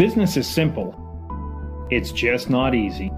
Business 0.00 0.38
is 0.38 0.48
simple, 0.48 0.96
it's 1.90 2.10
just 2.10 2.48
not 2.48 2.74
easy. 2.74 3.12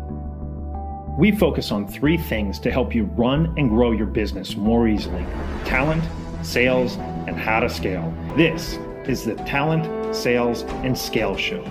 We 1.17 1.31
focus 1.31 1.71
on 1.71 1.87
three 1.87 2.19
things 2.19 2.58
to 2.58 2.73
help 2.73 2.93
you 2.93 3.05
run 3.05 3.55
and 3.57 3.69
grow 3.69 3.93
your 3.93 4.08
business 4.08 4.57
more 4.57 4.88
easily 4.88 5.24
talent, 5.64 6.03
sales, 6.45 6.96
and 7.29 7.37
how 7.37 7.60
to 7.60 7.68
scale. 7.68 8.12
This 8.37 8.80
is 9.06 9.22
the 9.22 9.37
Talent, 9.46 10.12
Sales, 10.12 10.62
and 10.82 10.98
Scale 10.98 11.37
Show. 11.37 11.62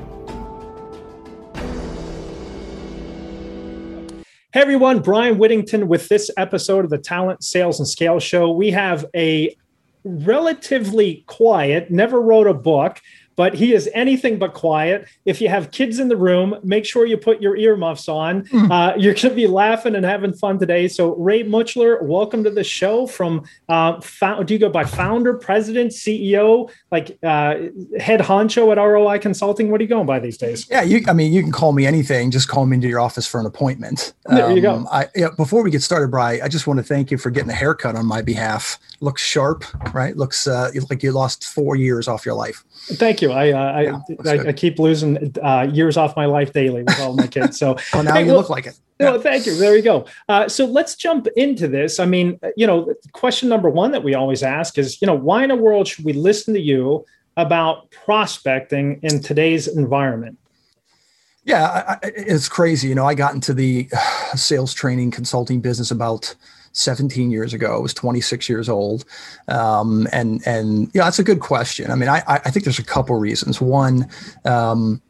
Hey 4.54 4.62
everyone, 4.62 5.02
Brian 5.02 5.38
Whittington 5.38 5.90
with 5.90 6.08
this 6.08 6.32
episode 6.38 6.86
of 6.86 6.90
the 6.90 6.98
Talent, 6.98 7.44
Sales, 7.44 7.80
and 7.80 7.88
Scale 7.88 8.22
Show. 8.22 8.50
We 8.50 8.72
have 8.72 9.06
a 9.14 9.54
relatively 10.06 11.26
quiet, 11.28 11.92
never 11.92 12.22
wrote 12.22 12.48
a 12.48 12.54
book, 12.54 13.02
but 13.36 13.54
he 13.54 13.74
is 13.74 13.90
anything 13.94 14.38
but 14.38 14.54
quiet. 14.54 15.08
If 15.26 15.42
you 15.42 15.50
have 15.50 15.72
kids 15.72 16.00
in 16.00 16.08
the 16.08 16.18
room, 16.18 16.56
make 16.64 16.86
sure 16.86 17.06
you 17.06 17.18
put 17.18 17.42
your 17.42 17.56
earmuffs 17.56 18.08
on. 18.08 18.44
Mm. 18.46 18.72
Uh, 18.72 18.96
you're 18.98 19.14
going 19.14 19.30
to 19.30 19.36
be 19.36 19.48
laughing 19.48 19.96
and 19.96 20.06
having 20.06 20.34
fun 20.34 20.60
today. 20.60 20.88
So, 20.88 21.16
Ray 21.16 21.44
Mutchler, 21.44 22.02
welcome 22.02 22.44
to 22.44 22.50
the 22.50 22.64
show. 22.64 23.08
From 23.08 23.46
uh, 23.70 24.00
found, 24.02 24.48
do 24.48 24.54
you 24.54 24.60
go 24.60 24.70
by 24.70 24.84
founder, 24.84 25.34
president, 25.34 25.92
CEO, 25.92 26.72
like 26.92 27.18
uh, 27.24 27.56
head 28.00 28.20
honcho 28.20 28.72
at 28.72 28.78
ROI 28.78 29.20
Consulting? 29.20 29.72
What 29.72 29.82
are 29.82 29.84
you 29.84 29.90
going 29.90 30.08
by 30.08 30.20
these 30.20 30.38
days? 30.38 30.68
Yeah, 30.70 30.82
you, 30.82 31.04
I 31.08 31.14
mean, 31.14 31.34
you 31.34 31.42
can 31.42 31.52
call 31.52 31.72
me 31.72 31.86
anything. 31.86 32.32
Just 32.32 32.48
call 32.48 32.66
me 32.66 32.76
into 32.76 32.88
your 32.88 33.00
office 33.00 33.28
for 33.28 33.40
an 33.40 33.46
appointment. 33.46 34.14
There 34.26 34.46
um, 34.46 34.56
you 34.56 34.62
go. 34.62 34.76
Um, 34.76 34.88
I, 34.92 35.08
yeah, 35.16 35.30
before 35.38 35.64
we 35.64 35.72
get 35.72 35.82
started, 35.82 36.12
Bry, 36.12 36.40
I 36.44 36.48
just 36.48 36.68
want 36.68 36.78
to 36.78 36.84
thank 36.84 37.12
you 37.12 37.18
for 37.18 37.30
getting 37.30 37.50
a 37.50 37.56
haircut 37.56 37.96
on 37.96 38.06
my 38.06 38.22
behalf. 38.22 38.80
Looks 39.00 39.22
sharp, 39.22 39.64
right? 39.94 40.16
Looks 40.16 40.48
uh, 40.48 40.72
like 40.90 41.04
you 41.04 41.12
lost 41.12 41.46
four 41.46 41.76
years 41.76 42.08
off 42.08 42.26
your 42.26 42.36
life. 42.36 42.64
Thank 42.72 43.22
you. 43.22 43.31
I 43.32 43.52
uh, 43.52 43.80
yeah, 43.80 44.00
I, 44.26 44.38
I, 44.38 44.48
I, 44.48 44.54
keep 44.54 44.80
losing 44.80 45.34
uh, 45.44 45.68
years 45.72 45.98
off 45.98 46.16
my 46.16 46.26
life 46.26 46.54
daily 46.54 46.84
with 46.84 47.00
all 47.00 47.16
my 47.16 47.28
kids. 47.28 47.58
So 47.58 47.78
well, 47.94 48.04
now 48.04 48.14
hey, 48.14 48.22
you 48.22 48.28
well, 48.28 48.38
look 48.38 48.50
like 48.50 48.66
it. 48.66 48.80
Yeah. 49.00 49.12
No, 49.12 49.22
thank 49.22 49.46
you. 49.46 49.56
There 49.56 49.76
you 49.76 49.82
go. 49.82 50.06
Uh, 50.30 50.48
so 50.48 50.66
let's 50.66 50.96
jump 50.96 51.28
into 51.36 51.68
this. 51.68 52.00
I 52.00 52.06
mean, 52.06 52.40
you 52.56 52.68
know, 52.68 52.94
question 53.14 53.50
number 53.50 53.70
one 53.70 53.92
that 53.92 54.04
we 54.04 54.14
always 54.14 54.44
ask 54.44 54.78
is, 54.78 55.02
you 55.02 55.06
know, 55.08 55.16
why 55.16 55.44
in 55.44 55.50
the 55.50 55.56
world 55.56 55.88
should 55.88 56.06
we 56.06 56.14
listen 56.14 56.54
to 56.54 56.62
you 56.62 57.06
about 57.38 57.90
prospecting 57.92 59.00
in 59.04 59.22
today's 59.22 59.68
environment? 59.68 60.38
Yeah, 61.44 61.98
I, 62.04 62.12
it's 62.16 62.48
crazy. 62.48 62.88
You 62.88 62.96
know, 62.96 63.06
I 63.06 63.16
got 63.16 63.34
into 63.34 63.54
the 63.54 63.90
sales 64.36 64.74
training 64.74 65.12
consulting 65.12 65.62
business 65.62 65.92
about 65.92 66.36
17 66.74 67.32
years 67.32 67.54
ago. 67.54 67.76
I 67.76 67.80
was 67.80 67.94
26 67.94 68.50
years 68.50 68.70
old. 68.70 69.06
Um, 69.48 70.08
and, 70.12 70.42
and, 70.46 70.90
yeah, 70.94 71.04
that's 71.04 71.20
a 71.20 71.24
good 71.24 71.40
question. 71.40 71.92
I 71.92 71.96
mean, 71.96 72.10
I, 72.10 72.24
I 72.28 72.52
think 72.52 72.66
there's 72.66 72.80
a 72.80 72.84
couple 72.84 73.16
reasons. 73.16 73.60
One, 73.62 74.08
um, 74.46 75.02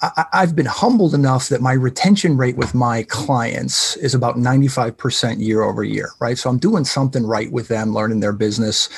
I, 0.00 0.26
have 0.32 0.54
been 0.54 0.66
humbled 0.66 1.14
enough 1.14 1.48
that 1.48 1.60
my 1.60 1.72
retention 1.72 2.36
rate 2.36 2.56
with 2.56 2.74
my 2.74 3.02
clients 3.04 3.96
is 3.96 4.14
about 4.14 4.36
95% 4.36 5.40
year 5.40 5.62
over 5.62 5.82
year, 5.82 6.10
right? 6.20 6.38
So 6.38 6.48
I'm 6.48 6.58
doing 6.58 6.84
something 6.84 7.26
right 7.26 7.50
with 7.50 7.68
them, 7.68 7.92
learning 7.92 8.20
their 8.20 8.32
business. 8.32 8.88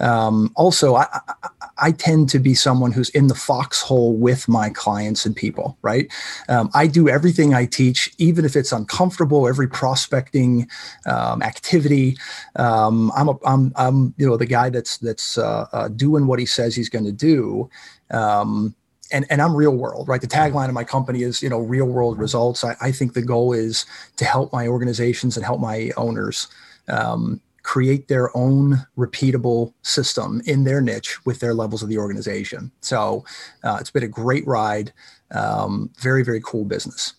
Um, 0.00 0.52
also, 0.56 0.96
I, 0.96 1.06
I, 1.12 1.48
I, 1.78 1.92
tend 1.92 2.28
to 2.30 2.40
be 2.40 2.54
someone 2.54 2.90
who's 2.90 3.10
in 3.10 3.28
the 3.28 3.36
foxhole 3.36 4.16
with 4.16 4.48
my 4.48 4.70
clients 4.70 5.24
and 5.24 5.36
people, 5.36 5.78
right? 5.82 6.12
Um, 6.48 6.70
I 6.74 6.88
do 6.88 7.08
everything 7.08 7.54
I 7.54 7.66
teach, 7.66 8.12
even 8.18 8.44
if 8.44 8.56
it's 8.56 8.72
uncomfortable, 8.72 9.46
every 9.46 9.68
prospecting 9.68 10.68
um, 11.06 11.40
activity. 11.42 12.16
Um, 12.56 13.12
I'm, 13.14 13.28
a, 13.28 13.38
I'm, 13.44 13.72
I'm, 13.76 14.14
you 14.16 14.26
know, 14.26 14.36
the 14.36 14.46
guy 14.46 14.70
that's, 14.70 14.98
that's 14.98 15.38
uh, 15.38 15.66
uh, 15.72 15.88
doing 15.88 16.26
what 16.26 16.40
he 16.40 16.46
says 16.46 16.74
he's 16.74 16.90
going 16.90 17.04
to 17.04 17.12
do. 17.12 17.70
Um, 18.10 18.74
and, 19.10 19.26
and 19.30 19.40
I'm 19.40 19.54
real 19.54 19.76
world, 19.76 20.08
right? 20.08 20.20
The 20.20 20.26
tagline 20.26 20.68
of 20.68 20.74
my 20.74 20.84
company 20.84 21.22
is, 21.22 21.42
you 21.42 21.48
know, 21.48 21.60
real 21.60 21.86
world 21.86 22.18
results. 22.18 22.64
I, 22.64 22.76
I 22.80 22.92
think 22.92 23.14
the 23.14 23.22
goal 23.22 23.52
is 23.52 23.86
to 24.16 24.24
help 24.24 24.52
my 24.52 24.66
organizations 24.66 25.36
and 25.36 25.44
help 25.44 25.60
my 25.60 25.90
owners 25.96 26.48
um, 26.88 27.40
create 27.62 28.08
their 28.08 28.34
own 28.36 28.86
repeatable 28.96 29.74
system 29.82 30.40
in 30.46 30.64
their 30.64 30.80
niche 30.80 31.24
with 31.26 31.40
their 31.40 31.54
levels 31.54 31.82
of 31.82 31.88
the 31.88 31.98
organization. 31.98 32.70
So 32.80 33.24
uh, 33.64 33.76
it's 33.80 33.90
been 33.90 34.04
a 34.04 34.08
great 34.08 34.46
ride. 34.46 34.92
Um, 35.30 35.90
very, 35.98 36.24
very 36.24 36.40
cool 36.42 36.64
business. 36.64 37.14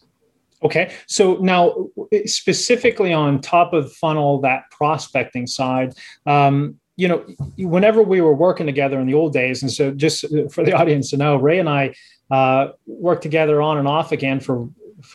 Okay. 0.64 0.92
So 1.08 1.36
now, 1.36 1.88
specifically 2.26 3.14
on 3.14 3.40
top 3.40 3.74
of 3.74 3.94
funnel, 3.94 4.42
that 4.42 4.64
prospecting 4.72 5.48
side, 5.48 5.94
um, 6.26 6.80
you 7.00 7.08
know, 7.08 7.26
whenever 7.58 8.04
we 8.04 8.20
were 8.20 8.34
working 8.34 8.66
together 8.66 9.00
in 9.00 9.08
the 9.08 9.14
old 9.14 9.32
days, 9.32 9.62
and 9.62 9.72
so 9.72 9.92
just 9.92 10.26
for 10.52 10.66
the 10.66 10.74
audience 10.74 11.12
to 11.12 11.18
know, 11.18 11.38
Ray 11.38 11.58
and 11.60 11.70
I 11.70 11.96
uh, 12.30 12.74
worked 12.86 13.24
together 13.24 13.62
on 13.62 13.78
and 13.78 13.88
off 13.88 14.12
again 14.12 14.42
for 14.42 14.70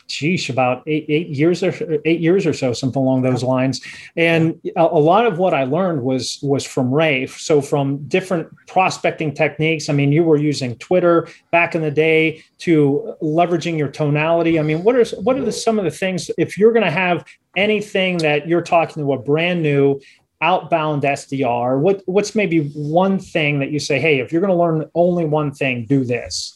geez, 0.07 0.49
about 0.49 0.81
eight, 0.87 1.05
eight 1.09 1.29
years 1.29 1.61
or 1.61 1.73
eight 2.05 2.19
years 2.19 2.47
or 2.47 2.53
so, 2.53 2.73
something 2.73 2.99
along 2.99 3.21
those 3.21 3.43
lines. 3.43 3.81
And 4.15 4.59
a, 4.75 4.81
a, 4.81 4.99
lot 4.99 5.27
of 5.27 5.37
what 5.37 5.53
I 5.53 5.63
learned 5.63 6.01
was 6.01 6.39
was 6.41 6.65
from 6.65 6.91
Ray. 6.91 7.27
So 7.27 7.61
from 7.61 7.99
different 8.07 8.49
prospecting 8.67 9.33
techniques. 9.33 9.87
I 9.87 9.93
mean, 9.93 10.11
you 10.11 10.23
were 10.23 10.37
using 10.37 10.75
Twitter 10.77 11.27
back 11.51 11.75
in 11.75 11.83
the 11.83 11.91
day 11.91 12.43
to 12.59 13.15
leveraging 13.21 13.77
your 13.77 13.89
tonality. 13.89 14.59
I 14.59 14.63
mean, 14.63 14.83
what 14.83 14.95
are 14.95 15.05
what 15.21 15.37
are 15.37 15.45
the, 15.45 15.51
some 15.51 15.77
of 15.77 15.85
the 15.85 15.91
things 15.91 16.31
if 16.37 16.57
you're 16.57 16.73
going 16.73 16.85
to 16.85 16.91
have 16.91 17.23
anything 17.55 18.17
that 18.17 18.47
you're 18.47 18.63
talking 18.63 19.03
to 19.03 19.13
a 19.13 19.19
brand 19.19 19.61
new 19.61 19.99
outbound 20.41 21.03
SDR? 21.03 21.79
What 21.79 22.01
what's 22.05 22.35
maybe 22.35 22.69
one 22.69 23.19
thing 23.19 23.59
that 23.59 23.71
you 23.71 23.79
say, 23.79 23.99
hey, 23.99 24.19
if 24.19 24.31
you're 24.31 24.41
going 24.41 24.51
to 24.51 24.57
learn 24.57 24.89
only 24.95 25.25
one 25.25 25.51
thing, 25.51 25.85
do 25.85 26.03
this? 26.03 26.55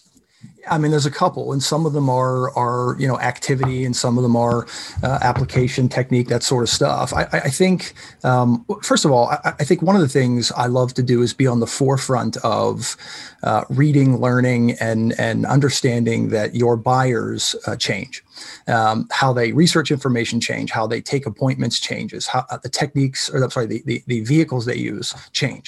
I 0.69 0.77
mean, 0.77 0.91
there's 0.91 1.05
a 1.05 1.11
couple, 1.11 1.51
and 1.51 1.61
some 1.61 1.85
of 1.85 1.93
them 1.93 2.09
are 2.09 2.55
are 2.57 2.95
you 2.99 3.07
know 3.07 3.19
activity, 3.19 3.85
and 3.85 3.95
some 3.95 4.17
of 4.17 4.23
them 4.23 4.35
are 4.35 4.67
uh, 5.03 5.19
application 5.21 5.89
technique, 5.89 6.27
that 6.27 6.43
sort 6.43 6.63
of 6.63 6.69
stuff. 6.69 7.13
I, 7.13 7.27
I 7.31 7.49
think, 7.49 7.93
um, 8.23 8.65
first 8.83 9.05
of 9.05 9.11
all, 9.11 9.29
I, 9.29 9.53
I, 9.59 9.63
think 9.63 9.81
one 9.81 9.95
of 9.95 10.01
the 10.01 10.07
things 10.07 10.51
I 10.51 10.67
love 10.67 10.93
to 10.95 11.03
do 11.03 11.21
is 11.21 11.33
be 11.33 11.47
on 11.47 11.59
the 11.59 11.67
forefront 11.67 12.37
of 12.37 12.95
uh, 13.43 13.63
reading, 13.69 14.19
learning, 14.19 14.73
and 14.79 15.13
and 15.19 15.45
understanding 15.45 16.29
that 16.29 16.55
your 16.55 16.77
buyers 16.77 17.55
uh, 17.65 17.75
change 17.75 18.23
um, 18.67 19.07
how 19.11 19.33
they 19.33 19.51
research 19.51 19.91
information 19.91 20.39
change, 20.39 20.71
how 20.71 20.87
they 20.87 21.01
take 21.01 21.25
appointments 21.25 21.79
changes, 21.79 22.27
how 22.27 22.45
uh, 22.49 22.57
the 22.57 22.69
techniques 22.69 23.29
or 23.29 23.43
I'm 23.43 23.49
sorry, 23.49 23.65
the, 23.65 23.81
the, 23.85 24.03
the 24.07 24.21
vehicles 24.21 24.65
they 24.65 24.75
use 24.75 25.13
change. 25.31 25.67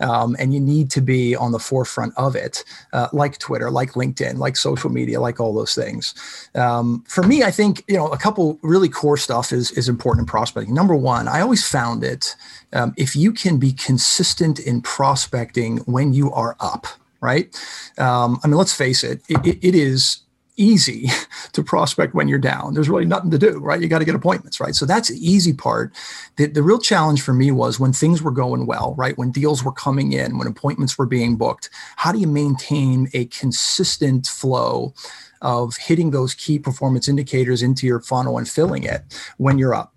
Um, 0.00 0.36
and 0.38 0.52
you 0.54 0.60
need 0.60 0.90
to 0.92 1.00
be 1.00 1.34
on 1.36 1.52
the 1.52 1.58
forefront 1.58 2.12
of 2.16 2.36
it, 2.36 2.64
uh, 2.92 3.08
like 3.12 3.38
Twitter, 3.38 3.70
like 3.70 3.92
LinkedIn, 3.92 4.38
like 4.38 4.56
social 4.56 4.90
media, 4.90 5.20
like 5.20 5.40
all 5.40 5.54
those 5.54 5.74
things. 5.74 6.14
Um, 6.54 7.04
for 7.08 7.22
me, 7.22 7.42
I 7.42 7.50
think, 7.50 7.84
you 7.88 7.96
know, 7.96 8.08
a 8.08 8.18
couple 8.18 8.58
really 8.62 8.88
core 8.88 9.16
stuff 9.16 9.52
is, 9.52 9.70
is 9.72 9.88
important 9.88 10.24
in 10.24 10.26
prospecting. 10.26 10.74
Number 10.74 10.94
one, 10.94 11.28
I 11.28 11.40
always 11.40 11.66
found 11.66 12.04
it, 12.04 12.34
um, 12.72 12.94
if 12.96 13.14
you 13.16 13.32
can 13.32 13.58
be 13.58 13.72
consistent 13.72 14.58
in 14.58 14.80
prospecting 14.80 15.78
when 15.78 16.12
you 16.12 16.32
are 16.32 16.56
up, 16.60 16.86
right? 17.20 17.54
Um, 17.98 18.40
I 18.42 18.48
mean, 18.48 18.56
let's 18.56 18.74
face 18.74 19.04
it, 19.04 19.22
it, 19.28 19.58
it 19.62 19.74
is 19.74 20.18
easy 20.56 21.08
to 21.52 21.62
prospect 21.62 22.14
when 22.14 22.28
you're 22.28 22.38
down. 22.38 22.74
There's 22.74 22.88
really 22.88 23.04
nothing 23.04 23.30
to 23.30 23.38
do, 23.38 23.58
right? 23.58 23.80
You 23.80 23.88
got 23.88 24.00
to 24.00 24.04
get 24.04 24.14
appointments, 24.14 24.60
right? 24.60 24.74
So 24.74 24.86
that's 24.86 25.08
the 25.08 25.16
easy 25.16 25.52
part. 25.52 25.92
The, 26.36 26.46
the 26.46 26.62
real 26.62 26.78
challenge 26.78 27.22
for 27.22 27.32
me 27.32 27.50
was 27.50 27.80
when 27.80 27.92
things 27.92 28.22
were 28.22 28.30
going 28.30 28.66
well, 28.66 28.94
right? 28.96 29.16
When 29.16 29.30
deals 29.30 29.64
were 29.64 29.72
coming 29.72 30.12
in, 30.12 30.38
when 30.38 30.46
appointments 30.46 30.98
were 30.98 31.06
being 31.06 31.36
booked, 31.36 31.70
how 31.96 32.12
do 32.12 32.18
you 32.18 32.26
maintain 32.26 33.08
a 33.14 33.26
consistent 33.26 34.26
flow 34.26 34.94
of 35.40 35.76
hitting 35.76 36.10
those 36.10 36.34
key 36.34 36.58
performance 36.58 37.08
indicators 37.08 37.62
into 37.62 37.86
your 37.86 38.00
funnel 38.00 38.38
and 38.38 38.48
filling 38.48 38.84
it 38.84 39.02
when 39.38 39.58
you're 39.58 39.74
up? 39.74 39.94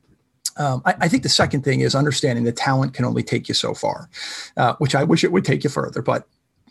Um, 0.58 0.82
I, 0.86 0.96
I, 1.02 1.08
think 1.10 1.24
the 1.24 1.30
second 1.30 1.64
thing 1.64 1.82
is 1.82 1.96
understanding 1.96 2.46
that 2.46 2.56
talent 2.56 2.94
can 2.94 3.04
only 3.04 3.24
take 3.24 3.50
you 3.50 3.54
so 3.54 3.74
far, 3.74 4.10
uh, 4.56 4.76
which 4.78 4.96
I 4.96 5.04
wish 5.04 5.26
it 5.26 5.34
would 5.34 5.44
take 5.44 5.66
you 5.66 5.70
further, 5.70 6.02
but 6.02 6.30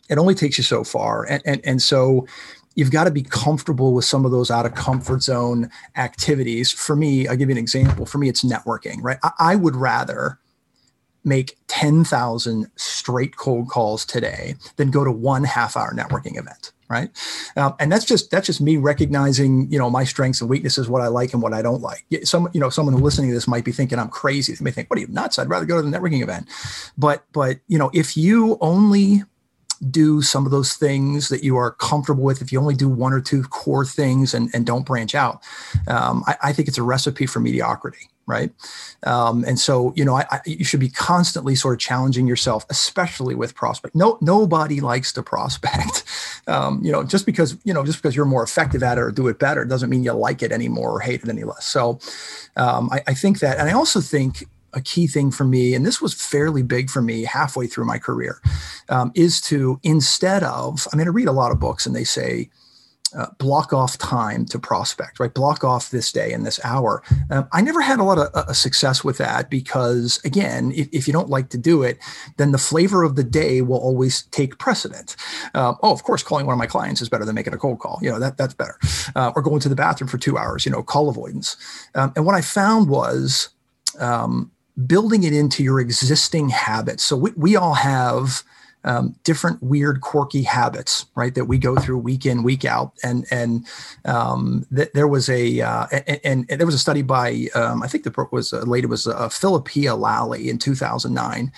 it 0.08 0.16
only 0.16 0.34
takes 0.34 0.56
you 0.56 0.64
so 0.64 0.84
far. 0.84 1.24
And, 1.24 1.42
and, 1.44 1.60
and 1.64 1.82
so 1.82 2.26
you've 2.74 2.90
got 2.90 3.04
to 3.04 3.10
be 3.10 3.22
comfortable 3.22 3.92
with 3.92 4.04
some 4.04 4.24
of 4.24 4.30
those 4.30 4.50
out 4.50 4.66
of 4.66 4.74
comfort 4.74 5.22
zone 5.22 5.70
activities. 5.96 6.72
For 6.72 6.96
me, 6.96 7.28
I'll 7.28 7.36
give 7.36 7.48
you 7.48 7.54
an 7.54 7.58
example. 7.58 8.06
For 8.06 8.18
me, 8.18 8.28
it's 8.28 8.44
networking, 8.44 8.98
right? 9.00 9.18
I, 9.22 9.30
I 9.38 9.56
would 9.56 9.76
rather 9.76 10.38
make 11.24 11.56
10,000 11.68 12.70
straight 12.76 13.36
cold 13.36 13.68
calls 13.68 14.04
today 14.04 14.54
than 14.76 14.90
go 14.90 15.04
to 15.04 15.10
one 15.10 15.44
half 15.44 15.76
hour 15.76 15.92
networking 15.94 16.38
event 16.38 16.72
right 16.90 17.08
um, 17.56 17.74
and 17.80 17.90
that's 17.90 18.04
just 18.04 18.30
that's 18.30 18.46
just 18.46 18.60
me 18.60 18.76
recognizing 18.76 19.70
you 19.72 19.78
know 19.78 19.88
my 19.88 20.04
strengths 20.04 20.42
and 20.42 20.50
weaknesses 20.50 20.86
what 20.86 21.00
i 21.00 21.06
like 21.06 21.32
and 21.32 21.42
what 21.42 21.54
i 21.54 21.62
don't 21.62 21.80
like 21.80 22.04
some 22.24 22.46
you 22.52 22.60
know 22.60 22.68
someone 22.68 22.94
who 22.94 23.00
listening 23.00 23.30
to 23.30 23.34
this 23.34 23.48
might 23.48 23.64
be 23.64 23.72
thinking 23.72 23.98
i'm 23.98 24.10
crazy 24.10 24.52
they 24.52 24.62
may 24.62 24.70
think 24.70 24.90
what 24.90 24.98
are 24.98 25.00
you 25.00 25.08
nuts 25.08 25.38
i'd 25.38 25.48
rather 25.48 25.64
go 25.64 25.80
to 25.80 25.88
the 25.88 25.96
networking 25.96 26.22
event 26.22 26.46
but 26.98 27.24
but 27.32 27.58
you 27.68 27.78
know 27.78 27.90
if 27.94 28.18
you 28.18 28.58
only 28.60 29.22
do 29.90 30.22
some 30.22 30.44
of 30.44 30.50
those 30.50 30.74
things 30.74 31.28
that 31.28 31.42
you 31.42 31.56
are 31.56 31.72
comfortable 31.72 32.22
with, 32.22 32.42
if 32.42 32.52
you 32.52 32.60
only 32.60 32.74
do 32.74 32.88
one 32.88 33.12
or 33.12 33.20
two 33.20 33.42
core 33.44 33.84
things 33.84 34.34
and, 34.34 34.50
and 34.54 34.66
don't 34.66 34.86
branch 34.86 35.14
out, 35.14 35.42
um, 35.88 36.22
I, 36.26 36.36
I, 36.42 36.52
think 36.52 36.68
it's 36.68 36.78
a 36.78 36.82
recipe 36.82 37.26
for 37.26 37.40
mediocrity. 37.40 38.08
right? 38.26 38.50
Um, 39.02 39.44
and 39.44 39.58
so, 39.58 39.92
you 39.96 40.04
know, 40.04 40.16
I, 40.16 40.26
I, 40.30 40.40
you 40.46 40.64
should 40.64 40.80
be 40.80 40.88
constantly 40.88 41.54
sort 41.54 41.74
of 41.74 41.80
challenging 41.80 42.26
yourself, 42.26 42.64
especially 42.70 43.34
with 43.34 43.54
prospect. 43.54 43.94
No, 43.94 44.18
nobody 44.20 44.80
likes 44.80 45.12
to 45.14 45.22
prospect. 45.22 46.04
Um, 46.46 46.80
you 46.84 46.92
know, 46.92 47.02
just 47.02 47.24
because 47.24 47.56
you 47.64 47.72
know, 47.72 47.86
just 47.86 48.02
because 48.02 48.14
you're 48.14 48.26
more 48.26 48.42
effective 48.42 48.82
at 48.82 48.98
it 48.98 49.00
or 49.00 49.10
do 49.10 49.28
it 49.28 49.38
better 49.38 49.64
doesn't 49.64 49.88
mean 49.88 50.04
you 50.04 50.12
like 50.12 50.42
it 50.42 50.52
anymore 50.52 50.90
or 50.90 51.00
hate 51.00 51.22
it 51.22 51.28
any 51.30 51.42
less. 51.42 51.64
So, 51.64 51.98
um, 52.56 52.90
I, 52.92 53.02
I 53.06 53.14
think 53.14 53.38
that, 53.38 53.58
and 53.58 53.66
I 53.66 53.72
also 53.72 54.02
think 54.02 54.46
a 54.74 54.80
key 54.80 55.06
thing 55.06 55.30
for 55.30 55.44
me, 55.44 55.74
and 55.74 55.86
this 55.86 56.00
was 56.00 56.14
fairly 56.14 56.62
big 56.62 56.90
for 56.90 57.02
me 57.02 57.24
halfway 57.24 57.66
through 57.66 57.86
my 57.86 57.98
career, 57.98 58.40
um, 58.88 59.12
is 59.14 59.40
to 59.42 59.80
instead 59.82 60.42
of, 60.42 60.86
I 60.92 60.96
mean, 60.96 61.06
I 61.06 61.10
read 61.10 61.28
a 61.28 61.32
lot 61.32 61.52
of 61.52 61.60
books 61.60 61.86
and 61.86 61.94
they 61.94 62.04
say, 62.04 62.50
uh, 63.16 63.26
block 63.38 63.72
off 63.72 63.96
time 63.98 64.44
to 64.46 64.58
prospect, 64.58 65.20
right? 65.20 65.32
Block 65.32 65.62
off 65.62 65.90
this 65.90 66.10
day 66.10 66.32
and 66.32 66.44
this 66.44 66.58
hour. 66.64 67.02
Um, 67.30 67.48
I 67.52 67.60
never 67.60 67.80
had 67.80 68.00
a 68.00 68.02
lot 68.02 68.18
of 68.18 68.34
uh, 68.34 68.52
success 68.52 69.04
with 69.04 69.18
that 69.18 69.50
because, 69.50 70.20
again, 70.24 70.72
if, 70.74 70.88
if, 70.90 71.06
you 71.06 71.12
don't 71.12 71.28
like 71.28 71.48
to 71.50 71.58
do 71.58 71.82
it, 71.82 71.98
then 72.38 72.50
the 72.50 72.58
flavor 72.58 73.02
of 73.02 73.14
the 73.14 73.22
day 73.22 73.60
will 73.60 73.78
always 73.78 74.22
take 74.26 74.58
precedent. 74.58 75.16
Uh, 75.54 75.74
oh, 75.82 75.92
of 75.92 76.02
course, 76.02 76.22
calling 76.22 76.46
one 76.46 76.54
of 76.54 76.58
my 76.58 76.66
clients 76.66 77.00
is 77.00 77.08
better 77.08 77.24
than 77.24 77.34
making 77.34 77.54
a 77.54 77.58
cold 77.58 77.78
call. 77.78 77.98
You 78.02 78.10
know 78.10 78.18
that 78.18 78.36
that's 78.36 78.54
better. 78.54 78.78
Uh, 79.14 79.32
or 79.36 79.42
going 79.42 79.60
to 79.60 79.68
the 79.68 79.76
bathroom 79.76 80.08
for 80.08 80.18
two 80.18 80.36
hours. 80.36 80.66
You 80.66 80.72
know, 80.72 80.82
call 80.82 81.08
avoidance. 81.08 81.56
Um, 81.94 82.12
and 82.16 82.26
what 82.26 82.34
I 82.34 82.40
found 82.40 82.88
was 82.88 83.50
um, 84.00 84.50
building 84.86 85.22
it 85.22 85.32
into 85.32 85.62
your 85.62 85.80
existing 85.80 86.48
habits. 86.50 87.04
So 87.04 87.16
we, 87.16 87.30
we 87.36 87.56
all 87.56 87.74
have 87.74 88.42
um, 88.84 89.14
different 89.24 89.62
weird, 89.62 90.00
quirky 90.00 90.42
habits, 90.42 91.06
right, 91.14 91.34
that 91.34 91.46
we 91.46 91.58
go 91.58 91.76
through 91.76 91.98
week 91.98 92.26
in, 92.26 92.42
week 92.42 92.64
out. 92.64 92.92
And 93.02 93.26
and 93.30 93.66
um, 94.04 94.66
th- 94.74 94.92
there 94.94 95.08
was 95.08 95.28
a 95.28 95.60
uh, 95.60 95.86
and, 96.06 96.46
and, 96.48 96.60
there 96.60 96.66
was 96.66 96.74
a 96.74 96.78
study 96.78 97.02
by 97.02 97.48
um, 97.54 97.82
I 97.82 97.88
think 97.88 98.04
the 98.04 98.28
was 98.30 98.52
a 98.52 98.64
lady 98.64 98.86
was 98.86 99.06
uh, 99.06 99.28
Phillippa 99.28 99.94
Lally 99.94 100.48
in 100.48 100.58
2009. 100.58 101.52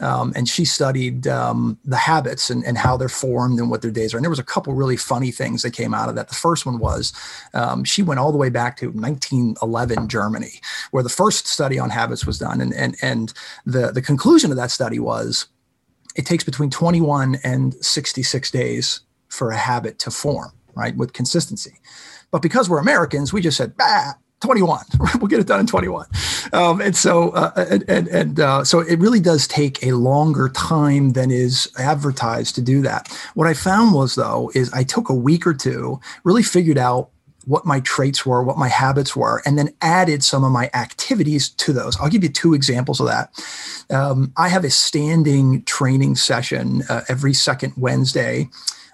Um, 0.00 0.32
and 0.34 0.48
she 0.48 0.64
studied 0.64 1.26
um, 1.26 1.78
the 1.84 1.96
habits 1.96 2.48
and, 2.48 2.64
and 2.64 2.78
how 2.78 2.96
they're 2.96 3.08
formed 3.08 3.58
and 3.58 3.70
what 3.70 3.82
their 3.82 3.90
days 3.90 4.14
are. 4.14 4.16
And 4.16 4.24
there 4.24 4.30
was 4.30 4.38
a 4.38 4.44
couple 4.44 4.72
really 4.72 4.96
funny 4.96 5.30
things 5.30 5.62
that 5.62 5.72
came 5.72 5.92
out 5.92 6.08
of 6.08 6.14
that. 6.14 6.28
The 6.28 6.34
first 6.34 6.64
one 6.64 6.78
was 6.78 7.12
um, 7.52 7.84
she 7.84 8.02
went 8.02 8.18
all 8.18 8.32
the 8.32 8.38
way 8.38 8.48
back 8.48 8.78
to 8.78 8.86
1911 8.86 10.08
Germany, 10.08 10.60
where 10.90 11.02
the 11.02 11.10
first 11.10 11.46
study 11.46 11.78
on 11.78 11.90
habits 11.90 12.24
was 12.24 12.38
done, 12.38 12.60
and 12.60 12.72
and 12.74 12.96
and 13.02 13.32
the 13.66 13.92
the 13.92 14.02
conclusion 14.02 14.50
of 14.50 14.56
that 14.56 14.70
study 14.70 14.98
was 14.98 15.46
it 16.20 16.26
takes 16.26 16.44
between 16.44 16.68
21 16.68 17.38
and 17.44 17.74
66 17.82 18.50
days 18.50 19.00
for 19.28 19.52
a 19.52 19.56
habit 19.56 19.98
to 20.00 20.10
form, 20.10 20.52
right, 20.74 20.94
with 20.94 21.14
consistency. 21.14 21.78
But 22.30 22.42
because 22.42 22.68
we're 22.68 22.78
Americans, 22.78 23.32
we 23.32 23.40
just 23.40 23.56
said, 23.56 23.74
bah, 23.74 24.12
21. 24.42 24.84
we'll 25.18 25.28
get 25.28 25.40
it 25.40 25.46
done 25.46 25.60
in 25.60 25.66
21. 25.66 26.06
Um, 26.52 26.82
and 26.82 26.94
so, 26.94 27.30
uh, 27.30 27.52
and, 27.70 27.84
and, 27.88 28.08
and 28.08 28.38
uh, 28.38 28.64
so 28.64 28.80
it 28.80 28.98
really 28.98 29.20
does 29.20 29.48
take 29.48 29.82
a 29.82 29.92
longer 29.92 30.50
time 30.50 31.12
than 31.12 31.30
is 31.30 31.72
advertised 31.78 32.54
to 32.56 32.60
do 32.60 32.82
that. 32.82 33.08
What 33.32 33.46
I 33.46 33.54
found 33.54 33.94
was, 33.94 34.14
though, 34.14 34.52
is 34.54 34.70
I 34.74 34.84
took 34.84 35.08
a 35.08 35.14
week 35.14 35.46
or 35.46 35.54
two, 35.54 36.00
really 36.24 36.42
figured 36.42 36.76
out 36.76 37.08
what 37.46 37.64
my 37.64 37.80
traits 37.80 38.26
were, 38.26 38.42
what 38.42 38.58
my 38.58 38.68
habits 38.68 39.16
were, 39.16 39.42
and 39.44 39.58
then 39.58 39.70
added 39.80 40.22
some 40.22 40.44
of 40.44 40.52
my 40.52 40.70
activities 40.74 41.48
to 41.48 41.72
those. 41.72 41.98
I'll 42.00 42.08
give 42.08 42.22
you 42.22 42.28
two 42.28 42.54
examples 42.54 43.00
of 43.00 43.06
that. 43.06 43.30
Um, 43.90 44.32
I 44.36 44.48
have 44.48 44.64
a 44.64 44.70
standing 44.70 45.62
training 45.64 46.16
session 46.16 46.82
uh, 46.88 47.02
every 47.08 47.34
second 47.34 47.74
Wednesday 47.76 48.48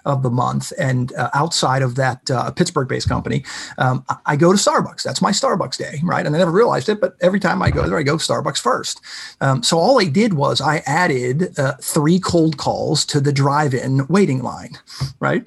of 0.07 0.23
the 0.23 0.29
month. 0.29 0.71
And 0.79 1.13
uh, 1.13 1.29
outside 1.33 1.81
of 1.81 1.95
that 1.95 2.31
uh, 2.31 2.49
Pittsburgh 2.51 2.87
based 2.87 3.09
company, 3.09 3.43
um, 3.77 4.05
I 4.25 4.35
go 4.35 4.51
to 4.51 4.57
Starbucks. 4.57 5.03
That's 5.03 5.21
my 5.21 5.31
Starbucks 5.31 5.77
day, 5.77 5.99
right? 6.03 6.25
And 6.25 6.33
I 6.33 6.39
never 6.39 6.51
realized 6.51 6.87
it, 6.89 7.01
but 7.01 7.15
every 7.21 7.39
time 7.39 7.61
I 7.61 7.69
go 7.69 7.87
there, 7.87 7.97
I 7.97 8.03
go 8.03 8.15
Starbucks 8.15 8.61
first. 8.61 9.01
Um, 9.41 9.61
so 9.61 9.77
all 9.77 9.99
I 9.99 10.05
did 10.05 10.33
was 10.33 10.61
I 10.61 10.77
added 10.85 11.59
uh, 11.59 11.73
three 11.81 12.19
cold 12.19 12.57
calls 12.57 13.05
to 13.07 13.19
the 13.19 13.33
drive 13.33 13.73
in 13.73 14.07
waiting 14.07 14.41
line, 14.41 14.77
right? 15.19 15.45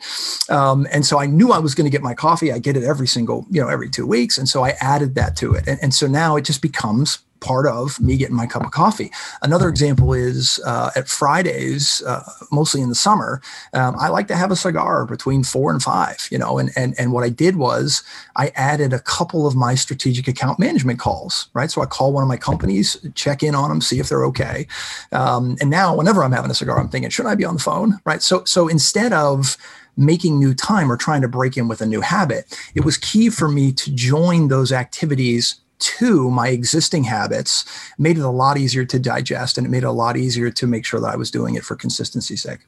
Um, 0.50 0.86
and 0.92 1.06
so 1.06 1.18
I 1.18 1.26
knew 1.26 1.52
I 1.52 1.58
was 1.58 1.74
going 1.74 1.86
to 1.86 1.90
get 1.90 2.02
my 2.02 2.14
coffee. 2.14 2.52
I 2.52 2.58
get 2.58 2.76
it 2.76 2.84
every 2.84 3.06
single, 3.06 3.46
you 3.50 3.60
know, 3.62 3.68
every 3.68 3.88
two 3.88 4.06
weeks. 4.06 4.36
And 4.36 4.48
so 4.48 4.62
I 4.62 4.76
added 4.80 5.14
that 5.14 5.36
to 5.36 5.54
it. 5.54 5.66
And, 5.66 5.78
and 5.82 5.94
so 5.94 6.06
now 6.06 6.36
it 6.36 6.44
just 6.44 6.60
becomes 6.60 7.18
part 7.40 7.66
of 7.66 8.00
me 8.00 8.16
getting 8.16 8.36
my 8.36 8.46
cup 8.46 8.64
of 8.64 8.70
coffee. 8.70 9.10
Another 9.42 9.68
example 9.68 10.12
is 10.12 10.60
uh, 10.66 10.90
at 10.96 11.08
Fridays, 11.08 12.02
uh, 12.06 12.22
mostly 12.52 12.80
in 12.80 12.88
the 12.88 12.94
summer, 12.94 13.40
um, 13.72 13.96
I 13.98 14.08
like 14.08 14.28
to 14.28 14.36
have 14.36 14.50
a 14.50 14.56
cigar 14.56 15.06
between 15.06 15.42
four 15.44 15.70
and 15.70 15.82
five, 15.82 16.28
you 16.30 16.38
know, 16.38 16.58
and, 16.58 16.70
and, 16.76 16.94
and 16.98 17.12
what 17.12 17.24
I 17.24 17.28
did 17.28 17.56
was 17.56 18.02
I 18.36 18.52
added 18.54 18.92
a 18.92 19.00
couple 19.00 19.46
of 19.46 19.54
my 19.56 19.74
strategic 19.74 20.28
account 20.28 20.58
management 20.58 20.98
calls, 20.98 21.48
right? 21.54 21.70
So 21.70 21.82
I 21.82 21.86
call 21.86 22.12
one 22.12 22.22
of 22.22 22.28
my 22.28 22.36
companies, 22.36 22.96
check 23.14 23.42
in 23.42 23.54
on 23.54 23.70
them, 23.70 23.80
see 23.80 23.98
if 23.98 24.08
they're 24.08 24.24
okay. 24.26 24.66
Um, 25.12 25.56
and 25.60 25.70
now 25.70 25.96
whenever 25.96 26.22
I'm 26.22 26.32
having 26.32 26.50
a 26.50 26.54
cigar, 26.54 26.78
I'm 26.78 26.88
thinking, 26.88 27.10
should 27.10 27.26
I 27.26 27.34
be 27.34 27.44
on 27.44 27.54
the 27.54 27.60
phone? 27.60 27.98
Right. 28.04 28.22
So, 28.22 28.44
so 28.44 28.68
instead 28.68 29.12
of, 29.12 29.56
making 29.96 30.38
new 30.38 30.54
time 30.54 30.90
or 30.90 30.96
trying 30.96 31.20
to 31.20 31.28
break 31.28 31.56
in 31.56 31.68
with 31.68 31.80
a 31.80 31.86
new 31.86 32.00
habit, 32.00 32.58
it 32.74 32.84
was 32.84 32.96
key 32.96 33.28
for 33.28 33.48
me 33.48 33.70
to 33.72 33.90
join 33.94 34.48
those 34.48 34.72
activities 34.72 35.60
to 35.80 36.30
my 36.30 36.48
existing 36.48 37.04
habits 37.04 37.64
made 37.98 38.18
it 38.18 38.24
a 38.24 38.30
lot 38.30 38.58
easier 38.58 38.84
to 38.84 38.98
digest 38.98 39.58
and 39.58 39.66
it 39.66 39.70
made 39.70 39.82
it 39.82 39.86
a 39.86 39.92
lot 39.92 40.16
easier 40.16 40.50
to 40.50 40.66
make 40.66 40.84
sure 40.84 41.00
that 41.00 41.12
I 41.12 41.16
was 41.16 41.30
doing 41.30 41.54
it 41.54 41.64
for 41.64 41.76
consistency's 41.76 42.42
sake. 42.42 42.60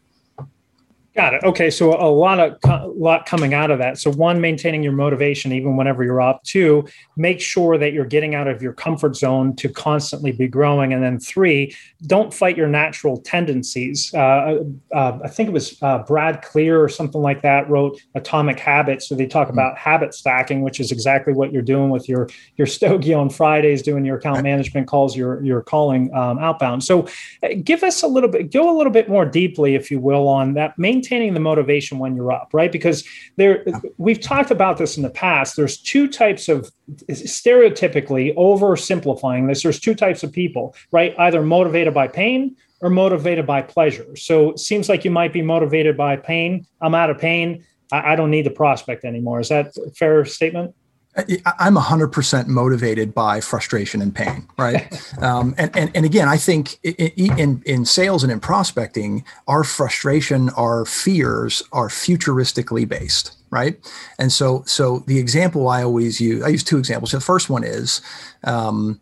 Got 1.15 1.35
it. 1.35 1.45
Okay, 1.45 1.69
so 1.69 1.93
a 1.93 2.09
lot 2.09 2.41
of 2.41 2.57
a 2.65 2.87
lot 2.87 3.27
coming 3.27 3.53
out 3.53 3.71
of 3.71 3.79
that. 3.81 3.99
So 3.99 4.11
one, 4.11 4.41
maintaining 4.41 4.83
your 4.83 4.93
motivation 4.93 5.53
even 5.53 5.77
whenever 5.77 6.03
you're 6.03 6.23
up. 6.23 6.43
Two, 6.43 6.87
make 7.19 7.39
sure 7.39 7.77
that 7.77 7.93
you're 7.93 8.07
getting 8.07 8.35
out 8.35 8.49
of 8.49 8.63
your 8.63 8.73
comfort 8.73 9.15
zone 9.17 9.55
to 9.57 9.69
constantly 9.69 10.33
be 10.33 10.49
growing. 10.49 10.95
And 10.95 11.03
then 11.03 11.21
three, 11.21 11.77
don't 12.07 12.33
fight 12.33 12.57
your 12.57 12.69
natural 12.69 13.19
tendencies. 13.19 14.15
Uh, 14.15 14.61
uh, 14.95 15.19
I 15.23 15.29
think 15.29 15.51
it 15.51 15.53
was 15.53 15.77
uh, 15.83 15.99
Brad 15.99 16.41
Clear 16.41 16.83
or 16.83 16.89
something 16.89 17.21
like 17.21 17.43
that 17.43 17.69
wrote 17.69 18.01
Atomic 18.15 18.59
Habits. 18.59 19.07
So 19.07 19.15
they 19.15 19.27
talk 19.27 19.49
mm-hmm. 19.49 19.59
about 19.59 19.77
habit 19.77 20.15
stacking, 20.15 20.63
which 20.63 20.81
is 20.81 20.91
exactly 20.91 21.35
what 21.35 21.53
you're 21.53 21.61
doing 21.61 21.91
with 21.91 22.09
your 22.09 22.31
your 22.57 22.67
stogie 22.67 23.13
on 23.13 23.29
Fridays, 23.29 23.83
doing 23.83 24.07
your 24.07 24.17
account 24.17 24.43
management 24.51 24.87
calls, 24.87 25.15
your 25.15 25.45
your 25.45 25.61
calling 25.61 26.11
um, 26.15 26.39
outbound. 26.39 26.85
So 26.85 27.07
uh, 27.43 27.49
give 27.63 27.83
us 27.83 28.03
a 28.03 28.09
little 28.09 28.31
bit, 28.31 28.51
go 28.51 28.75
a 28.75 28.77
little 28.77 28.93
bit 28.93 29.11
more 29.11 29.27
deeply, 29.27 29.75
if 29.75 29.91
you 29.91 30.01
will, 30.01 30.27
on 30.27 30.55
that 30.55 30.79
main 30.79 31.02
maintaining 31.03 31.35
the 31.35 31.41
motivation 31.41 31.99
when 31.99 32.15
you're 32.15 32.31
up, 32.31 32.51
right? 32.53 32.71
Because 32.71 33.05
there, 33.37 33.65
we've 33.99 34.21
talked 34.21 34.53
about 34.53 34.79
this 34.79 34.97
in 34.97 35.03
the 35.03 35.11
past. 35.11 35.57
There's 35.57 35.77
two 35.77 36.07
types 36.07 36.49
of 36.49 36.71
stereotypically 37.11 38.35
oversimplifying 38.37 39.49
this. 39.49 39.65
There's 39.65 39.81
two 39.81 39.95
types 39.95 40.23
of 40.23 40.33
people, 40.33 40.77
right? 40.93 41.15
Either 41.19 41.43
motivated 41.43 41.93
by 41.93 42.07
pain 42.07 42.57
or 42.81 42.91
motivated 42.91 43.47
by 43.47 43.63
pleasure. 43.63 44.15
So 44.17 44.51
it 44.51 44.61
seems 44.61 44.89
like 44.89 45.05
you 45.05 45.11
might 45.11 45.33
be 45.33 45.43
motivated 45.43 45.97
by 45.97 46.17
pain. 46.17 46.67
I'm 46.81 46.95
out 46.95 47.11
of 47.11 47.19
pain. 47.19 47.65
I, 47.91 48.13
I 48.13 48.17
don't 48.17 48.31
need 48.31 48.47
the 48.47 48.51
prospect 48.51 49.05
anymore. 49.05 49.41
Is 49.41 49.49
that 49.49 49.73
a 49.85 49.91
fair 49.91 50.25
statement? 50.25 50.75
I'm 51.15 51.77
100% 51.77 52.47
motivated 52.47 53.15
by 53.15 53.41
frustration 53.41 54.01
and 54.01 54.15
pain, 54.15 54.49
right? 54.57 55.13
um, 55.23 55.55
and, 55.59 55.75
and, 55.77 55.91
and 55.95 56.07
again, 56.07 56.27
I 56.27 56.39
think 56.39 56.79
in, 56.83 57.63
in 57.67 57.85
sales 57.85 58.23
and 58.23 58.33
in 58.33 58.41
prospecting, 58.41 59.25
our 59.47 59.63
frustration, 59.63 60.49
our 60.51 60.87
fears 60.87 61.63
are 61.73 61.89
futuristically 61.89 62.89
based, 62.89 63.37
right? 63.51 63.79
And 64.19 64.33
so, 64.33 64.63
so 64.67 65.01
the 65.01 65.19
example 65.19 65.69
I 65.69 65.83
always 65.83 66.19
use, 66.19 66.43
I 66.43 66.49
use 66.49 66.65
two 66.65 66.79
examples. 66.79 67.11
So 67.11 67.19
the 67.19 67.25
first 67.25 67.51
one 67.51 67.63
is, 67.63 68.01
um, 68.45 68.99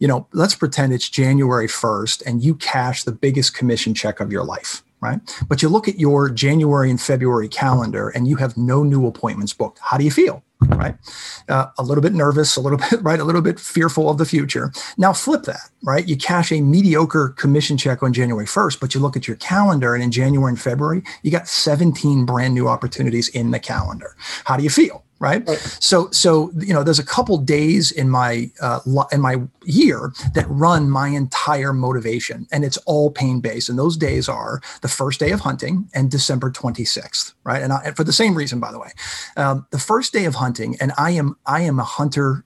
you 0.00 0.08
know, 0.08 0.26
let's 0.32 0.56
pretend 0.56 0.92
it's 0.92 1.08
January 1.08 1.68
1st 1.68 2.26
and 2.26 2.42
you 2.42 2.56
cash 2.56 3.04
the 3.04 3.12
biggest 3.12 3.54
commission 3.54 3.94
check 3.94 4.18
of 4.18 4.32
your 4.32 4.42
life, 4.42 4.82
right? 5.02 5.20
But 5.48 5.60
you 5.60 5.68
look 5.68 5.88
at 5.88 5.98
your 5.98 6.30
January 6.30 6.88
and 6.88 7.00
February 7.00 7.48
calendar 7.48 8.08
and 8.10 8.26
you 8.28 8.36
have 8.36 8.56
no 8.56 8.82
new 8.82 9.06
appointments 9.06 9.52
booked. 9.52 9.80
How 9.82 9.98
do 9.98 10.04
you 10.04 10.10
feel? 10.10 10.42
right? 10.68 10.94
Uh, 11.48 11.66
a 11.78 11.82
little 11.82 12.02
bit 12.02 12.12
nervous, 12.12 12.56
a 12.56 12.60
little 12.60 12.78
bit, 12.90 13.02
right? 13.02 13.20
A 13.20 13.24
little 13.24 13.42
bit 13.42 13.58
fearful 13.58 14.08
of 14.08 14.18
the 14.18 14.24
future. 14.24 14.72
Now 14.96 15.12
flip 15.12 15.42
that, 15.44 15.70
right? 15.82 16.06
You 16.06 16.16
cash 16.16 16.52
a 16.52 16.60
mediocre 16.60 17.30
commission 17.30 17.76
check 17.76 18.02
on 18.02 18.12
January 18.12 18.46
1st, 18.46 18.80
but 18.80 18.94
you 18.94 19.00
look 19.00 19.16
at 19.16 19.26
your 19.26 19.36
calendar 19.36 19.94
and 19.94 20.02
in 20.02 20.10
January 20.10 20.50
and 20.50 20.60
February, 20.60 21.02
you 21.22 21.30
got 21.30 21.48
17 21.48 22.24
brand 22.24 22.54
new 22.54 22.68
opportunities 22.68 23.28
in 23.28 23.50
the 23.50 23.60
calendar. 23.60 24.16
How 24.44 24.56
do 24.56 24.62
you 24.62 24.70
feel? 24.70 25.04
Right? 25.22 25.46
right? 25.48 25.58
So, 25.80 26.10
so 26.10 26.50
you 26.58 26.74
know, 26.74 26.82
there's 26.82 26.98
a 26.98 27.04
couple 27.04 27.38
days 27.38 27.92
in 27.92 28.10
my 28.10 28.50
uh, 28.60 28.80
in 29.12 29.20
my 29.20 29.36
year 29.64 30.12
that 30.34 30.44
run 30.48 30.90
my 30.90 31.08
entire 31.08 31.72
motivation, 31.72 32.46
and 32.52 32.64
it's 32.64 32.76
all 32.78 33.10
pain 33.10 33.40
based. 33.40 33.68
And 33.68 33.78
those 33.78 33.96
days 33.96 34.28
are 34.28 34.60
the 34.82 34.88
first 34.88 35.20
day 35.20 35.30
of 35.30 35.40
hunting 35.40 35.88
and 35.94 36.10
December 36.10 36.50
26th, 36.50 37.34
right? 37.44 37.62
And, 37.62 37.72
I, 37.72 37.82
and 37.86 37.96
for 37.96 38.04
the 38.04 38.12
same 38.12 38.34
reason, 38.34 38.58
by 38.60 38.72
the 38.72 38.80
way, 38.80 38.90
um, 39.36 39.66
the 39.70 39.78
first 39.78 40.12
day 40.12 40.24
of 40.24 40.34
hunting, 40.34 40.76
and 40.80 40.92
I 40.98 41.12
am 41.12 41.36
I 41.46 41.62
am 41.62 41.78
a 41.78 41.84
hunter 41.84 42.44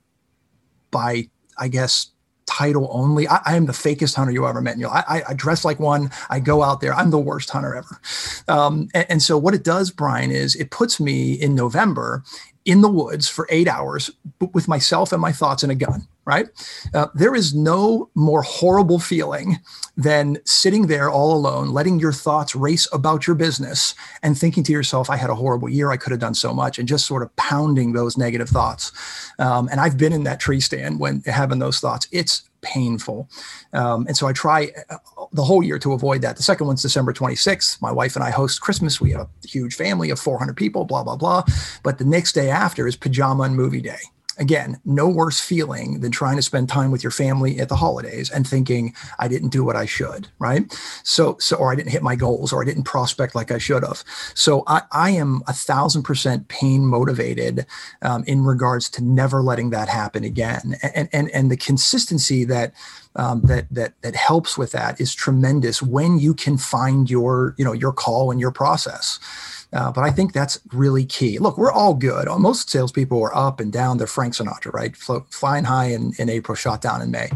by 0.90 1.30
I 1.58 1.68
guess 1.68 2.12
title 2.46 2.88
only. 2.92 3.26
I, 3.26 3.40
I, 3.44 3.56
am 3.56 3.66
the 3.66 3.72
fakest 3.72 4.14
hunter 4.14 4.32
you 4.32 4.46
ever 4.46 4.60
met. 4.60 4.76
You 4.76 4.84
know, 4.84 4.90
I, 4.90 5.22
I, 5.28 5.34
dress 5.34 5.64
like 5.64 5.80
one. 5.80 6.10
I 6.30 6.38
go 6.38 6.62
out 6.62 6.80
there. 6.80 6.94
I'm 6.94 7.10
the 7.10 7.18
worst 7.18 7.50
hunter 7.50 7.74
ever. 7.74 8.00
Um, 8.46 8.88
and, 8.94 9.06
and, 9.08 9.22
so 9.22 9.36
what 9.36 9.52
it 9.52 9.64
does, 9.64 9.90
Brian, 9.90 10.30
is 10.30 10.54
it 10.54 10.70
puts 10.70 11.00
me 11.00 11.32
in 11.32 11.56
November 11.56 12.22
in 12.66 12.82
the 12.82 12.88
woods 12.88 13.28
for 13.28 13.46
eight 13.50 13.68
hours 13.68 14.10
with 14.52 14.68
myself 14.68 15.12
and 15.12 15.22
my 15.22 15.32
thoughts 15.32 15.62
and 15.62 15.72
a 15.72 15.74
gun 15.74 16.06
right? 16.26 16.48
Uh, 16.92 17.06
there 17.14 17.34
is 17.34 17.54
no 17.54 18.10
more 18.14 18.42
horrible 18.42 18.98
feeling 18.98 19.60
than 19.96 20.36
sitting 20.44 20.88
there 20.88 21.08
all 21.08 21.32
alone, 21.32 21.68
letting 21.68 22.00
your 22.00 22.12
thoughts 22.12 22.54
race 22.54 22.86
about 22.92 23.26
your 23.26 23.36
business 23.36 23.94
and 24.22 24.36
thinking 24.36 24.64
to 24.64 24.72
yourself, 24.72 25.08
I 25.08 25.16
had 25.16 25.30
a 25.30 25.36
horrible 25.36 25.68
year. 25.68 25.90
I 25.90 25.96
could 25.96 26.10
have 26.10 26.20
done 26.20 26.34
so 26.34 26.52
much, 26.52 26.78
and 26.78 26.86
just 26.86 27.06
sort 27.06 27.22
of 27.22 27.34
pounding 27.36 27.92
those 27.92 28.18
negative 28.18 28.48
thoughts. 28.48 28.92
Um, 29.38 29.68
and 29.70 29.80
I've 29.80 29.96
been 29.96 30.12
in 30.12 30.24
that 30.24 30.40
tree 30.40 30.60
stand 30.60 30.98
when 30.98 31.22
having 31.22 31.60
those 31.60 31.78
thoughts. 31.78 32.08
It's 32.10 32.42
painful. 32.60 33.30
Um, 33.72 34.06
and 34.08 34.16
so 34.16 34.26
I 34.26 34.32
try 34.32 34.72
uh, 34.90 34.96
the 35.32 35.44
whole 35.44 35.62
year 35.62 35.78
to 35.78 35.92
avoid 35.92 36.22
that. 36.22 36.36
The 36.36 36.42
second 36.42 36.66
one's 36.66 36.82
December 36.82 37.12
26th. 37.12 37.80
My 37.80 37.92
wife 37.92 38.16
and 38.16 38.24
I 38.24 38.30
host 38.30 38.60
Christmas. 38.60 39.00
We 39.00 39.12
have 39.12 39.22
a 39.22 39.48
huge 39.48 39.74
family 39.74 40.10
of 40.10 40.18
400 40.18 40.56
people, 40.56 40.84
blah, 40.84 41.02
blah, 41.02 41.16
blah. 41.16 41.44
But 41.82 41.98
the 41.98 42.04
next 42.04 42.32
day 42.32 42.50
after 42.50 42.86
is 42.86 42.96
pajama 42.96 43.44
and 43.44 43.56
movie 43.56 43.80
day 43.80 44.00
again, 44.38 44.80
no 44.84 45.08
worse 45.08 45.40
feeling 45.40 46.00
than 46.00 46.12
trying 46.12 46.36
to 46.36 46.42
spend 46.42 46.68
time 46.68 46.90
with 46.90 47.02
your 47.02 47.10
family 47.10 47.58
at 47.58 47.68
the 47.68 47.76
holidays 47.76 48.30
and 48.30 48.46
thinking 48.46 48.94
I 49.18 49.28
didn't 49.28 49.48
do 49.48 49.64
what 49.64 49.76
I 49.76 49.86
should, 49.86 50.28
right? 50.38 50.72
So, 51.02 51.36
so 51.40 51.56
or 51.56 51.72
I 51.72 51.76
didn't 51.76 51.90
hit 51.90 52.02
my 52.02 52.16
goals, 52.16 52.52
or 52.52 52.62
I 52.62 52.64
didn't 52.64 52.84
prospect 52.84 53.34
like 53.34 53.50
I 53.50 53.58
should 53.58 53.82
have. 53.82 54.04
So, 54.34 54.62
I, 54.66 54.82
I 54.92 55.10
am 55.10 55.42
a 55.46 55.52
thousand 55.52 56.02
percent 56.02 56.48
pain 56.48 56.86
motivated 56.86 57.66
um, 58.02 58.24
in 58.24 58.44
regards 58.44 58.90
to 58.90 59.04
never 59.04 59.42
letting 59.42 59.70
that 59.70 59.88
happen 59.88 60.24
again, 60.24 60.76
and 60.94 61.08
and 61.12 61.30
and 61.30 61.50
the 61.50 61.56
consistency 61.56 62.44
that. 62.44 62.72
Um, 63.18 63.40
that 63.44 63.64
that 63.70 63.94
that 64.02 64.14
helps 64.14 64.58
with 64.58 64.72
that 64.72 65.00
is 65.00 65.14
tremendous 65.14 65.80
when 65.80 66.18
you 66.18 66.34
can 66.34 66.58
find 66.58 67.08
your 67.08 67.54
you 67.56 67.64
know 67.64 67.72
your 67.72 67.90
call 67.90 68.30
and 68.30 68.38
your 68.38 68.50
process. 68.50 69.18
Uh, 69.76 69.92
but 69.92 70.02
I 70.02 70.10
think 70.10 70.32
that's 70.32 70.58
really 70.72 71.04
key. 71.04 71.38
Look, 71.38 71.58
we're 71.58 71.70
all 71.70 71.92
good. 71.92 72.28
Most 72.38 72.70
salespeople 72.70 73.22
are 73.22 73.36
up 73.36 73.60
and 73.60 73.70
down. 73.70 73.98
They're 73.98 74.06
Frank 74.06 74.32
Sinatra, 74.32 74.72
right? 74.72 74.96
Flo- 74.96 75.26
flying 75.30 75.64
high 75.64 75.86
in, 75.86 76.14
in 76.18 76.30
April, 76.30 76.54
shot 76.54 76.80
down 76.80 77.02
in 77.02 77.10
May. 77.10 77.28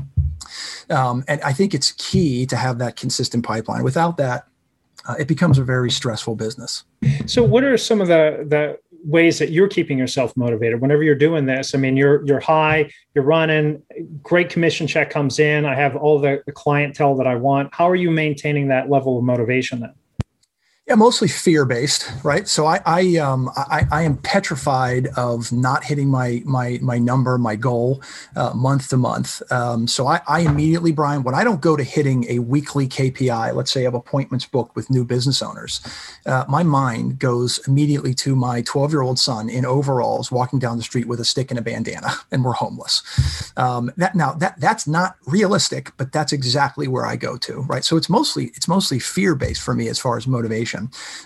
Um, 0.88 1.22
and 1.28 1.42
I 1.42 1.52
think 1.52 1.74
it's 1.74 1.92
key 1.92 2.46
to 2.46 2.56
have 2.56 2.78
that 2.78 2.96
consistent 2.96 3.44
pipeline. 3.44 3.82
Without 3.82 4.16
that, 4.16 4.46
uh, 5.06 5.16
it 5.18 5.28
becomes 5.28 5.58
a 5.58 5.64
very 5.64 5.90
stressful 5.90 6.34
business. 6.36 6.84
So, 7.26 7.42
what 7.42 7.62
are 7.62 7.76
some 7.76 8.00
of 8.00 8.08
the 8.08 8.46
the 8.48 8.78
ways 9.04 9.38
that 9.38 9.50
you're 9.50 9.68
keeping 9.68 9.98
yourself 9.98 10.36
motivated 10.36 10.80
whenever 10.80 11.02
you're 11.02 11.14
doing 11.14 11.46
this? 11.46 11.74
I 11.74 11.78
mean, 11.78 11.96
you're 11.96 12.24
you're 12.26 12.40
high, 12.40 12.90
you're 13.14 13.24
running, 13.24 13.82
great 14.22 14.48
commission 14.48 14.86
check 14.86 15.10
comes 15.10 15.38
in. 15.38 15.64
I 15.66 15.74
have 15.74 15.94
all 15.94 16.18
the, 16.18 16.42
the 16.46 16.52
clientele 16.52 17.16
that 17.16 17.26
I 17.26 17.36
want. 17.36 17.74
How 17.74 17.88
are 17.88 17.96
you 17.96 18.10
maintaining 18.10 18.68
that 18.68 18.90
level 18.90 19.18
of 19.18 19.24
motivation 19.24 19.80
then? 19.80 19.94
Yeah, 20.90 20.96
mostly 20.96 21.28
fear 21.28 21.64
based, 21.64 22.10
right? 22.24 22.48
So 22.48 22.66
I 22.66 22.80
I 22.84 23.16
um 23.18 23.48
I, 23.56 23.86
I 23.92 24.02
am 24.02 24.16
petrified 24.16 25.06
of 25.16 25.52
not 25.52 25.84
hitting 25.84 26.08
my 26.08 26.42
my 26.44 26.80
my 26.82 26.98
number, 26.98 27.38
my 27.38 27.54
goal, 27.54 28.02
uh, 28.34 28.52
month 28.54 28.88
to 28.88 28.96
month. 28.96 29.40
Um, 29.52 29.86
so 29.86 30.08
I, 30.08 30.20
I 30.26 30.40
immediately, 30.40 30.90
Brian, 30.90 31.22
when 31.22 31.32
I 31.36 31.44
don't 31.44 31.60
go 31.60 31.76
to 31.76 31.84
hitting 31.84 32.26
a 32.28 32.40
weekly 32.40 32.88
KPI, 32.88 33.54
let's 33.54 33.70
say 33.70 33.84
of 33.84 33.94
appointments 33.94 34.46
booked 34.46 34.74
with 34.74 34.90
new 34.90 35.04
business 35.04 35.42
owners, 35.42 35.80
uh, 36.26 36.44
my 36.48 36.64
mind 36.64 37.20
goes 37.20 37.60
immediately 37.68 38.12
to 38.14 38.34
my 38.34 38.60
12 38.62 38.90
year 38.90 39.02
old 39.02 39.20
son 39.20 39.48
in 39.48 39.64
overalls 39.64 40.32
walking 40.32 40.58
down 40.58 40.76
the 40.76 40.82
street 40.82 41.06
with 41.06 41.20
a 41.20 41.24
stick 41.24 41.52
and 41.52 41.58
a 41.60 41.62
bandana, 41.62 42.14
and 42.32 42.44
we're 42.44 42.50
homeless. 42.52 43.52
Um, 43.56 43.92
that 43.96 44.16
now 44.16 44.32
that 44.32 44.58
that's 44.58 44.88
not 44.88 45.18
realistic, 45.26 45.92
but 45.98 46.10
that's 46.10 46.32
exactly 46.32 46.88
where 46.88 47.06
I 47.06 47.14
go 47.14 47.36
to, 47.36 47.60
right? 47.68 47.84
So 47.84 47.96
it's 47.96 48.08
mostly 48.08 48.46
it's 48.56 48.66
mostly 48.66 48.98
fear 48.98 49.36
based 49.36 49.62
for 49.62 49.72
me 49.72 49.86
as 49.86 50.00
far 50.00 50.16
as 50.16 50.26
motivation. 50.26 50.79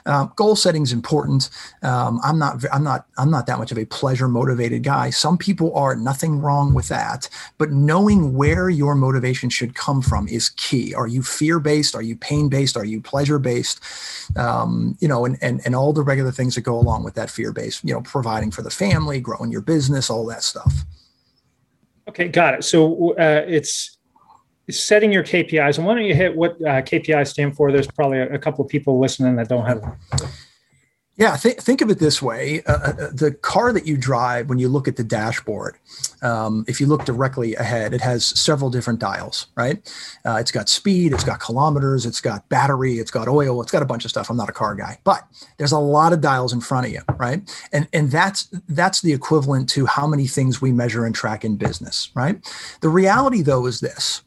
Um, 0.07 0.33
goal 0.37 0.57
setting 0.57 0.83
is 0.83 0.93
important. 0.93 1.51
Um, 1.83 2.21
I'm 2.25 2.39
not. 2.39 2.65
I'm 2.73 2.85
not. 2.85 3.07
I'm 3.19 3.31
not 3.31 3.47
that 3.47 3.59
much 3.59 3.73
of 3.73 3.79
a 3.79 3.85
pleasure 3.87 4.29
motivated 4.29 4.83
guy. 4.83 5.11
Some 5.11 5.39
people 5.39 5.75
are. 5.75 5.95
Nothing 5.95 6.41
wrong 6.41 6.75
with 6.75 6.89
that. 6.89 7.29
But 7.57 7.71
knowing 7.71 8.35
where 8.35 8.69
your 8.69 8.95
motivation 8.95 9.49
should 9.49 9.75
come 9.75 10.03
from 10.03 10.29
is 10.29 10.51
key. 10.51 10.95
Are 10.95 11.07
you 11.07 11.23
fear 11.23 11.59
based? 11.61 11.95
Are 11.95 12.03
you 12.03 12.17
pain 12.17 12.49
based? 12.49 12.77
Are 12.77 12.85
you 12.85 13.01
pleasure 13.01 13.39
based? 13.39 13.81
Um, 14.37 14.97
you 15.01 15.09
know, 15.09 15.25
and, 15.25 15.39
and 15.41 15.61
and 15.65 15.75
all 15.75 15.93
the 15.93 16.03
regular 16.03 16.33
things 16.33 16.55
that 16.57 16.63
go 16.63 16.77
along 16.77 17.05
with 17.05 17.15
that 17.15 17.31
fear 17.31 17.53
based. 17.53 17.85
You 17.85 17.95
know, 17.95 18.03
providing 18.03 18.51
for 18.51 18.63
the 18.63 18.71
family, 18.71 19.21
growing 19.21 19.51
your 19.51 19.61
business, 19.61 20.11
all 20.11 20.27
that 20.27 20.43
stuff. 20.43 20.85
Okay, 22.09 22.29
got 22.29 22.55
it. 22.55 22.65
So 22.65 23.13
uh, 23.15 23.45
it's 23.47 23.94
setting 24.71 25.13
your 25.13 25.23
KPIs. 25.23 25.79
And 25.79 25.87
why 25.87 25.95
don't 25.95 26.05
you 26.05 26.15
hit 26.15 26.37
what 26.37 26.53
uh, 26.63 26.83
KPIs 26.83 27.29
stand 27.29 27.57
for? 27.57 27.71
There's 27.73 27.87
probably 27.87 28.19
a, 28.19 28.35
a 28.35 28.39
couple 28.39 28.65
of 28.65 28.71
people 28.71 28.99
listening 28.99 29.37
that 29.37 29.49
don't 29.49 29.67
have. 29.67 29.83
Yeah, 31.17 31.37
th- 31.37 31.59
think 31.59 31.81
of 31.81 31.91
it 31.91 32.01
this 32.01 32.21
way: 32.21 32.63
uh, 32.65 32.73
uh, 32.73 32.75
uh, 32.75 33.11
the 33.13 33.37
car 33.41 33.73
that 33.73 33.87
you 33.87 33.97
drive, 33.97 34.49
when 34.49 34.59
you 34.59 34.69
look 34.69 34.89
at 34.89 34.97
the 34.97 35.05
dashboard, 35.05 35.77
um, 36.23 36.65
if 36.67 36.81
you 36.81 36.89
look 36.89 37.05
directly 37.05 37.55
ahead, 37.55 37.95
it 37.95 38.01
has 38.01 38.27
several 38.27 38.69
different 38.69 38.99
dials, 38.99 39.47
right? 39.57 39.79
Uh, 40.27 40.39
it's 40.41 40.51
got 40.51 40.69
speed, 40.69 41.13
it's 41.13 41.23
got 41.23 41.39
kilometers, 41.39 42.05
it's 42.05 42.21
got 42.21 42.49
battery, 42.49 42.95
it's 42.95 43.13
got 43.13 43.29
oil, 43.29 43.63
it's 43.63 43.71
got 43.71 43.81
a 43.81 43.87
bunch 43.87 44.05
of 44.05 44.11
stuff. 44.11 44.29
I'm 44.29 44.37
not 44.37 44.49
a 44.49 44.53
car 44.53 44.75
guy, 44.75 44.99
but 45.05 45.23
there's 45.57 45.71
a 45.71 45.79
lot 45.79 46.13
of 46.13 46.21
dials 46.21 46.53
in 46.53 46.61
front 46.61 46.87
of 46.87 46.93
you, 46.93 47.03
right? 47.17 47.49
And 47.73 47.87
and 47.93 48.11
that's 48.11 48.49
that's 48.69 49.01
the 49.01 49.13
equivalent 49.13 49.69
to 49.71 49.87
how 49.87 50.09
many 50.09 50.27
things 50.27 50.61
we 50.61 50.73
measure 50.73 51.07
and 51.07 51.15
track 51.15 51.45
in 51.45 51.55
business, 51.55 52.11
right? 52.17 52.45
The 52.81 52.89
reality, 52.89 53.43
though, 53.43 53.67
is 53.67 53.79
this: 53.79 54.23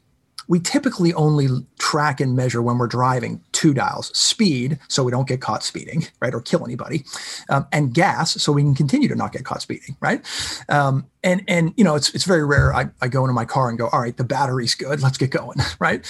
we 0.48 0.58
typically 0.58 1.12
only 1.14 1.48
track 1.78 2.20
and 2.20 2.34
measure 2.34 2.62
when 2.62 2.78
we're 2.78 2.86
driving 2.86 3.40
two 3.52 3.72
dials 3.72 4.16
speed 4.16 4.78
so 4.88 5.04
we 5.04 5.12
don't 5.12 5.28
get 5.28 5.40
caught 5.40 5.62
speeding 5.62 6.06
right 6.20 6.34
or 6.34 6.40
kill 6.40 6.64
anybody 6.64 7.04
um, 7.50 7.66
and 7.72 7.94
gas 7.94 8.40
so 8.42 8.52
we 8.52 8.62
can 8.62 8.74
continue 8.74 9.08
to 9.08 9.14
not 9.14 9.32
get 9.32 9.44
caught 9.44 9.62
speeding 9.62 9.96
right? 10.00 10.24
Um, 10.68 11.06
and 11.22 11.42
and 11.48 11.74
you 11.76 11.84
know 11.84 11.94
it's 11.94 12.14
it's 12.14 12.24
very 12.24 12.44
rare 12.44 12.74
I, 12.74 12.88
I 13.00 13.08
go 13.08 13.24
into 13.24 13.32
my 13.32 13.44
car 13.44 13.68
and 13.68 13.78
go 13.78 13.88
all 13.88 14.00
right 14.00 14.16
the 14.16 14.24
battery's 14.24 14.74
good. 14.74 15.02
Let's 15.02 15.18
get 15.18 15.30
going. 15.30 15.58
Right? 15.80 16.04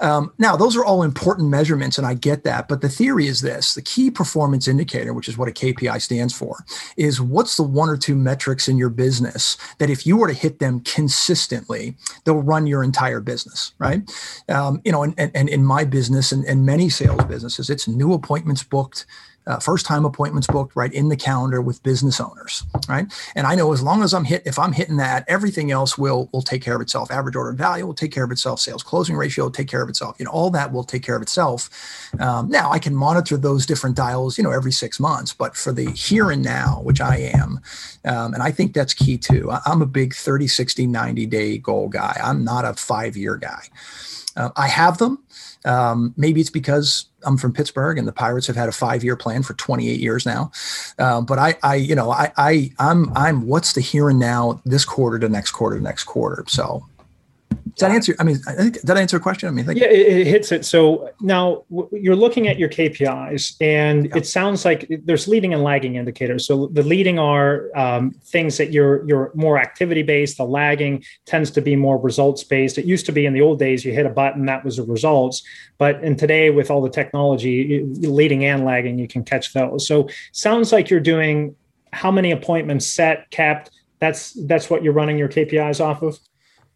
Um, 0.00 0.32
now 0.38 0.56
those 0.56 0.74
are 0.76 0.84
all 0.84 1.02
important 1.02 1.48
measurements 1.48 1.96
and 1.96 2.06
i 2.06 2.14
get 2.14 2.42
that. 2.44 2.66
But 2.66 2.80
the 2.80 2.88
theory 2.88 3.28
is 3.28 3.40
this. 3.40 3.74
The 3.74 3.82
key 3.82 4.10
performance 4.10 4.66
indicator 4.66 5.12
which 5.12 5.28
is 5.28 5.38
what 5.38 5.48
a 5.48 5.52
kpi 5.52 6.00
stands 6.00 6.34
for 6.34 6.64
is 6.96 7.20
what's 7.20 7.56
the 7.56 7.62
one 7.62 7.88
or 7.88 7.96
two 7.96 8.16
metrics 8.16 8.68
in 8.68 8.78
your 8.78 8.88
business 8.88 9.56
that 9.78 9.90
if 9.90 10.06
you 10.06 10.16
were 10.16 10.28
to 10.28 10.34
hit 10.34 10.58
them 10.58 10.80
consistently 10.80 11.96
they'll 12.24 12.42
run 12.42 12.66
your 12.66 12.82
entire 12.82 13.20
business 13.20 13.74
right? 13.78 14.02
Um, 14.48 14.80
you 14.84 14.90
know 14.90 15.02
and, 15.02 15.14
and, 15.18 15.30
and 15.34 15.48
in 15.48 15.64
my 15.64 15.84
business 15.84 16.32
and, 16.32 16.44
and 16.46 16.66
many 16.66 16.88
sales 16.88 17.24
businesses 17.24 17.70
it's 17.70 17.86
new 17.86 18.12
appointments 18.12 18.62
booked 18.62 19.06
uh, 19.46 19.58
first 19.58 19.86
time 19.86 20.04
appointments 20.04 20.46
booked 20.46 20.76
right 20.76 20.92
in 20.92 21.08
the 21.08 21.16
calendar 21.16 21.60
with 21.60 21.82
business 21.82 22.20
owners 22.20 22.64
right? 22.88 23.06
And 23.36 23.46
i 23.46 23.54
know 23.54 23.72
as 23.72 23.82
long 23.82 24.02
as 24.02 24.14
i'm 24.14 24.24
hit 24.24 24.42
if 24.46 24.58
i'm 24.58 24.72
hitting 24.72 24.96
that 24.96 25.24
everything 25.28 25.70
else 25.70 25.96
will 25.96 26.28
will 26.32 26.42
take 26.42 26.62
care 26.62 26.74
of 26.74 26.80
itself. 26.80 27.10
Average 27.10 27.36
order 27.36 27.52
value 27.52 27.86
will 27.86 27.94
take 27.94 28.12
care 28.12 28.24
of 28.24 28.30
itself. 28.30 28.60
Sales 28.60 28.82
closing 28.82 29.16
ratio 29.16 29.44
will 29.44 29.50
take 29.50 29.68
care 29.68 29.82
of 29.82 29.88
itself. 29.88 30.16
You 30.18 30.26
know 30.26 30.30
all 30.30 30.50
that 30.50 30.72
will 30.72 30.84
take 30.84 31.02
care 31.02 31.16
of 31.16 31.22
itself. 31.22 31.70
Um, 32.20 32.48
now 32.48 32.70
i 32.70 32.78
can 32.78 32.94
monitor 32.94 33.36
those 33.36 33.66
different 33.66 33.96
dials 33.96 34.36
you 34.38 34.44
know 34.44 34.50
every 34.50 34.72
six 34.72 35.00
months 35.00 35.32
but 35.32 35.56
for 35.56 35.72
the 35.72 35.90
here 35.92 36.30
and 36.30 36.42
now 36.42 36.80
which 36.82 37.00
i 37.00 37.16
am 37.16 37.60
um, 38.04 38.34
and 38.34 38.42
i 38.42 38.50
think 38.50 38.74
that's 38.74 38.94
key 38.94 39.16
too. 39.18 39.50
I'm 39.66 39.82
a 39.82 39.86
big 39.86 40.14
30 40.14 40.46
60 40.46 40.86
90 40.86 41.26
day 41.26 41.58
goal 41.58 41.88
guy. 41.88 42.18
I'm 42.22 42.44
not 42.44 42.64
a 42.64 42.74
five 42.74 43.16
year 43.16 43.36
guy. 43.36 43.62
Uh, 44.36 44.50
i 44.56 44.66
have 44.66 44.98
them 44.98 45.18
um, 45.64 46.14
maybe 46.16 46.40
it's 46.40 46.50
because 46.50 47.06
I'm 47.24 47.36
from 47.36 47.52
Pittsburgh 47.52 47.98
and 47.98 48.06
the 48.06 48.12
Pirates 48.12 48.46
have 48.46 48.56
had 48.56 48.68
a 48.68 48.72
five 48.72 49.04
year 49.04 49.16
plan 49.16 49.42
for 49.42 49.54
28 49.54 50.00
years 50.00 50.26
now. 50.26 50.50
Uh, 50.98 51.20
but 51.20 51.38
I, 51.38 51.56
I, 51.62 51.76
you 51.76 51.94
know, 51.94 52.10
I, 52.10 52.32
I, 52.36 52.72
I'm, 52.78 53.16
I'm 53.16 53.46
what's 53.46 53.72
the 53.72 53.80
here 53.80 54.10
and 54.10 54.18
now 54.18 54.60
this 54.64 54.84
quarter 54.84 55.18
to 55.18 55.28
next 55.28 55.52
quarter 55.52 55.76
to 55.76 55.82
next 55.82 56.04
quarter. 56.04 56.44
So 56.48 56.86
does 57.74 57.88
that 57.88 57.90
answer? 57.90 58.14
I 58.18 58.24
mean, 58.24 58.38
I 58.46 58.52
think, 58.52 58.80
did 58.80 58.96
answer 58.96 59.16
a 59.16 59.20
question? 59.20 59.48
I 59.48 59.52
mean, 59.52 59.64
yeah, 59.76 59.86
it, 59.86 60.20
it, 60.20 60.26
hits 60.26 60.52
it. 60.52 60.64
So 60.64 61.10
now 61.20 61.64
you're 61.90 62.16
looking 62.16 62.48
at 62.48 62.58
your 62.58 62.68
KPIs, 62.68 63.56
and 63.60 64.06
yeah. 64.06 64.16
it 64.16 64.26
sounds 64.26 64.64
like 64.64 64.86
there's 65.04 65.26
leading 65.26 65.54
and 65.54 65.62
lagging 65.62 65.96
indicators. 65.96 66.46
So 66.46 66.66
the 66.66 66.82
leading 66.82 67.18
are 67.18 67.70
um, 67.74 68.10
things 68.24 68.58
that 68.58 68.72
you're 68.72 69.06
you're 69.06 69.32
more 69.34 69.58
activity 69.58 70.02
based. 70.02 70.36
The 70.36 70.44
lagging 70.44 71.04
tends 71.24 71.50
to 71.52 71.62
be 71.62 71.74
more 71.76 71.98
results 71.98 72.44
based. 72.44 72.78
It 72.78 72.84
used 72.84 73.06
to 73.06 73.12
be 73.12 73.26
in 73.26 73.32
the 73.32 73.40
old 73.40 73.58
days, 73.58 73.84
you 73.84 73.92
hit 73.92 74.06
a 74.06 74.10
button, 74.10 74.46
that 74.46 74.64
was 74.64 74.76
the 74.76 74.84
results. 74.84 75.42
But 75.78 76.02
in 76.04 76.16
today, 76.16 76.50
with 76.50 76.70
all 76.70 76.82
the 76.82 76.90
technology, 76.90 77.84
leading 78.00 78.44
and 78.44 78.64
lagging, 78.64 78.98
you 78.98 79.08
can 79.08 79.24
catch 79.24 79.52
those. 79.52 79.86
So 79.86 80.08
sounds 80.32 80.72
like 80.72 80.90
you're 80.90 81.00
doing 81.00 81.56
how 81.92 82.10
many 82.10 82.30
appointments 82.30 82.86
set, 82.86 83.30
kept. 83.30 83.70
That's 83.98 84.32
that's 84.46 84.68
what 84.68 84.82
you're 84.82 84.92
running 84.92 85.18
your 85.18 85.28
KPIs 85.28 85.80
off 85.80 86.02
of. 86.02 86.18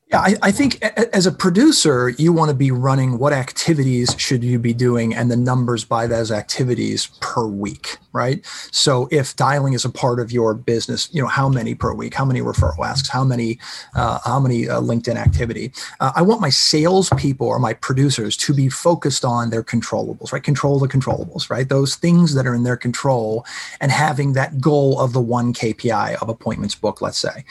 Yeah, 0.09 0.21
I, 0.21 0.37
I, 0.41 0.53
think 0.53 0.81
as 0.83 1.27
a 1.27 1.33
producer, 1.33 2.11
you 2.11 2.33
want 2.33 2.51
to 2.51 2.55
be 2.55 2.71
running 2.71 3.19
what 3.19 3.33
activities 3.33 4.15
should 4.17 4.45
you 4.45 4.57
be 4.61 4.73
doing 4.73 5.13
and 5.13 5.29
the 5.29 5.37
numbers 5.37 5.85
by 5.85 6.07
those 6.07 6.31
activities 6.31 7.09
per 7.21 7.45
week, 7.45 7.99
right? 8.17 8.45
So 8.73 9.09
if 9.13 9.37
dialing 9.37 9.75
is 9.75 9.85
a 9.85 9.91
part 9.91 10.19
of 10.19 10.33
your 10.33 10.55
business, 10.55 11.09
you 11.13 11.23
know 11.23 11.29
how 11.29 11.49
many 11.49 11.75
per 11.75 11.93
week, 11.95 12.15
how 12.15 12.25
many 12.25 12.41
referral 12.41 12.85
asks, 12.85 13.09
how 13.09 13.25
many, 13.25 13.59
uh, 13.95 14.19
how 14.25 14.41
many 14.41 14.69
uh, 14.69 14.81
LinkedIn 14.81 15.17
activity. 15.17 15.73
Uh, 16.01 16.13
I 16.17 16.23
want 16.23 16.41
my 16.41 16.51
salespeople 16.51 17.47
or 17.47 17.59
my 17.59 17.75
producers 17.75 18.37
to 18.39 18.55
be 18.55 18.69
focused 18.69 19.25
on 19.25 19.51
their 19.51 19.63
controllables, 19.63 20.33
right? 20.33 20.43
Control 20.43 20.79
the 20.79 20.89
controllables, 20.89 21.51
right? 21.51 21.69
Those 21.69 21.97
things 21.97 22.35
that 22.35 22.47
are 22.47 22.55
in 22.55 22.63
their 22.63 22.77
control, 22.77 23.45
and 23.81 23.93
having 23.93 24.33
that 24.33 24.61
goal 24.61 24.99
of 25.01 25.13
the 25.13 25.21
one 25.21 25.53
KPI 25.53 26.21
of 26.23 26.29
appointments 26.29 26.75
book, 26.75 27.01
let's 27.03 27.19
say. 27.19 27.45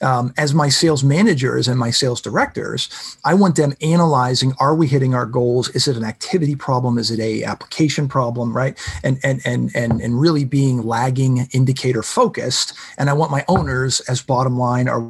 Um, 0.00 0.32
as 0.36 0.54
my 0.54 0.68
sales 0.68 1.02
managers 1.02 1.68
and 1.68 1.78
my 1.78 1.90
sales 1.90 2.20
directors, 2.20 3.16
I 3.24 3.34
want 3.34 3.56
them 3.56 3.74
analyzing: 3.80 4.54
Are 4.60 4.74
we 4.74 4.86
hitting 4.86 5.14
our 5.14 5.26
goals? 5.26 5.68
Is 5.70 5.88
it 5.88 5.96
an 5.96 6.04
activity 6.04 6.54
problem? 6.54 6.98
Is 6.98 7.10
it 7.10 7.20
a 7.20 7.44
application 7.44 8.08
problem? 8.08 8.56
Right? 8.56 8.78
And 9.02 9.18
and 9.22 9.40
and 9.44 9.70
and 9.74 10.00
and 10.00 10.11
and 10.12 10.20
really 10.20 10.44
being 10.44 10.82
lagging 10.82 11.48
indicator 11.52 12.02
focused. 12.02 12.74
And 12.98 13.08
I 13.08 13.14
want 13.14 13.30
my 13.30 13.44
owners 13.48 14.00
as 14.00 14.20
bottom 14.20 14.58
line 14.58 14.86
are 14.88 15.00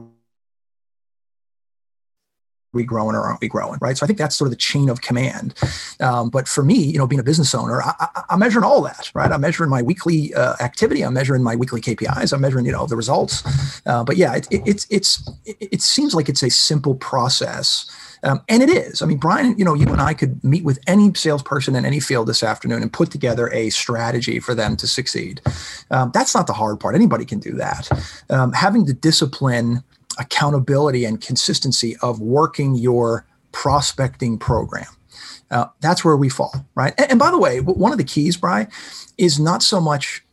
we 2.73 2.85
growing 2.85 3.15
or 3.15 3.23
aren't 3.23 3.41
we 3.41 3.49
growing 3.49 3.79
right 3.81 3.97
so 3.99 4.05
i 4.05 4.07
think 4.07 4.19
that's 4.19 4.37
sort 4.37 4.47
of 4.47 4.51
the 4.51 4.57
chain 4.57 4.89
of 4.89 5.01
command 5.03 5.55
um, 6.01 6.31
but 6.31 6.49
for 6.49 6.65
me 6.65 6.79
you 6.79 6.99
know 6.99 7.07
being 7.07 7.21
a 7.21 7.25
business 7.25 7.55
owner 7.55 7.83
I, 7.83 8.25
am 8.31 8.39
measuring 8.39 8.65
all 8.65 8.83
that 8.83 9.11
right 9.15 9.31
i'm 9.31 9.41
measuring 9.41 9.71
my 9.71 9.83
weekly 9.83 10.35
uh, 10.35 10.55
activity 10.61 11.03
i'm 11.03 11.15
measuring 11.15 11.43
my 11.43 11.57
weekly 11.57 11.81
kpis 11.81 12.33
i'm 12.33 12.41
measuring 12.41 12.67
you 12.67 12.73
know 12.73 12.87
the 12.87 12.97
results 12.97 13.43
uh, 13.87 14.05
but 14.05 14.17
yeah 14.17 14.35
it, 14.35 14.47
it, 14.51 14.63
it's 14.67 14.87
it's 14.91 15.31
it 15.49 15.83
seems 15.83 16.15
like 16.15 16.29
it's 16.29 16.43
a 16.43 16.51
simple 16.51 16.95
process 16.95 17.91
um, 18.25 18.41
and 18.49 18.63
it 18.63 18.71
is. 18.71 19.03
I 19.03 19.07
mean, 19.07 19.19
Brian, 19.19 19.59
you 19.59 19.65
know, 19.65 19.75
you 19.75 19.89
and 19.89 20.01
I 20.01 20.15
could 20.15 20.43
meet 20.45 20.65
with 20.65 20.79
any 20.87 21.13
salesperson 21.15 21.75
in 21.75 21.85
any 21.85 22.01
field 22.01 22.29
this 22.29 22.43
afternoon 22.43 22.83
and 22.83 22.93
put 22.93 23.11
together 23.11 23.53
a 23.53 23.71
strategy 23.71 24.39
for 24.39 24.55
them 24.55 24.77
to 24.77 24.87
succeed. 24.87 25.41
Um, 25.91 26.11
that's 26.15 26.35
not 26.35 26.47
the 26.47 26.53
hard 26.53 26.79
part. 26.79 26.95
Anybody 26.95 27.25
can 27.25 27.41
do 27.41 27.53
that. 27.55 27.91
Um, 28.31 28.53
having 28.53 28.85
the 28.85 28.95
discipline, 28.95 29.83
accountability, 30.19 31.05
and 31.05 31.21
consistency 31.21 31.97
of 32.03 32.21
working 32.21 32.75
your 32.75 33.27
prospecting 33.53 34.39
program. 34.39 34.87
Uh, 35.51 35.67
that's 35.81 36.05
where 36.05 36.17
we 36.17 36.29
fall, 36.29 36.67
right? 36.75 36.95
And, 36.99 37.11
and 37.11 37.19
by 37.19 37.31
the 37.31 37.39
way, 37.39 37.61
one 37.61 37.93
of 37.93 37.99
the 37.99 38.05
keys, 38.05 38.37
Bry, 38.37 38.69
is 39.19 39.39
not 39.39 39.63
so 39.63 39.81
much 39.81 40.25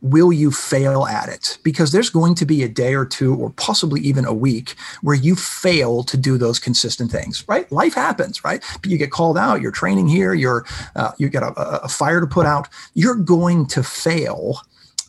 will 0.00 0.32
you 0.32 0.50
fail 0.50 1.06
at 1.06 1.28
it? 1.28 1.58
Because 1.62 1.92
there's 1.92 2.10
going 2.10 2.34
to 2.36 2.46
be 2.46 2.62
a 2.62 2.68
day 2.68 2.94
or 2.94 3.04
two, 3.04 3.34
or 3.34 3.50
possibly 3.50 4.00
even 4.00 4.24
a 4.24 4.32
week, 4.32 4.74
where 5.02 5.16
you 5.16 5.34
fail 5.34 6.02
to 6.04 6.16
do 6.16 6.38
those 6.38 6.58
consistent 6.58 7.10
things. 7.10 7.44
Right? 7.48 7.70
Life 7.72 7.94
happens. 7.94 8.44
Right? 8.44 8.62
But 8.80 8.90
you 8.90 8.98
get 8.98 9.10
called 9.10 9.38
out. 9.38 9.60
You're 9.60 9.72
training 9.72 10.08
here. 10.08 10.34
You're 10.34 10.64
uh, 10.96 11.12
you 11.18 11.28
get 11.28 11.42
a, 11.42 11.52
a 11.82 11.88
fire 11.88 12.20
to 12.20 12.26
put 12.26 12.46
out. 12.46 12.68
You're 12.94 13.16
going 13.16 13.66
to 13.66 13.82
fail. 13.82 14.60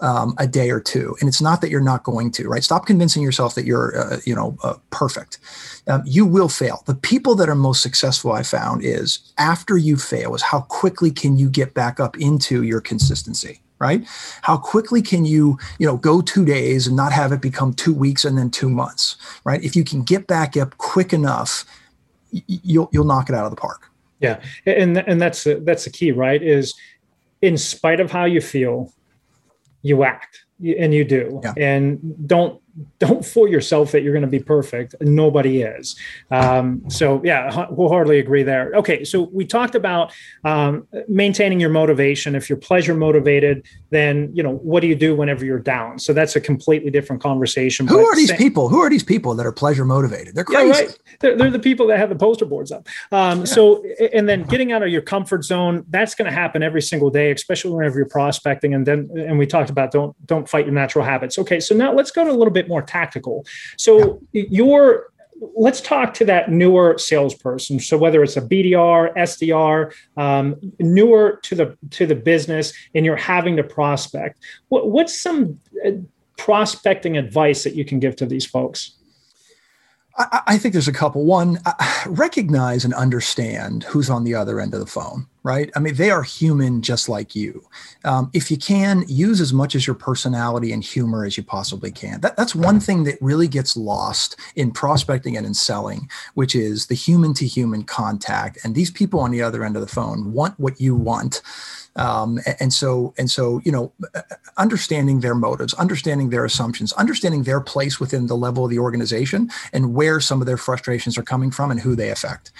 Um, 0.01 0.33
a 0.37 0.47
day 0.47 0.69
or 0.69 0.79
two, 0.79 1.17
and 1.19 1.27
it's 1.27 1.41
not 1.41 1.59
that 1.59 1.69
you're 1.69 1.81
not 1.81 2.03
going 2.03 2.31
to. 2.31 2.47
Right? 2.47 2.63
Stop 2.63 2.85
convincing 2.85 3.21
yourself 3.21 3.55
that 3.55 3.65
you're, 3.65 3.97
uh, 3.97 4.19
you 4.25 4.33
know, 4.33 4.57
uh, 4.63 4.75
perfect. 4.91 5.39
Um, 5.87 6.03
you 6.05 6.25
will 6.25 6.47
fail. 6.47 6.83
The 6.85 6.95
people 6.95 7.35
that 7.35 7.49
are 7.49 7.55
most 7.55 7.81
successful, 7.81 8.31
I 8.31 8.43
found, 8.43 8.81
is 8.81 9.19
after 9.37 9.75
you 9.75 9.97
fail, 9.97 10.35
is 10.35 10.41
how 10.41 10.61
quickly 10.61 11.11
can 11.11 11.35
you 11.35 11.49
get 11.49 11.73
back 11.73 11.99
up 11.99 12.17
into 12.17 12.63
your 12.63 12.79
consistency 12.79 13.61
right 13.79 14.05
how 14.41 14.57
quickly 14.57 15.01
can 15.01 15.25
you 15.25 15.57
you 15.79 15.87
know 15.87 15.97
go 15.97 16.21
two 16.21 16.45
days 16.45 16.85
and 16.85 16.95
not 16.95 17.11
have 17.11 17.31
it 17.31 17.41
become 17.41 17.73
two 17.73 17.93
weeks 17.93 18.25
and 18.25 18.37
then 18.37 18.51
two 18.51 18.69
months 18.69 19.15
right 19.45 19.63
if 19.63 19.75
you 19.75 19.83
can 19.83 20.03
get 20.03 20.27
back 20.27 20.55
up 20.57 20.77
quick 20.77 21.13
enough 21.13 21.65
you'll 22.31 22.89
you'll 22.91 23.05
knock 23.05 23.29
it 23.29 23.35
out 23.35 23.45
of 23.45 23.51
the 23.51 23.57
park 23.57 23.89
yeah 24.19 24.39
and 24.65 24.97
and 24.97 25.21
that's 25.21 25.47
that's 25.61 25.85
the 25.85 25.89
key 25.89 26.11
right 26.11 26.43
is 26.43 26.73
in 27.41 27.57
spite 27.57 27.99
of 27.99 28.11
how 28.11 28.25
you 28.25 28.41
feel 28.41 28.93
you 29.81 30.03
act 30.03 30.45
and 30.77 30.93
you 30.93 31.03
do 31.03 31.39
yeah. 31.43 31.53
and 31.57 32.27
don't 32.27 32.61
don't 32.99 33.25
fool 33.25 33.47
yourself 33.47 33.91
that 33.91 34.01
you're 34.01 34.13
going 34.13 34.21
to 34.21 34.27
be 34.27 34.39
perfect. 34.39 34.95
Nobody 35.01 35.61
is. 35.61 35.95
Um, 36.31 36.83
so 36.89 37.21
yeah, 37.23 37.67
we'll 37.69 37.89
hardly 37.89 38.19
agree 38.19 38.43
there. 38.43 38.71
Okay, 38.75 39.03
so 39.03 39.29
we 39.31 39.45
talked 39.45 39.75
about 39.75 40.13
um, 40.43 40.87
maintaining 41.07 41.59
your 41.59 41.69
motivation. 41.69 42.35
If 42.35 42.49
you're 42.49 42.57
pleasure 42.57 42.95
motivated, 42.95 43.65
then 43.89 44.31
you 44.33 44.43
know 44.43 44.55
what 44.57 44.81
do 44.81 44.87
you 44.87 44.95
do 44.95 45.15
whenever 45.15 45.45
you're 45.45 45.59
down? 45.59 45.99
So 45.99 46.13
that's 46.13 46.35
a 46.35 46.41
completely 46.41 46.91
different 46.91 47.21
conversation. 47.21 47.87
Who 47.87 48.05
are 48.05 48.15
these 48.15 48.31
people? 48.33 48.69
Who 48.69 48.79
are 48.79 48.89
these 48.89 49.03
people 49.03 49.35
that 49.35 49.45
are 49.45 49.51
pleasure 49.51 49.85
motivated? 49.85 50.35
They're 50.35 50.43
crazy. 50.43 50.67
Yeah, 50.67 50.85
right. 50.85 50.99
They're, 51.19 51.37
they're, 51.37 51.51
the 51.51 51.59
people 51.59 51.87
that 51.87 51.97
have 51.97 52.09
the 52.09 52.15
poster 52.15 52.45
boards 52.45 52.71
up. 52.71 52.87
Um, 53.11 53.39
yeah. 53.39 53.45
So 53.45 53.83
and 54.13 54.29
then 54.29 54.43
getting 54.43 54.71
out 54.71 54.83
of 54.83 54.89
your 54.89 55.01
comfort 55.01 55.43
zone. 55.43 55.85
That's 55.89 56.15
going 56.15 56.29
to 56.29 56.35
happen 56.35 56.63
every 56.63 56.81
single 56.81 57.09
day, 57.09 57.31
especially 57.31 57.71
whenever 57.71 57.97
you're 57.97 58.07
prospecting. 58.07 58.73
And 58.73 58.85
then 58.85 59.09
and 59.15 59.37
we 59.37 59.45
talked 59.45 59.69
about 59.69 59.91
don't 59.91 60.15
don't 60.25 60.47
fight 60.47 60.65
your 60.65 60.73
natural 60.73 61.03
habits. 61.03 61.37
Okay, 61.37 61.59
so 61.59 61.75
now 61.75 61.93
let's 61.93 62.11
go 62.11 62.23
to 62.23 62.31
a 62.31 62.33
little 62.33 62.53
bit 62.53 62.68
more 62.69 62.81
tactical. 62.81 63.45
So 63.77 64.21
yeah. 64.31 64.43
your 64.49 65.07
let's 65.55 65.81
talk 65.81 66.13
to 66.15 66.25
that 66.25 66.51
newer 66.51 66.97
salesperson. 66.97 67.79
So 67.79 67.97
whether 67.97 68.21
it's 68.23 68.37
a 68.37 68.41
BDR, 68.41 69.15
SDR, 69.15 69.93
um, 70.17 70.55
newer 70.79 71.39
to 71.43 71.55
the 71.55 71.77
to 71.91 72.05
the 72.05 72.15
business, 72.15 72.73
and 72.95 73.05
you're 73.05 73.15
having 73.15 73.55
to 73.57 73.63
prospect, 73.63 74.39
what, 74.69 74.89
what's 74.89 75.19
some 75.19 75.59
uh, 75.85 75.91
prospecting 76.37 77.17
advice 77.17 77.63
that 77.63 77.75
you 77.75 77.85
can 77.85 77.99
give 77.99 78.15
to 78.17 78.25
these 78.25 78.45
folks? 78.45 78.95
I, 80.17 80.41
I 80.47 80.57
think 80.57 80.73
there's 80.73 80.87
a 80.87 80.93
couple. 80.93 81.25
One, 81.25 81.59
recognize 82.07 82.85
and 82.85 82.93
understand 82.93 83.83
who's 83.83 84.09
on 84.09 84.23
the 84.23 84.35
other 84.35 84.59
end 84.59 84.73
of 84.73 84.79
the 84.79 84.85
phone, 84.85 85.27
right? 85.49 85.71
I 85.75 85.79
mean, 85.79 85.95
they 85.95 86.11
are 86.11 86.21
human 86.21 86.83
just 86.83 87.09
like 87.09 87.35
you. 87.35 87.65
Um, 88.05 88.29
if 88.35 88.51
you 88.51 88.57
can, 88.57 89.03
use 89.07 89.41
as 89.41 89.51
much 89.51 89.73
as 89.73 89.87
your 89.87 89.95
personality 89.95 90.71
and 90.71 90.83
humor 90.83 91.25
as 91.25 91.37
you 91.37 91.43
possibly 91.43 91.91
can. 91.91 92.21
That, 92.21 92.37
that's 92.37 92.53
one 92.53 92.79
thing 92.79 93.03
that 93.05 93.17
really 93.19 93.47
gets 93.47 93.75
lost 93.75 94.35
in 94.55 94.69
prospecting 94.69 95.35
and 95.35 95.47
in 95.47 95.55
selling, 95.55 96.07
which 96.35 96.53
is 96.53 96.85
the 96.85 96.93
human 96.93 97.33
to 97.33 97.47
human 97.47 97.83
contact. 97.83 98.59
And 98.63 98.75
these 98.75 98.91
people 98.91 99.19
on 99.21 99.31
the 99.31 99.41
other 99.41 99.63
end 99.63 99.75
of 99.75 99.81
the 99.81 99.87
phone 99.87 100.33
want 100.33 100.59
what 100.59 100.79
you 100.79 100.93
want. 100.93 101.41
Um, 101.95 102.39
and 102.59 102.71
so, 102.71 103.13
and 103.17 103.29
so, 103.29 103.61
you 103.65 103.71
know, 103.71 103.91
understanding 104.57 105.19
their 105.19 105.35
motives, 105.35 105.73
understanding 105.73 106.29
their 106.29 106.45
assumptions, 106.45 106.93
understanding 106.93 107.43
their 107.43 107.59
place 107.59 107.99
within 107.99 108.27
the 108.27 108.37
level 108.37 108.63
of 108.63 108.69
the 108.69 108.79
organization, 108.79 109.49
and 109.73 109.93
where 109.93 110.19
some 110.19 110.39
of 110.39 110.47
their 110.47 110.57
frustrations 110.57 111.17
are 111.17 111.23
coming 111.23 111.51
from, 111.51 111.71
and 111.71 111.79
who 111.79 111.95
they 111.95 112.09
affect. 112.09 112.51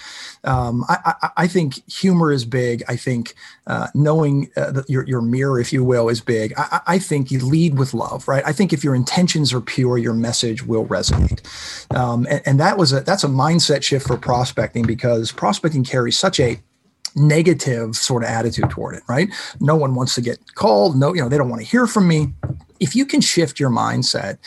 Um, 0.44 0.84
I, 0.88 1.14
I, 1.22 1.28
I, 1.44 1.46
think 1.46 1.88
humor 1.90 2.32
is 2.32 2.44
big. 2.44 2.79
I 2.88 2.96
think 2.96 3.34
uh, 3.66 3.88
knowing 3.94 4.50
uh, 4.56 4.82
your 4.88 5.06
your 5.06 5.22
mirror, 5.22 5.60
if 5.60 5.72
you 5.72 5.84
will, 5.84 6.08
is 6.08 6.20
big. 6.20 6.52
I, 6.56 6.80
I, 6.86 6.98
think 6.98 7.30
you 7.30 7.40
lead 7.40 7.78
with 7.78 7.94
love, 7.94 8.26
right? 8.28 8.42
I 8.46 8.52
think 8.52 8.72
if 8.72 8.82
your 8.84 8.94
intentions 8.94 9.52
are 9.52 9.60
pure, 9.60 9.98
your 9.98 10.14
message 10.14 10.64
will 10.64 10.86
resonate. 10.86 11.40
Um, 11.94 12.26
and, 12.30 12.42
and 12.46 12.60
that 12.60 12.78
was 12.78 12.92
a 12.92 13.00
that's 13.00 13.24
a 13.24 13.28
mindset 13.28 13.82
shift 13.82 14.06
for 14.06 14.16
prospecting 14.16 14.86
because 14.86 15.32
prospecting 15.32 15.84
carries 15.84 16.18
such 16.18 16.40
a 16.40 16.60
negative 17.16 17.96
sort 17.96 18.22
of 18.22 18.28
attitude 18.28 18.70
toward 18.70 18.94
it, 18.94 19.02
right? 19.08 19.28
No 19.60 19.76
one 19.76 19.94
wants 19.94 20.14
to 20.14 20.20
get 20.20 20.54
called. 20.54 20.96
No, 20.96 21.14
you 21.14 21.22
know, 21.22 21.28
they 21.28 21.38
don't 21.38 21.48
want 21.48 21.62
to 21.62 21.68
hear 21.68 21.86
from 21.86 22.08
me. 22.08 22.32
If 22.78 22.96
you 22.96 23.04
can 23.04 23.20
shift 23.20 23.60
your 23.60 23.70
mindset 23.70 24.38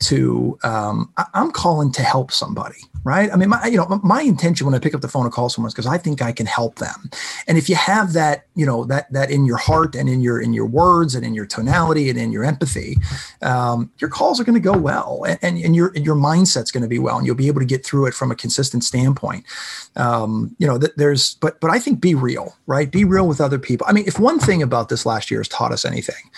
to, 0.00 0.58
um, 0.62 1.12
I- 1.16 1.26
I'm 1.34 1.50
calling 1.50 1.90
to 1.92 2.02
help 2.02 2.30
somebody, 2.30 2.80
right? 3.04 3.32
I 3.32 3.36
mean, 3.36 3.48
my, 3.48 3.66
you 3.66 3.76
know, 3.76 4.00
my 4.02 4.22
intention 4.22 4.66
when 4.66 4.74
I 4.74 4.78
pick 4.78 4.94
up 4.94 5.00
the 5.00 5.08
phone 5.08 5.24
and 5.24 5.32
call 5.32 5.48
someone 5.48 5.68
is 5.68 5.74
because 5.74 5.86
I 5.86 5.98
think 5.98 6.22
I 6.22 6.32
can 6.32 6.46
help 6.46 6.76
them. 6.76 7.10
And 7.46 7.56
if 7.56 7.68
you 7.68 7.74
have 7.74 8.12
that, 8.12 8.46
you 8.54 8.66
know, 8.66 8.84
that 8.84 9.10
that 9.12 9.30
in 9.30 9.46
your 9.46 9.56
heart 9.56 9.94
and 9.94 10.08
in 10.08 10.20
your 10.20 10.40
in 10.40 10.52
your 10.52 10.66
words 10.66 11.14
and 11.14 11.24
in 11.24 11.34
your 11.34 11.46
tonality 11.46 12.10
and 12.10 12.18
in 12.18 12.32
your 12.32 12.44
empathy, 12.44 12.96
um, 13.42 13.90
your 13.98 14.10
calls 14.10 14.40
are 14.40 14.44
going 14.44 14.54
to 14.54 14.60
go 14.60 14.76
well, 14.76 15.24
and, 15.26 15.38
and, 15.42 15.58
and 15.58 15.76
your 15.76 15.92
your 15.96 16.16
mindset's 16.16 16.70
going 16.70 16.82
to 16.82 16.88
be 16.88 16.98
well, 16.98 17.16
and 17.16 17.26
you'll 17.26 17.34
be 17.34 17.48
able 17.48 17.60
to 17.60 17.66
get 17.66 17.84
through 17.84 18.06
it 18.06 18.14
from 18.14 18.30
a 18.30 18.36
consistent 18.36 18.84
standpoint. 18.84 19.44
Um, 19.96 20.54
you 20.58 20.66
know, 20.66 20.78
that 20.78 20.96
there's, 20.96 21.34
but 21.34 21.60
but 21.60 21.70
I 21.70 21.78
think 21.78 22.00
be 22.00 22.14
real, 22.14 22.54
right? 22.66 22.90
Be 22.90 23.04
real 23.04 23.26
with 23.26 23.40
other 23.40 23.58
people. 23.58 23.86
I 23.88 23.92
mean, 23.92 24.04
if 24.06 24.18
one 24.18 24.38
thing 24.38 24.62
about 24.62 24.88
this 24.88 25.06
last 25.06 25.30
year 25.30 25.40
has 25.40 25.48
taught 25.48 25.72
us 25.72 25.84
anything, 25.84 26.30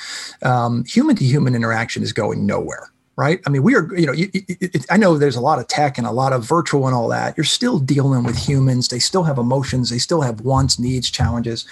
um, 0.43 0.85
human 0.85 1.17
to 1.17 1.25
human 1.25 1.55
interaction 1.55 2.03
is 2.03 2.13
going 2.13 2.47
nowhere 2.47 2.93
right? 3.23 3.41
I 3.47 3.51
mean, 3.51 3.63
we 3.63 3.77
are, 3.77 3.89
you 3.97 4.05
know, 4.05 4.13
you, 4.13 4.29
it, 4.33 4.85
I 4.91 4.97
know 4.97 5.17
there's 5.17 5.37
a 5.37 5.41
lot 5.41 5.61
of 5.61 5.69
tech 5.69 5.97
and 5.97 6.09
a 6.09 6.11
lot 6.11 6.33
of 6.33 6.45
virtual 6.45 6.87
and 6.89 6.95
all 6.95 7.07
that. 7.09 7.37
You're 7.37 7.45
still 7.45 7.79
dealing 7.79 8.25
with 8.25 8.37
humans. 8.37 8.89
They 8.89 8.99
still 8.99 9.23
have 9.23 9.39
emotions. 9.39 9.91
They 9.91 9.99
still 9.99 10.23
have 10.23 10.41
wants, 10.41 10.81
needs, 10.81 11.09
challenges, 11.09 11.65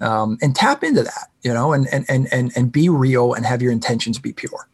um, 0.00 0.38
and 0.40 0.54
tap 0.54 0.84
into 0.84 1.02
that, 1.02 1.26
you 1.42 1.52
know, 1.52 1.72
and 1.72 1.88
and 1.90 2.04
and 2.08 2.32
and 2.32 2.52
and 2.54 2.70
be 2.70 2.88
real 2.88 3.34
and 3.34 3.44
have 3.44 3.60
your 3.60 3.72
intentions 3.72 4.20
be 4.20 4.32
pure. 4.32 4.68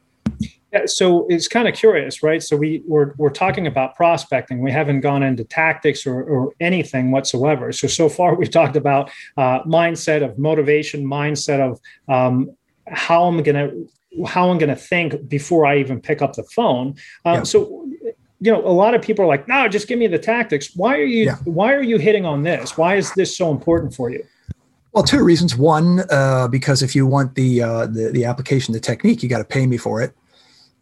Yeah, 0.70 0.84
so 0.84 1.26
it's 1.30 1.48
kind 1.48 1.66
of 1.66 1.74
curious, 1.74 2.22
right? 2.22 2.42
So 2.42 2.54
we 2.54 2.82
we're 2.86 3.14
we're 3.16 3.30
talking 3.30 3.66
about 3.66 3.96
prospecting. 3.96 4.60
We 4.60 4.70
haven't 4.70 5.00
gone 5.00 5.22
into 5.22 5.44
tactics 5.44 6.06
or, 6.06 6.22
or 6.22 6.52
anything 6.60 7.10
whatsoever. 7.10 7.72
So 7.72 7.88
so 7.88 8.10
far 8.10 8.34
we've 8.34 8.50
talked 8.50 8.76
about 8.76 9.10
uh, 9.38 9.62
mindset 9.62 10.22
of 10.22 10.38
motivation, 10.38 11.06
mindset 11.06 11.60
of 11.60 11.80
um, 12.14 12.54
how 12.86 13.24
I'm 13.24 13.42
going 13.42 13.56
to 13.56 13.88
how 14.26 14.50
I'm 14.50 14.58
going 14.58 14.68
to 14.68 14.76
think 14.76 15.28
before 15.28 15.66
I 15.66 15.78
even 15.78 16.00
pick 16.00 16.22
up 16.22 16.34
the 16.34 16.44
phone. 16.44 16.96
Um, 17.24 17.34
yeah. 17.34 17.42
So, 17.42 17.88
you 18.40 18.52
know, 18.52 18.64
a 18.64 18.70
lot 18.70 18.94
of 18.94 19.02
people 19.02 19.24
are 19.24 19.28
like, 19.28 19.48
"No, 19.48 19.68
just 19.68 19.88
give 19.88 19.98
me 19.98 20.06
the 20.06 20.18
tactics." 20.18 20.74
Why 20.76 20.96
are 20.96 21.04
you 21.04 21.26
yeah. 21.26 21.36
Why 21.44 21.72
are 21.74 21.82
you 21.82 21.98
hitting 21.98 22.24
on 22.24 22.42
this? 22.42 22.76
Why 22.76 22.96
is 22.96 23.12
this 23.14 23.36
so 23.36 23.50
important 23.50 23.94
for 23.94 24.10
you? 24.10 24.24
Well, 24.92 25.04
two 25.04 25.22
reasons. 25.22 25.56
One, 25.56 26.04
uh, 26.10 26.48
because 26.48 26.82
if 26.82 26.96
you 26.96 27.06
want 27.06 27.34
the, 27.34 27.62
uh, 27.62 27.86
the 27.86 28.10
the 28.12 28.24
application, 28.24 28.72
the 28.72 28.80
technique, 28.80 29.22
you 29.22 29.28
got 29.28 29.38
to 29.38 29.44
pay 29.44 29.66
me 29.66 29.76
for 29.76 30.00
it. 30.02 30.14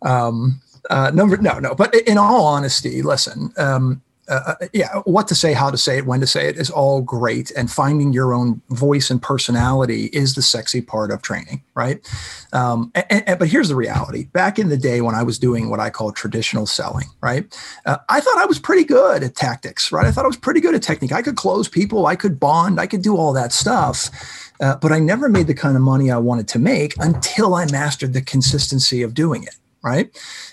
Um, 0.02 0.60
uh, 0.90 1.10
number 1.12 1.36
no, 1.36 1.58
no. 1.58 1.74
But 1.74 1.94
in 1.94 2.18
all 2.18 2.44
honesty, 2.46 3.02
listen. 3.02 3.52
Um, 3.56 4.02
uh, 4.28 4.54
uh, 4.60 4.66
yeah, 4.72 5.00
what 5.04 5.28
to 5.28 5.34
say, 5.34 5.52
how 5.52 5.70
to 5.70 5.76
say 5.76 5.98
it, 5.98 6.06
when 6.06 6.20
to 6.20 6.26
say 6.26 6.48
it 6.48 6.56
is 6.56 6.70
all 6.70 7.00
great. 7.00 7.50
And 7.52 7.70
finding 7.70 8.12
your 8.12 8.34
own 8.34 8.60
voice 8.70 9.10
and 9.10 9.22
personality 9.22 10.06
is 10.06 10.34
the 10.34 10.42
sexy 10.42 10.80
part 10.80 11.10
of 11.10 11.22
training, 11.22 11.62
right? 11.74 12.06
Um, 12.52 12.90
and, 12.94 13.28
and, 13.28 13.38
but 13.38 13.48
here's 13.48 13.68
the 13.68 13.76
reality. 13.76 14.24
Back 14.26 14.58
in 14.58 14.68
the 14.68 14.76
day 14.76 15.00
when 15.00 15.14
I 15.14 15.22
was 15.22 15.38
doing 15.38 15.70
what 15.70 15.80
I 15.80 15.90
call 15.90 16.12
traditional 16.12 16.66
selling, 16.66 17.06
right? 17.20 17.46
Uh, 17.84 17.98
I 18.08 18.20
thought 18.20 18.38
I 18.38 18.46
was 18.46 18.58
pretty 18.58 18.84
good 18.84 19.22
at 19.22 19.36
tactics, 19.36 19.92
right? 19.92 20.06
I 20.06 20.10
thought 20.10 20.24
I 20.24 20.28
was 20.28 20.36
pretty 20.36 20.60
good 20.60 20.74
at 20.74 20.82
technique. 20.82 21.12
I 21.12 21.22
could 21.22 21.36
close 21.36 21.68
people, 21.68 22.06
I 22.06 22.16
could 22.16 22.40
bond, 22.40 22.80
I 22.80 22.86
could 22.86 23.02
do 23.02 23.16
all 23.16 23.32
that 23.32 23.52
stuff. 23.52 24.10
Uh, 24.58 24.76
but 24.76 24.90
I 24.90 24.98
never 24.98 25.28
made 25.28 25.46
the 25.46 25.54
kind 25.54 25.76
of 25.76 25.82
money 25.82 26.10
I 26.10 26.16
wanted 26.16 26.48
to 26.48 26.58
make 26.58 26.94
until 26.98 27.54
I 27.54 27.70
mastered 27.70 28.14
the 28.14 28.22
consistency 28.22 29.02
of 29.02 29.12
doing 29.12 29.42
it 29.42 29.56
right? 29.86 30.10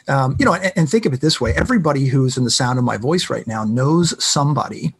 Um, 0.08 0.36
you 0.38 0.46
know, 0.46 0.54
and, 0.54 0.72
and, 0.76 0.90
think 0.90 1.06
of 1.06 1.14
it 1.14 1.22
this 1.22 1.42
way: 1.42 1.54
everybody 1.56 2.06
who's 2.06 2.38
in 2.38 2.44
the 2.44 2.52
sound 2.52 2.78
of 2.78 2.86
my 2.86 2.98
voice 2.98 3.30
right 3.30 3.48
now 3.48 3.64
knows 3.64 4.24
somebody 4.24 4.94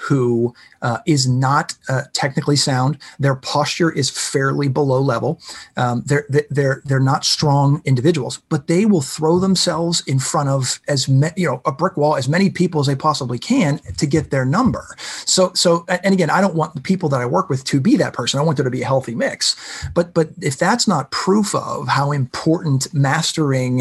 who 0.00 0.54
uh, 0.82 0.98
is 1.06 1.28
not 1.28 1.74
uh, 1.88 2.02
technically 2.12 2.56
sound. 2.56 2.98
Their 3.18 3.34
posture 3.34 3.90
is 3.90 4.08
fairly 4.08 4.68
below 4.68 5.00
level. 5.00 5.40
Um, 5.76 6.02
they're 6.06 6.26
they're 6.50 6.82
they're 6.84 7.00
not 7.00 7.24
strong 7.24 7.82
individuals, 7.84 8.40
but 8.48 8.66
they 8.66 8.86
will 8.86 9.02
throw 9.02 9.38
themselves 9.38 10.02
in 10.06 10.18
front 10.18 10.48
of 10.48 10.80
as 10.88 11.08
many, 11.08 11.34
you 11.36 11.46
know, 11.46 11.60
a 11.66 11.72
brick 11.72 11.96
wall, 11.96 12.16
as 12.16 12.28
many 12.28 12.48
people 12.48 12.80
as 12.80 12.86
they 12.86 12.96
possibly 12.96 13.38
can 13.38 13.78
to 13.98 14.06
get 14.06 14.30
their 14.30 14.44
number. 14.44 14.96
So 15.26 15.52
so, 15.54 15.84
and 15.88 16.14
again, 16.14 16.30
I 16.30 16.40
don't 16.40 16.54
want 16.54 16.74
the 16.74 16.80
people 16.80 17.08
that 17.10 17.20
I 17.20 17.26
work 17.26 17.50
with 17.50 17.64
to 17.64 17.80
be 17.80 17.96
that 17.96 18.12
person. 18.12 18.38
I 18.38 18.42
want 18.42 18.56
there 18.56 18.64
to 18.64 18.70
be 18.70 18.82
a 18.82 18.86
healthy 18.86 19.14
mix. 19.14 19.56
But 19.94 20.14
but 20.14 20.30
if 20.40 20.58
that's 20.58 20.86
not 20.86 21.10
proof 21.10 21.54
of 21.54 21.88
how 21.88 22.12
important 22.12 22.92
mastering 22.94 23.79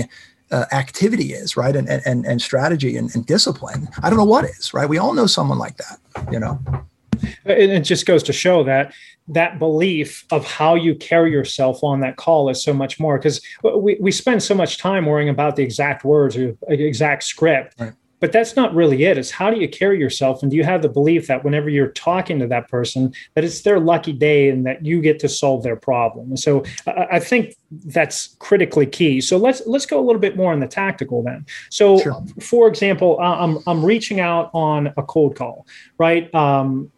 uh, 0.51 0.65
activity 0.71 1.33
is, 1.33 1.55
right? 1.55 1.75
And, 1.75 1.87
and, 1.89 2.25
and 2.25 2.41
strategy 2.41 2.97
and, 2.97 3.13
and 3.13 3.25
discipline. 3.25 3.87
I 4.01 4.09
don't 4.09 4.17
know 4.17 4.25
what 4.25 4.45
is, 4.45 4.73
right? 4.73 4.89
We 4.89 4.97
all 4.97 5.13
know 5.13 5.27
someone 5.27 5.59
like 5.59 5.77
that, 5.77 5.99
you 6.31 6.39
know? 6.39 6.59
it 7.45 7.81
just 7.81 8.05
goes 8.05 8.23
to 8.23 8.33
show 8.33 8.63
that 8.63 8.93
that 9.27 9.59
belief 9.59 10.25
of 10.31 10.45
how 10.45 10.75
you 10.75 10.95
carry 10.95 11.31
yourself 11.31 11.83
on 11.83 11.99
that 11.99 12.15
call 12.15 12.49
is 12.49 12.63
so 12.63 12.73
much 12.73 12.99
more 12.99 13.17
because 13.17 13.41
we, 13.75 13.97
we 13.99 14.11
spend 14.11 14.41
so 14.41 14.55
much 14.55 14.77
time 14.77 15.05
worrying 15.05 15.29
about 15.29 15.55
the 15.55 15.63
exact 15.63 16.03
words 16.03 16.35
or 16.37 16.55
exact 16.69 17.23
script 17.23 17.75
right 17.79 17.93
but 18.19 18.31
that's 18.31 18.55
not 18.55 18.73
really 18.73 19.03
it. 19.05 19.17
It's 19.17 19.31
how 19.31 19.49
do 19.49 19.59
you 19.59 19.67
carry 19.67 19.99
yourself? 19.99 20.41
And 20.41 20.51
do 20.51 20.57
you 20.57 20.63
have 20.63 20.81
the 20.81 20.89
belief 20.89 21.27
that 21.27 21.43
whenever 21.43 21.69
you're 21.69 21.91
talking 21.91 22.39
to 22.39 22.47
that 22.47 22.67
person 22.67 23.13
that 23.35 23.43
it's 23.43 23.61
their 23.61 23.79
lucky 23.79 24.13
day 24.13 24.49
and 24.49 24.65
that 24.65 24.85
you 24.85 25.01
get 25.01 25.19
to 25.19 25.29
solve 25.29 25.63
their 25.63 25.75
problem? 25.75 26.29
And 26.29 26.39
so 26.39 26.63
i 26.87 27.19
think 27.19 27.55
that's 27.85 28.35
critically 28.39 28.85
key. 28.85 29.21
So 29.21 29.37
let's 29.37 29.61
let's 29.65 29.85
go 29.85 29.99
a 29.99 30.05
little 30.05 30.21
bit 30.21 30.35
more 30.35 30.51
on 30.51 30.59
the 30.59 30.67
tactical 30.67 31.23
then. 31.23 31.45
So 31.69 31.99
sure. 31.99 32.23
for 32.41 32.67
example 32.67 33.19
i'm 33.19 33.59
i'm 33.67 33.83
reaching 33.83 34.19
out 34.19 34.49
on 34.53 34.93
a 34.97 35.03
cold 35.03 35.35
call 35.35 35.65
right? 35.99 36.33
Um, 36.33 36.91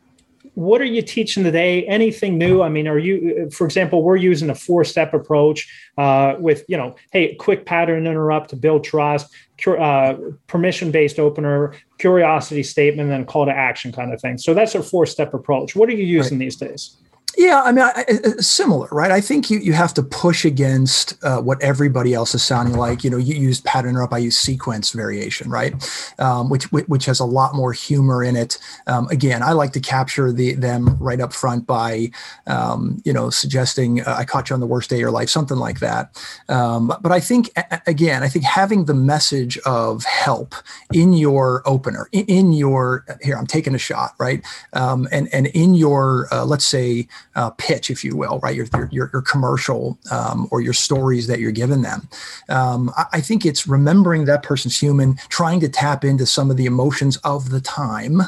what 0.54 0.82
are 0.82 0.86
you 0.86 1.02
teaching 1.02 1.44
today? 1.44 1.86
Anything 1.86 2.38
new? 2.38 2.62
I 2.62 2.70
mean, 2.70 2.88
are 2.88 2.98
you, 2.98 3.50
for 3.52 3.66
example, 3.66 4.04
we're 4.04 4.18
using 4.18 4.50
a 4.50 4.56
four 4.56 4.84
step 4.84 5.14
approach 5.14 5.72
uh, 5.98 6.36
with, 6.40 6.66
you 6.68 6.78
know, 6.78 6.96
hey, 7.12 7.36
quick 7.36 7.66
pattern 7.66 8.06
interrupt 8.06 8.50
to 8.50 8.56
build 8.56 8.84
trust, 8.84 9.34
uh, 9.66 10.16
permission 10.48 10.92
based 10.92 11.20
opener, 11.20 11.74
curiosity 12.00 12.64
statement, 12.64 13.10
and 13.10 13.12
then 13.12 13.26
call 13.26 13.46
to 13.46 13.52
action 13.52 13.92
kind 13.92 14.14
of 14.14 14.20
thing. 14.20 14.38
So 14.38 14.54
that's 14.54 14.76
a 14.76 14.84
four 14.84 15.06
step 15.06 15.34
approach. 15.34 15.76
What 15.76 15.88
are 15.90 15.94
you 15.94 16.06
using 16.06 16.38
right. 16.38 16.46
these 16.46 16.56
days? 16.58 16.98
Yeah, 17.38 17.62
I 17.63 17.72
mean, 17.72 17.84
I, 17.86 18.06
I, 18.08 18.13
similar, 18.41 18.88
right? 18.91 19.12
I 19.12 19.22
think 19.22 19.50
you 19.50 19.60
you 19.60 19.74
have 19.74 19.94
to 19.96 20.04
push 20.04 20.44
against 20.46 21.24
uh, 21.24 21.41
what 21.41 21.62
everybody 21.62 22.13
else 22.13 22.36
is 22.36 22.44
sounding 22.44 22.76
like. 22.76 23.04
You 23.04 23.10
know, 23.10 23.17
you 23.17 23.36
use 23.36 23.62
pattern 23.62 23.96
up, 23.98 24.13
I 24.13 24.17
use 24.17 24.38
sequence 24.38 24.91
variation, 24.91 25.50
right? 25.50 25.74
Um, 26.20 26.50
which 26.50 26.72
which 26.72 27.06
has 27.06 27.20
a 27.20 27.26
lot 27.26 27.56
more 27.56 27.74
humor 27.74 28.24
in 28.24 28.36
it. 28.36 28.58
Um, 28.88 29.08
again, 29.10 29.44
I 29.44 29.54
like 29.54 29.72
to 29.74 29.80
capture 29.80 30.32
the 30.32 30.54
them 30.54 30.98
right 31.00 31.22
up 31.22 31.34
front 31.34 31.65
by, 31.65 32.12
um, 32.48 33.02
you 33.06 33.13
know, 33.13 33.30
suggesting 33.30 34.02
uh, 34.02 34.15
I 34.17 34.26
caught 34.26 34.50
you 34.50 34.54
on 34.54 34.60
the 34.60 34.67
worst 34.67 34.89
day 34.89 34.98
of 34.98 35.02
your 35.02 35.12
life, 35.12 35.30
something 35.30 35.58
like 35.58 35.80
that. 35.80 36.22
Um, 36.50 36.88
but, 36.88 37.02
but 37.02 37.12
I 37.12 37.20
think 37.20 37.50
again, 37.88 38.24
I 38.24 38.28
think 38.28 38.46
having 38.46 38.86
the 38.86 38.94
message 38.94 39.58
of 39.60 40.04
help 40.04 40.54
in 40.94 41.13
your 41.13 41.62
opener, 41.65 42.10
in, 42.12 42.26
in 42.26 42.54
your 42.54 43.06
here, 43.22 43.38
I'm 43.38 43.48
taking 43.48 43.74
a 43.74 43.80
shot, 43.80 44.15
right? 44.20 44.46
Um, 44.74 45.08
and 45.12 45.34
and 45.34 45.48
in 45.48 45.76
your 45.76 46.28
uh, 46.32 46.46
let's 46.46 46.65
say 46.65 47.08
uh, 47.36 47.50
pitch, 47.52 47.90
if 47.90 48.04
you 48.04 48.16
will, 48.16 48.40
right? 48.40 48.56
Your 48.56 48.68
your, 48.92 49.10
your 49.14 49.22
commercial 49.22 49.98
um, 50.12 50.48
or 50.52 50.62
your 50.62 50.74
stories 50.74 51.28
that 51.28 51.40
you're 51.40 51.52
giving 51.52 51.82
them. 51.82 52.08
Um, 52.50 52.92
I, 52.98 53.06
I, 53.14 53.22
think 53.22 53.46
it's 53.46 53.68
remembering 53.68 54.26
that 54.26 54.44
person's 54.44 54.78
human, 54.78 55.16
trying 55.30 55.60
to 55.62 55.70
tap 55.70 56.04
into 56.04 56.26
some 56.26 56.52
of 56.52 56.58
the 56.58 56.66
emotions 56.66 57.18
of 57.18 57.50
the 57.50 57.62
time, 57.62 58.22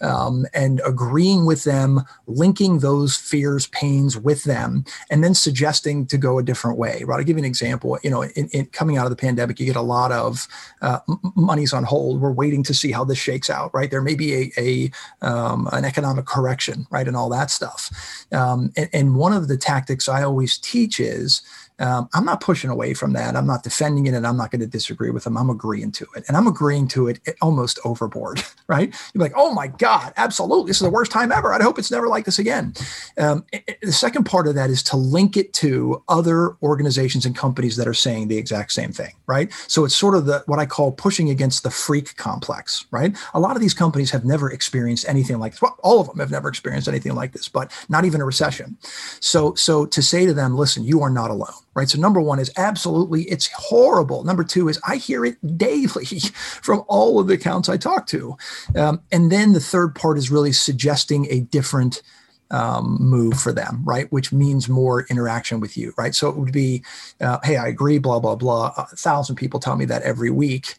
um, 0.00 0.46
and 0.54 0.80
agreeing 0.86 1.44
with 1.44 1.64
them, 1.64 2.00
linking 2.26 2.78
those 2.78 3.16
fears, 3.16 3.66
pains 3.68 4.16
with 4.16 4.44
them, 4.44 4.84
and 5.10 5.22
then 5.22 5.34
suggesting 5.34 6.06
to 6.06 6.16
go 6.16 6.38
a 6.38 6.42
different 6.42 6.78
way. 6.78 7.02
Right? 7.04 7.18
I'll 7.18 7.24
give 7.24 7.36
you 7.36 7.42
an 7.42 7.44
example. 7.44 7.98
You 8.02 8.10
know, 8.10 8.22
in, 8.22 8.48
in 8.48 8.66
coming 8.66 8.96
out 8.96 9.04
of 9.04 9.10
the 9.10 9.16
pandemic, 9.16 9.60
you 9.60 9.66
get 9.66 9.76
a 9.76 9.82
lot 9.82 10.12
of 10.12 10.46
uh, 10.80 11.00
money's 11.36 11.72
on 11.72 11.84
hold. 11.84 12.20
We're 12.20 12.32
waiting 12.32 12.62
to 12.64 12.74
see 12.74 12.92
how 12.92 13.04
this 13.04 13.18
shakes 13.18 13.50
out. 13.50 13.72
Right? 13.74 13.90
There 13.90 14.02
may 14.02 14.14
be 14.14 14.34
a, 14.34 14.52
a 14.56 14.90
um, 15.20 15.68
an 15.72 15.84
economic 15.84 16.24
correction, 16.24 16.86
right, 16.90 17.06
and 17.06 17.16
all 17.16 17.28
that 17.30 17.50
stuff. 17.50 17.90
Um, 18.32 18.72
and, 18.76 18.88
and, 18.92 19.16
one 19.16 19.32
of 19.32 19.48
the 19.48 19.56
tactics 19.56 20.08
I 20.08 20.22
always 20.22 20.58
teach 20.58 21.00
is 21.00 21.40
um, 21.78 22.08
I'm 22.12 22.24
not 22.24 22.40
pushing 22.40 22.70
away 22.70 22.94
from 22.94 23.12
that. 23.12 23.36
I'm 23.36 23.46
not 23.46 23.62
defending 23.62 24.06
it 24.06 24.14
and 24.14 24.26
I'm 24.26 24.36
not 24.36 24.50
going 24.50 24.60
to 24.60 24.66
disagree 24.66 25.10
with 25.10 25.24
them. 25.24 25.36
I'm 25.36 25.50
agreeing 25.50 25.92
to 25.92 26.06
it. 26.16 26.24
And 26.26 26.36
I'm 26.36 26.46
agreeing 26.46 26.88
to 26.88 27.08
it 27.08 27.20
almost 27.40 27.78
overboard, 27.84 28.42
right? 28.66 28.94
You're 29.14 29.22
like, 29.22 29.32
oh 29.36 29.54
my 29.54 29.68
God, 29.68 30.12
absolutely. 30.16 30.70
This 30.70 30.78
is 30.78 30.82
the 30.82 30.90
worst 30.90 31.12
time 31.12 31.30
ever. 31.30 31.52
I 31.52 31.62
hope 31.62 31.78
it's 31.78 31.90
never 31.90 32.08
like 32.08 32.24
this 32.24 32.38
again. 32.38 32.74
Um, 33.16 33.44
it, 33.52 33.78
the 33.80 33.92
second 33.92 34.24
part 34.24 34.48
of 34.48 34.54
that 34.56 34.70
is 34.70 34.82
to 34.84 34.96
link 34.96 35.36
it 35.36 35.52
to 35.54 36.02
other 36.08 36.56
organizations 36.62 37.24
and 37.24 37.36
companies 37.36 37.76
that 37.76 37.86
are 37.86 37.94
saying 37.94 38.28
the 38.28 38.38
exact 38.38 38.72
same 38.72 38.92
thing, 38.92 39.14
right? 39.26 39.52
So 39.68 39.84
it's 39.84 39.96
sort 39.96 40.14
of 40.14 40.26
the 40.26 40.42
what 40.46 40.58
I 40.58 40.66
call 40.66 40.92
pushing 40.92 41.30
against 41.30 41.62
the 41.62 41.70
freak 41.70 42.16
complex, 42.16 42.86
right? 42.90 43.16
A 43.34 43.40
lot 43.40 43.54
of 43.54 43.62
these 43.62 43.74
companies 43.74 44.10
have 44.10 44.24
never 44.24 44.50
experienced 44.50 45.08
anything 45.08 45.38
like 45.38 45.52
this. 45.52 45.62
Well, 45.62 45.76
all 45.82 46.00
of 46.00 46.08
them 46.08 46.18
have 46.18 46.30
never 46.30 46.48
experienced 46.48 46.88
anything 46.88 47.14
like 47.14 47.32
this, 47.32 47.48
but 47.48 47.72
not 47.88 48.04
even 48.04 48.20
a 48.20 48.24
recession. 48.24 48.76
So, 49.20 49.54
so 49.54 49.86
to 49.86 50.02
say 50.02 50.26
to 50.26 50.34
them, 50.34 50.56
listen, 50.56 50.84
you 50.84 51.02
are 51.02 51.10
not 51.10 51.30
alone 51.30 51.54
right? 51.78 51.88
So 51.88 52.00
number 52.00 52.20
one 52.20 52.40
is 52.40 52.50
absolutely 52.56 53.22
it's 53.24 53.48
horrible. 53.54 54.24
Number 54.24 54.42
two 54.42 54.68
is 54.68 54.80
I 54.86 54.96
hear 54.96 55.24
it 55.24 55.36
daily 55.56 56.06
from 56.62 56.82
all 56.88 57.20
of 57.20 57.28
the 57.28 57.34
accounts 57.34 57.68
I 57.68 57.76
talk 57.76 58.08
to, 58.08 58.36
um, 58.74 59.00
and 59.12 59.30
then 59.30 59.52
the 59.52 59.60
third 59.60 59.94
part 59.94 60.18
is 60.18 60.28
really 60.30 60.50
suggesting 60.52 61.28
a 61.30 61.40
different 61.40 62.02
um, 62.50 62.96
move 62.98 63.40
for 63.40 63.52
them, 63.52 63.82
right? 63.84 64.10
Which 64.10 64.32
means 64.32 64.68
more 64.68 65.06
interaction 65.08 65.60
with 65.60 65.76
you, 65.76 65.92
right? 65.96 66.14
So 66.14 66.28
it 66.28 66.36
would 66.36 66.52
be, 66.52 66.82
uh, 67.20 67.38
hey, 67.44 67.56
I 67.56 67.68
agree, 67.68 67.98
blah 67.98 68.18
blah 68.18 68.34
blah. 68.34 68.72
A 68.76 68.96
thousand 68.96 69.36
people 69.36 69.60
tell 69.60 69.76
me 69.76 69.84
that 69.84 70.02
every 70.02 70.30
week. 70.30 70.74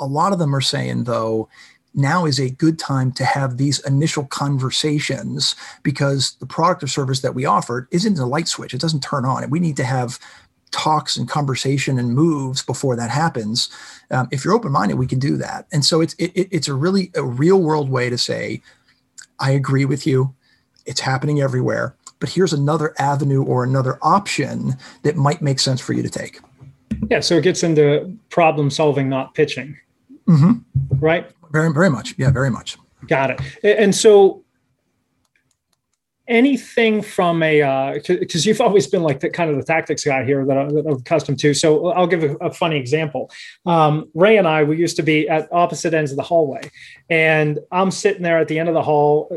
A 0.00 0.06
lot 0.06 0.32
of 0.32 0.38
them 0.38 0.54
are 0.54 0.62
saying 0.62 1.04
though 1.04 1.48
now 1.98 2.24
is 2.24 2.38
a 2.38 2.50
good 2.50 2.78
time 2.78 3.12
to 3.12 3.24
have 3.24 3.56
these 3.56 3.80
initial 3.80 4.24
conversations 4.26 5.54
because 5.82 6.32
the 6.40 6.46
product 6.46 6.82
or 6.82 6.86
service 6.86 7.20
that 7.20 7.34
we 7.34 7.44
offer 7.44 7.88
isn't 7.90 8.18
a 8.18 8.26
light 8.26 8.48
switch. 8.48 8.72
It 8.72 8.80
doesn't 8.80 9.02
turn 9.02 9.24
on. 9.24 9.42
And 9.42 9.52
we 9.52 9.60
need 9.60 9.76
to 9.76 9.84
have 9.84 10.18
talks 10.70 11.16
and 11.16 11.28
conversation 11.28 11.98
and 11.98 12.14
moves 12.14 12.62
before 12.62 12.96
that 12.96 13.10
happens. 13.10 13.68
Um, 14.10 14.28
if 14.30 14.44
you're 14.44 14.54
open 14.54 14.72
minded, 14.72 14.94
we 14.98 15.06
can 15.06 15.18
do 15.18 15.36
that. 15.38 15.66
And 15.72 15.84
so 15.84 16.00
it's 16.00 16.14
it, 16.14 16.32
it's 16.34 16.68
a 16.68 16.74
really 16.74 17.10
a 17.14 17.24
real 17.24 17.60
world 17.60 17.90
way 17.90 18.10
to 18.10 18.18
say, 18.18 18.62
I 19.40 19.50
agree 19.52 19.84
with 19.84 20.06
you. 20.06 20.34
It's 20.86 21.00
happening 21.00 21.40
everywhere. 21.40 21.94
But 22.20 22.30
here's 22.30 22.52
another 22.52 22.94
avenue 22.98 23.44
or 23.44 23.62
another 23.62 23.98
option 24.02 24.76
that 25.02 25.16
might 25.16 25.40
make 25.40 25.60
sense 25.60 25.80
for 25.80 25.92
you 25.92 26.02
to 26.02 26.10
take. 26.10 26.40
Yeah. 27.10 27.20
So 27.20 27.36
it 27.36 27.42
gets 27.42 27.62
into 27.62 28.16
problem 28.30 28.70
solving, 28.70 29.08
not 29.08 29.34
pitching. 29.34 29.76
Mm-hmm. 30.26 30.98
Right. 30.98 31.30
Very, 31.50 31.72
very 31.72 31.90
much. 31.90 32.14
Yeah, 32.18 32.30
very 32.30 32.50
much. 32.50 32.76
Got 33.06 33.30
it. 33.30 33.40
And 33.62 33.94
so 33.94 34.44
anything 36.28 37.02
from 37.02 37.42
a 37.42 38.00
because 38.06 38.46
uh, 38.46 38.48
you've 38.48 38.60
always 38.60 38.86
been 38.86 39.02
like 39.02 39.20
the 39.20 39.30
kind 39.30 39.50
of 39.50 39.56
the 39.56 39.62
tactics 39.62 40.04
guy 40.04 40.24
here 40.24 40.44
that, 40.44 40.56
I, 40.56 40.62
am 40.62 40.86
accustomed 40.86 41.38
to. 41.40 41.54
So 41.54 41.88
I'll 41.88 42.06
give 42.06 42.22
a, 42.22 42.36
a 42.36 42.52
funny 42.52 42.76
example. 42.76 43.30
Um, 43.66 44.08
Ray 44.14 44.36
and 44.36 44.46
I 44.46 44.62
we 44.64 44.76
used 44.76 44.96
to 44.96 45.02
be 45.02 45.28
at 45.28 45.48
opposite 45.52 45.94
ends 45.94 46.10
of 46.10 46.16
the 46.16 46.22
hallway, 46.22 46.70
and 47.08 47.58
I'm 47.72 47.90
sitting 47.90 48.22
there 48.22 48.38
at 48.38 48.48
the 48.48 48.58
end 48.58 48.68
of 48.68 48.74
the 48.74 48.82
hall 48.82 49.30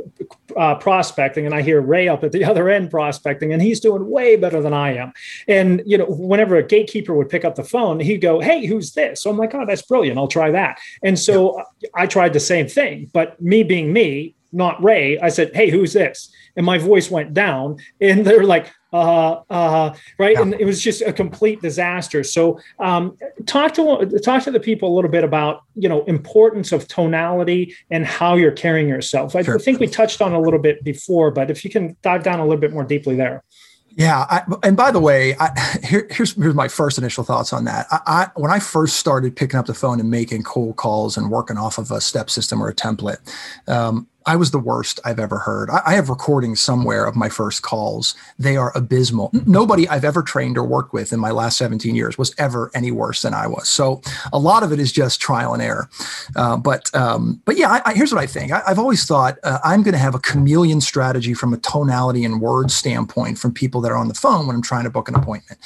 uh, 0.57 0.75
prospecting, 0.75 1.45
and 1.45 1.55
I 1.55 1.61
hear 1.61 1.81
Ray 1.81 2.07
up 2.07 2.23
at 2.23 2.31
the 2.31 2.43
other 2.51 2.69
end 2.69 2.91
prospecting, 2.91 3.53
and 3.53 3.61
he's 3.61 3.79
doing 3.79 4.09
way 4.09 4.35
better 4.35 4.61
than 4.61 4.73
I 4.73 4.95
am. 4.95 5.13
And 5.47 5.81
you 5.85 5.97
know, 5.97 6.05
whenever 6.05 6.55
a 6.57 6.63
gatekeeper 6.63 7.13
would 7.13 7.29
pick 7.29 7.45
up 7.45 7.55
the 7.55 7.63
phone, 7.63 7.99
he'd 7.99 8.17
go, 8.17 8.39
"Hey, 8.39 8.65
who's 8.65 8.91
this?" 8.93 9.23
So 9.23 9.29
I'm 9.29 9.37
like, 9.37 9.55
"Oh, 9.55 9.65
that's 9.65 9.81
brilliant. 9.81 10.17
I'll 10.17 10.27
try 10.27 10.51
that." 10.51 10.79
And 11.03 11.17
so 11.17 11.63
I 11.95 12.05
tried 12.05 12.33
the 12.33 12.39
same 12.39 12.67
thing, 12.67 13.09
but 13.13 13.41
me 13.41 13.63
being 13.63 13.93
me, 13.93 14.35
not 14.51 14.81
Ray. 14.83 15.19
I 15.19 15.29
said, 15.29 15.51
Hey, 15.53 15.69
who's 15.69 15.93
this? 15.93 16.31
And 16.55 16.65
my 16.65 16.77
voice 16.77 17.09
went 17.09 17.33
down 17.33 17.77
and 17.99 18.25
they're 18.25 18.43
like, 18.43 18.71
uh, 18.93 19.41
uh, 19.49 19.93
right. 20.17 20.33
Yeah. 20.33 20.41
And 20.41 20.53
it 20.55 20.65
was 20.65 20.81
just 20.81 21.01
a 21.01 21.13
complete 21.13 21.61
disaster. 21.61 22.23
So, 22.23 22.59
um, 22.79 23.17
talk 23.45 23.73
to, 23.75 24.19
talk 24.23 24.43
to 24.43 24.51
the 24.51 24.59
people 24.59 24.93
a 24.93 24.93
little 24.93 25.11
bit 25.11 25.23
about, 25.23 25.63
you 25.75 25.87
know, 25.87 26.03
importance 26.05 26.73
of 26.73 26.87
tonality 26.89 27.73
and 27.89 28.05
how 28.05 28.35
you're 28.35 28.51
carrying 28.51 28.89
yourself. 28.89 29.35
I 29.35 29.43
sure. 29.43 29.59
think 29.59 29.79
we 29.79 29.87
touched 29.87 30.21
on 30.21 30.33
a 30.33 30.39
little 30.39 30.59
bit 30.59 30.83
before, 30.83 31.31
but 31.31 31.49
if 31.49 31.63
you 31.63 31.71
can 31.71 31.95
dive 32.01 32.23
down 32.23 32.39
a 32.39 32.43
little 32.43 32.59
bit 32.59 32.73
more 32.73 32.83
deeply 32.83 33.15
there. 33.15 33.43
Yeah, 33.95 34.25
I, 34.29 34.43
and 34.63 34.77
by 34.77 34.91
the 34.91 34.99
way, 34.99 35.35
I, 35.37 35.77
here, 35.83 36.07
here's 36.09 36.33
here's 36.33 36.55
my 36.55 36.69
first 36.69 36.97
initial 36.97 37.23
thoughts 37.23 37.51
on 37.51 37.65
that. 37.65 37.87
I, 37.91 37.99
I, 38.07 38.27
when 38.35 38.49
I 38.49 38.59
first 38.59 38.95
started 38.95 39.35
picking 39.35 39.59
up 39.59 39.65
the 39.65 39.73
phone 39.73 39.99
and 39.99 40.09
making 40.09 40.43
cold 40.43 40.77
calls 40.77 41.17
and 41.17 41.29
working 41.29 41.57
off 41.57 41.77
of 41.77 41.91
a 41.91 41.99
step 41.99 42.29
system 42.29 42.63
or 42.63 42.69
a 42.69 42.73
template, 42.73 43.17
um, 43.67 44.07
I 44.25 44.35
was 44.35 44.51
the 44.51 44.59
worst 44.59 44.99
I've 45.03 45.19
ever 45.19 45.39
heard. 45.39 45.69
I, 45.69 45.81
I, 45.87 45.93
have 45.95 46.09
recordings 46.09 46.61
somewhere 46.61 47.05
of 47.05 47.15
my 47.15 47.29
first 47.29 47.61
calls. 47.63 48.15
They 48.37 48.55
are 48.55 48.71
abysmal. 48.75 49.31
Nobody 49.45 49.87
I've 49.87 50.05
ever 50.05 50.21
trained 50.21 50.57
or 50.57 50.63
worked 50.63 50.93
with 50.93 51.11
in 51.11 51.19
my 51.19 51.31
last 51.31 51.57
17 51.57 51.95
years 51.95 52.17
was 52.17 52.33
ever 52.37 52.69
any 52.73 52.91
worse 52.91 53.21
than 53.23 53.33
I 53.33 53.47
was. 53.47 53.69
So 53.69 54.01
a 54.31 54.39
lot 54.39 54.63
of 54.63 54.71
it 54.71 54.79
is 54.79 54.91
just 54.91 55.19
trial 55.19 55.53
and 55.53 55.61
error. 55.61 55.89
Uh, 56.35 56.57
but 56.57 56.93
um, 56.95 57.41
but 57.45 57.57
yeah, 57.57 57.81
I, 57.85 57.93
here's 57.93 58.13
what 58.13 58.21
I 58.21 58.27
think. 58.27 58.51
I, 58.51 58.61
have 58.67 58.79
always 58.79 59.05
thought 59.05 59.37
uh, 59.43 59.59
I'm 59.63 59.81
going 59.83 59.93
to 59.93 59.99
have 59.99 60.15
a 60.15 60.19
chameleon 60.19 60.81
strategy 60.81 61.33
from 61.33 61.53
a 61.53 61.57
tonality 61.57 62.23
and 62.23 62.41
word 62.41 62.71
standpoint 62.71 63.37
from 63.37 63.53
people 63.53 63.81
that 63.81 63.91
are 63.91 63.97
on 63.97 64.07
the 64.07 64.13
phone 64.13 64.47
when 64.47 64.55
I'm 64.55 64.61
trying 64.61 64.83
to 64.83 64.89
book 64.89 65.09
an 65.09 65.15
appointment. 65.15 65.59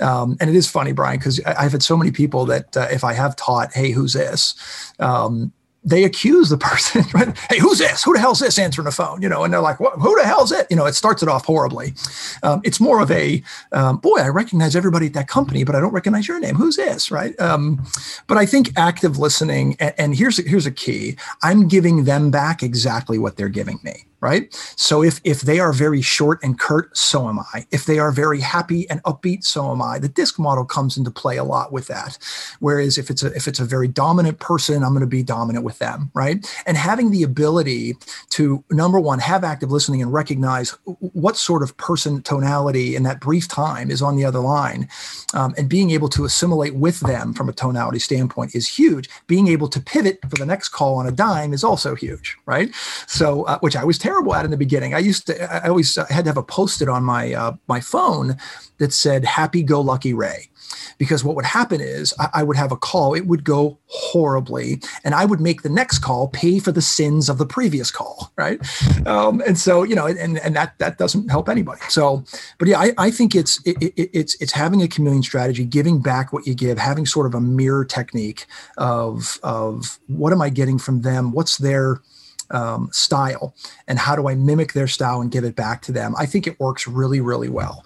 Um, 0.00 0.36
and 0.40 0.50
it 0.50 0.56
is 0.56 0.68
funny, 0.68 0.92
Brian, 0.92 1.18
because 1.18 1.40
I've 1.44 1.72
had 1.72 1.82
so 1.82 1.96
many 1.96 2.10
people 2.10 2.44
that 2.46 2.76
uh, 2.76 2.88
if 2.90 3.04
I 3.04 3.12
have 3.12 3.36
taught, 3.36 3.72
hey, 3.72 3.90
who's 3.90 4.14
this? 4.14 4.54
Um, 4.98 5.52
they 5.82 6.04
accuse 6.04 6.50
the 6.50 6.58
person, 6.58 7.04
right? 7.14 7.36
Hey, 7.48 7.58
who's 7.58 7.78
this? 7.78 8.02
Who 8.02 8.12
the 8.12 8.18
hell's 8.18 8.40
this 8.40 8.58
answering 8.58 8.84
the 8.84 8.92
phone? 8.92 9.22
You 9.22 9.28
know, 9.28 9.44
and 9.44 9.52
they're 9.52 9.60
like, 9.60 9.80
what, 9.80 9.94
who 9.94 10.14
the 10.16 10.26
hell's 10.26 10.52
it? 10.52 10.66
You 10.70 10.76
know, 10.76 10.86
it 10.86 10.94
starts 10.94 11.22
it 11.22 11.28
off 11.28 11.46
horribly. 11.46 11.94
Um, 12.42 12.60
it's 12.64 12.80
more 12.80 13.00
of 13.00 13.10
a, 13.10 13.42
um, 13.72 13.98
boy, 13.98 14.18
I 14.18 14.28
recognize 14.28 14.76
everybody 14.76 15.06
at 15.06 15.14
that 15.14 15.28
company, 15.28 15.64
but 15.64 15.74
I 15.74 15.80
don't 15.80 15.92
recognize 15.92 16.28
your 16.28 16.38
name. 16.40 16.54
Who's 16.54 16.76
this? 16.76 17.10
Right. 17.10 17.38
Um, 17.40 17.82
but 18.26 18.36
I 18.36 18.46
think 18.46 18.72
active 18.76 19.18
listening, 19.18 19.76
and, 19.80 19.94
and 19.98 20.14
here's, 20.14 20.36
here's 20.46 20.66
a 20.66 20.70
key. 20.70 21.16
I'm 21.42 21.68
giving 21.68 22.04
them 22.04 22.30
back 22.30 22.62
exactly 22.62 23.18
what 23.18 23.36
they're 23.36 23.48
giving 23.48 23.78
me 23.82 24.04
right? 24.20 24.54
So 24.76 25.02
if 25.02 25.20
if 25.24 25.42
they 25.42 25.60
are 25.60 25.72
very 25.72 26.02
short 26.02 26.38
and 26.42 26.58
curt, 26.58 26.96
so 26.96 27.28
am 27.28 27.38
I. 27.38 27.66
If 27.70 27.86
they 27.86 27.98
are 27.98 28.12
very 28.12 28.40
happy 28.40 28.88
and 28.90 29.02
upbeat, 29.04 29.44
so 29.44 29.70
am 29.70 29.82
I. 29.82 29.98
The 29.98 30.08
disc 30.08 30.38
model 30.38 30.64
comes 30.64 30.96
into 30.96 31.10
play 31.10 31.36
a 31.36 31.44
lot 31.44 31.72
with 31.72 31.86
that. 31.86 32.18
Whereas 32.60 32.98
if 32.98 33.10
it's 33.10 33.22
a 33.22 33.32
if 33.34 33.48
it's 33.48 33.60
a 33.60 33.64
very 33.64 33.88
dominant 33.88 34.38
person, 34.38 34.82
I'm 34.82 34.90
going 34.90 35.00
to 35.00 35.06
be 35.06 35.22
dominant 35.22 35.64
with 35.64 35.78
them, 35.78 36.10
right? 36.14 36.44
And 36.66 36.76
having 36.76 37.10
the 37.10 37.22
ability 37.22 37.96
to 38.30 38.62
number 38.70 39.00
one 39.00 39.18
have 39.20 39.44
active 39.44 39.70
listening 39.70 40.02
and 40.02 40.12
recognize 40.12 40.70
what 40.84 41.36
sort 41.36 41.62
of 41.62 41.76
person 41.76 42.22
tonality 42.22 42.96
in 42.96 43.02
that 43.04 43.20
brief 43.20 43.48
time 43.48 43.90
is 43.90 44.02
on 44.02 44.16
the 44.16 44.24
other 44.24 44.40
line, 44.40 44.88
um, 45.34 45.54
and 45.56 45.68
being 45.68 45.90
able 45.90 46.08
to 46.10 46.24
assimilate 46.24 46.74
with 46.74 47.00
them 47.00 47.32
from 47.32 47.48
a 47.48 47.52
tonality 47.52 47.98
standpoint 47.98 48.54
is 48.54 48.68
huge. 48.68 49.08
Being 49.26 49.48
able 49.48 49.68
to 49.68 49.80
pivot 49.80 50.18
for 50.28 50.36
the 50.36 50.46
next 50.46 50.70
call 50.70 50.96
on 50.96 51.06
a 51.06 51.12
dime 51.12 51.52
is 51.52 51.64
also 51.64 51.94
huge, 51.94 52.36
right? 52.46 52.74
So 53.06 53.44
uh, 53.44 53.58
which 53.60 53.76
I 53.76 53.84
was 53.84 53.98
terrible 54.10 54.34
at 54.34 54.44
in 54.44 54.50
the 54.50 54.56
beginning. 54.56 54.92
I 54.92 54.98
used 54.98 55.26
to, 55.28 55.64
I 55.64 55.68
always 55.68 55.94
had 55.94 56.24
to 56.24 56.30
have 56.30 56.36
a 56.36 56.42
post-it 56.42 56.88
on 56.88 57.04
my 57.04 57.32
uh, 57.32 57.52
my 57.68 57.80
phone 57.80 58.36
that 58.78 58.92
said 58.92 59.24
"Happy 59.24 59.62
Go 59.62 59.80
Lucky 59.80 60.12
Ray," 60.12 60.50
because 60.98 61.22
what 61.22 61.36
would 61.36 61.44
happen 61.44 61.80
is 61.80 62.12
I, 62.18 62.28
I, 62.34 62.42
would 62.42 62.56
have 62.56 62.72
a 62.72 62.76
call, 62.76 63.14
it 63.14 63.26
would 63.26 63.44
go 63.44 63.78
horribly, 63.86 64.82
and 65.04 65.14
I 65.14 65.24
would 65.24 65.40
make 65.40 65.62
the 65.62 65.68
next 65.68 66.00
call 66.00 66.26
pay 66.28 66.58
for 66.58 66.72
the 66.72 66.82
sins 66.82 67.28
of 67.28 67.38
the 67.38 67.46
previous 67.46 67.92
call, 67.92 68.32
right? 68.36 68.58
Um, 69.06 69.42
and 69.46 69.56
so 69.56 69.84
you 69.84 69.94
know, 69.94 70.06
and 70.06 70.38
and 70.38 70.56
that 70.56 70.76
that 70.78 70.98
doesn't 70.98 71.28
help 71.30 71.48
anybody. 71.48 71.82
So, 71.88 72.24
but 72.58 72.66
yeah, 72.66 72.80
I, 72.80 72.92
I 72.98 73.10
think 73.12 73.36
it's 73.36 73.64
it, 73.64 73.76
it, 73.80 74.10
it's 74.12 74.34
it's 74.40 74.52
having 74.52 74.82
a 74.82 74.88
chameleon 74.88 75.22
strategy, 75.22 75.64
giving 75.64 76.02
back 76.02 76.32
what 76.32 76.48
you 76.48 76.54
give, 76.54 76.78
having 76.78 77.06
sort 77.06 77.26
of 77.26 77.34
a 77.34 77.40
mirror 77.40 77.84
technique 77.84 78.46
of 78.76 79.38
of 79.44 80.00
what 80.08 80.32
am 80.32 80.42
I 80.42 80.48
getting 80.50 80.78
from 80.78 81.02
them, 81.02 81.30
what's 81.30 81.58
their 81.58 82.00
um, 82.50 82.88
style 82.92 83.54
and 83.88 83.98
how 83.98 84.16
do 84.16 84.28
I 84.28 84.34
mimic 84.34 84.72
their 84.72 84.88
style 84.88 85.20
and 85.20 85.30
give 85.30 85.44
it 85.44 85.56
back 85.56 85.82
to 85.82 85.92
them. 85.92 86.14
I 86.18 86.26
think 86.26 86.46
it 86.46 86.58
works 86.60 86.86
really, 86.86 87.20
really 87.20 87.48
well. 87.48 87.84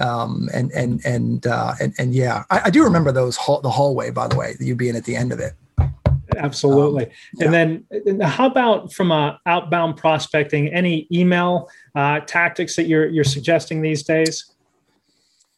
Um, 0.00 0.48
and 0.52 0.70
and 0.72 1.04
and, 1.04 1.46
uh, 1.46 1.74
and 1.80 1.94
and 1.98 2.14
yeah, 2.14 2.44
I, 2.50 2.62
I 2.64 2.70
do 2.70 2.84
remember 2.84 3.12
those 3.12 3.36
hall, 3.36 3.60
the 3.60 3.70
hallway 3.70 4.10
by 4.10 4.28
the 4.28 4.36
way, 4.36 4.54
you 4.60 4.74
being 4.74 4.96
at 4.96 5.04
the 5.04 5.16
end 5.16 5.32
of 5.32 5.40
it. 5.40 5.54
Absolutely. 6.36 7.04
Um, 7.04 7.10
yeah. 7.34 7.44
And 7.52 7.84
then 8.06 8.20
how 8.20 8.46
about 8.46 8.92
from 8.92 9.10
a 9.10 9.38
outbound 9.46 9.96
prospecting? 9.96 10.72
Any 10.72 11.06
email 11.12 11.68
uh, 11.94 12.20
tactics 12.20 12.76
that 12.76 12.86
you're 12.86 13.06
you're 13.06 13.24
suggesting 13.24 13.82
these 13.82 14.02
days? 14.02 14.46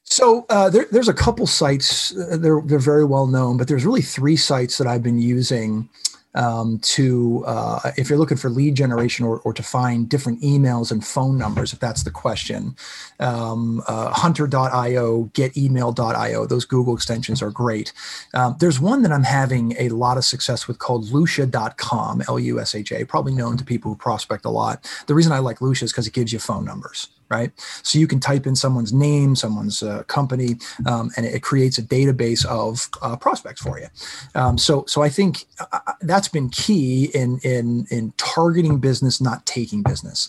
So 0.04 0.44
uh, 0.50 0.68
there, 0.68 0.86
there's 0.90 1.08
a 1.08 1.14
couple 1.14 1.46
sites. 1.46 2.16
Uh, 2.16 2.36
they're 2.36 2.60
they're 2.64 2.78
very 2.78 3.04
well 3.04 3.26
known, 3.26 3.56
but 3.56 3.68
there's 3.68 3.86
really 3.86 4.02
three 4.02 4.36
sites 4.36 4.78
that 4.78 4.86
I've 4.86 5.02
been 5.02 5.20
using 5.20 5.88
um, 6.34 6.78
to 6.80 7.44
uh, 7.46 7.92
if 7.96 8.08
you're 8.08 8.18
looking 8.18 8.36
for 8.36 8.50
lead 8.50 8.74
generation 8.74 9.24
or, 9.24 9.40
or 9.40 9.52
to 9.52 9.62
find 9.62 10.08
different 10.08 10.40
emails 10.42 10.90
and 10.90 11.04
phone 11.04 11.38
numbers 11.38 11.72
if 11.72 11.80
that's 11.80 12.02
the 12.02 12.10
question 12.10 12.76
um, 13.20 13.82
uh, 13.86 14.10
hunter.io 14.10 15.24
getemail.io 15.34 16.46
those 16.46 16.64
google 16.64 16.94
extensions 16.94 17.42
are 17.42 17.50
great. 17.50 17.92
Um, 18.34 18.56
there's 18.60 18.80
one 18.80 19.02
that 19.02 19.12
i'm 19.12 19.24
having 19.24 19.74
a 19.78 19.88
lot 19.90 20.16
of 20.16 20.24
success 20.24 20.66
with 20.66 20.78
called 20.78 21.06
lusha.com 21.06 22.22
l-u-s-h-a 22.28 23.04
probably 23.04 23.34
known 23.34 23.56
to 23.56 23.64
people 23.64 23.92
who 23.92 23.96
prospect 23.96 24.44
a 24.44 24.50
lot. 24.50 24.90
The 25.06 25.14
reason 25.14 25.32
i 25.32 25.38
like 25.38 25.58
lusha 25.58 25.84
is 25.84 25.92
because 25.92 26.06
it 26.06 26.14
gives 26.14 26.32
you 26.32 26.38
phone 26.38 26.64
numbers 26.64 27.08
right? 27.34 27.52
So 27.82 27.98
you 27.98 28.06
can 28.06 28.20
type 28.20 28.46
in 28.46 28.56
someone's 28.56 28.92
name, 28.92 29.36
someone's 29.36 29.82
uh, 29.82 30.02
company, 30.04 30.56
um, 30.86 31.10
and 31.16 31.26
it 31.26 31.42
creates 31.42 31.78
a 31.78 31.82
database 31.82 32.44
of 32.46 32.88
uh, 33.02 33.16
prospects 33.16 33.60
for 33.60 33.78
you. 33.78 33.88
Um, 34.34 34.58
so, 34.58 34.84
so 34.86 35.02
I 35.02 35.08
think 35.08 35.46
uh, 35.60 35.80
uh, 35.86 35.92
that's 36.02 36.28
been 36.28 36.48
key 36.50 37.10
in 37.14 37.38
in 37.42 37.86
in 37.90 38.12
targeting 38.16 38.78
business, 38.78 39.20
not 39.20 39.44
taking 39.46 39.82
business. 39.82 40.28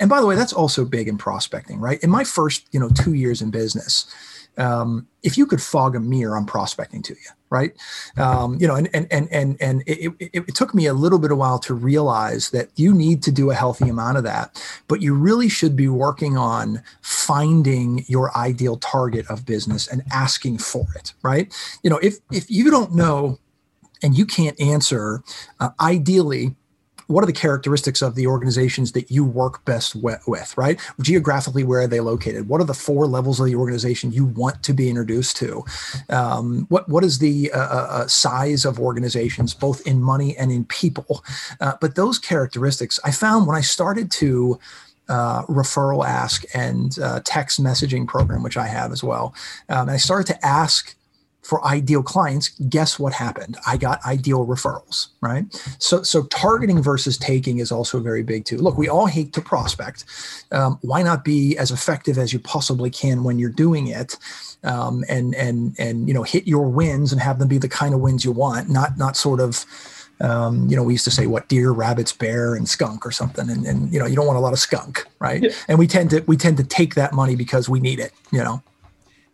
And 0.00 0.08
by 0.08 0.20
the 0.20 0.26
way, 0.26 0.36
that's 0.36 0.52
also 0.52 0.84
big 0.84 1.08
in 1.08 1.18
prospecting, 1.18 1.80
right? 1.80 2.02
In 2.02 2.10
my 2.10 2.24
first, 2.24 2.66
you 2.72 2.80
know, 2.80 2.90
two 2.90 3.14
years 3.14 3.42
in 3.42 3.50
business, 3.50 4.06
um, 4.58 5.06
if 5.22 5.38
you 5.38 5.46
could 5.46 5.62
fog 5.62 5.96
a 5.96 6.00
mirror 6.00 6.36
on 6.36 6.44
prospecting 6.44 7.02
to 7.02 7.14
you, 7.14 7.30
right? 7.50 7.72
Um, 8.18 8.58
you 8.60 8.66
know, 8.66 8.74
and 8.74 8.88
and 8.92 9.06
and 9.10 9.28
and 9.30 9.56
and 9.60 9.82
it, 9.86 10.12
it, 10.18 10.44
it, 10.48 10.54
took 10.54 10.74
me 10.74 10.86
a 10.86 10.92
little 10.92 11.18
bit 11.18 11.30
of 11.30 11.38
while 11.38 11.58
to 11.60 11.74
realize 11.74 12.50
that 12.50 12.68
you 12.76 12.92
need 12.92 13.22
to 13.22 13.32
do 13.32 13.50
a 13.50 13.54
healthy 13.54 13.88
amount 13.88 14.18
of 14.18 14.24
that, 14.24 14.62
but 14.88 15.00
you 15.00 15.14
really 15.14 15.48
should 15.48 15.76
be 15.76 15.88
working 15.88 16.36
on 16.36 16.82
finding 17.00 18.04
your 18.08 18.36
ideal 18.36 18.76
target 18.76 19.26
of 19.28 19.46
business 19.46 19.88
and 19.88 20.02
asking 20.12 20.58
for 20.58 20.86
it, 20.96 21.14
right? 21.22 21.52
You 21.82 21.90
know, 21.90 21.98
if 21.98 22.18
if 22.30 22.50
you 22.50 22.70
don't 22.70 22.94
know 22.94 23.38
and 24.02 24.16
you 24.18 24.26
can't 24.26 24.60
answer, 24.60 25.22
uh, 25.60 25.70
ideally 25.80 26.56
what 27.12 27.22
are 27.22 27.26
the 27.26 27.32
characteristics 27.32 28.02
of 28.02 28.14
the 28.14 28.26
organizations 28.26 28.92
that 28.92 29.10
you 29.10 29.24
work 29.24 29.64
best 29.64 29.94
with, 29.94 30.56
right? 30.56 30.80
Geographically, 31.00 31.64
where 31.64 31.80
are 31.80 31.86
they 31.86 32.00
located? 32.00 32.48
What 32.48 32.60
are 32.60 32.64
the 32.64 32.74
four 32.74 33.06
levels 33.06 33.38
of 33.40 33.46
the 33.46 33.54
organization 33.54 34.12
you 34.12 34.24
want 34.24 34.62
to 34.62 34.72
be 34.72 34.88
introduced 34.88 35.36
to? 35.38 35.64
Um, 36.08 36.66
what 36.68 36.88
what 36.88 37.04
is 37.04 37.18
the 37.18 37.52
uh, 37.52 37.58
uh, 37.58 37.86
uh, 37.90 38.06
size 38.06 38.64
of 38.64 38.80
organizations, 38.80 39.54
both 39.54 39.86
in 39.86 40.00
money 40.00 40.36
and 40.36 40.50
in 40.50 40.64
people? 40.64 41.24
Uh, 41.60 41.74
but 41.80 41.94
those 41.94 42.18
characteristics, 42.18 42.98
I 43.04 43.10
found 43.10 43.46
when 43.46 43.56
I 43.56 43.60
started 43.60 44.10
to 44.12 44.58
uh, 45.08 45.42
referral 45.42 46.06
ask 46.06 46.44
and 46.54 46.98
uh, 46.98 47.20
text 47.24 47.62
messaging 47.62 48.06
program, 48.06 48.42
which 48.42 48.56
I 48.56 48.66
have 48.66 48.92
as 48.92 49.04
well, 49.04 49.34
um, 49.68 49.88
and 49.88 49.90
I 49.90 49.96
started 49.98 50.32
to 50.32 50.46
ask 50.46 50.94
for 51.42 51.64
ideal 51.66 52.02
clients 52.02 52.50
guess 52.68 52.98
what 52.98 53.12
happened 53.12 53.56
i 53.66 53.76
got 53.76 54.04
ideal 54.06 54.46
referrals 54.46 55.08
right 55.20 55.44
so 55.78 56.02
so 56.02 56.22
targeting 56.24 56.82
versus 56.82 57.18
taking 57.18 57.58
is 57.58 57.72
also 57.72 58.00
very 58.00 58.22
big 58.22 58.44
too 58.44 58.58
look 58.58 58.78
we 58.78 58.88
all 58.88 59.06
hate 59.06 59.32
to 59.32 59.40
prospect 59.40 60.04
um, 60.52 60.78
why 60.82 61.02
not 61.02 61.24
be 61.24 61.56
as 61.58 61.70
effective 61.70 62.18
as 62.18 62.32
you 62.32 62.38
possibly 62.38 62.90
can 62.90 63.24
when 63.24 63.38
you're 63.38 63.50
doing 63.50 63.88
it 63.88 64.16
um, 64.64 65.04
and 65.08 65.34
and 65.34 65.74
and 65.78 66.08
you 66.08 66.14
know 66.14 66.22
hit 66.22 66.46
your 66.46 66.68
wins 66.68 67.12
and 67.12 67.20
have 67.20 67.38
them 67.38 67.48
be 67.48 67.58
the 67.58 67.68
kind 67.68 67.94
of 67.94 68.00
wins 68.00 68.24
you 68.24 68.32
want 68.32 68.68
not 68.68 68.96
not 68.96 69.16
sort 69.16 69.40
of 69.40 69.66
um, 70.22 70.68
you 70.68 70.76
know, 70.76 70.84
we 70.84 70.94
used 70.94 71.04
to 71.04 71.10
say 71.10 71.26
what 71.26 71.48
deer, 71.48 71.72
rabbits, 71.72 72.12
bear, 72.12 72.54
and 72.54 72.68
skunk 72.68 73.04
or 73.04 73.10
something. 73.10 73.50
And, 73.50 73.66
and 73.66 73.92
you 73.92 73.98
know, 73.98 74.06
you 74.06 74.14
don't 74.14 74.26
want 74.26 74.38
a 74.38 74.40
lot 74.40 74.52
of 74.52 74.60
skunk, 74.60 75.04
right? 75.18 75.42
Yeah. 75.42 75.50
And 75.66 75.78
we 75.78 75.88
tend 75.88 76.10
to 76.10 76.20
we 76.26 76.36
tend 76.36 76.56
to 76.58 76.64
take 76.64 76.94
that 76.94 77.12
money 77.12 77.34
because 77.34 77.68
we 77.68 77.80
need 77.80 77.98
it, 77.98 78.12
you 78.30 78.38
know. 78.38 78.62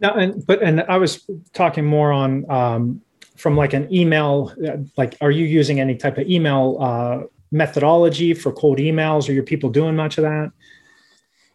Now, 0.00 0.14
and 0.14 0.46
but 0.46 0.62
and 0.62 0.82
I 0.82 0.96
was 0.96 1.28
talking 1.52 1.84
more 1.84 2.12
on 2.12 2.48
um, 2.50 3.02
from 3.36 3.56
like 3.56 3.72
an 3.72 3.92
email. 3.92 4.52
Like, 4.96 5.16
are 5.20 5.30
you 5.30 5.44
using 5.44 5.80
any 5.80 5.96
type 5.96 6.18
of 6.18 6.28
email 6.28 6.76
uh, 6.80 7.22
methodology 7.50 8.34
for 8.34 8.52
cold 8.52 8.78
emails? 8.78 9.28
Are 9.28 9.32
your 9.32 9.42
people 9.42 9.70
doing 9.70 9.96
much 9.96 10.18
of 10.18 10.22
that? 10.22 10.52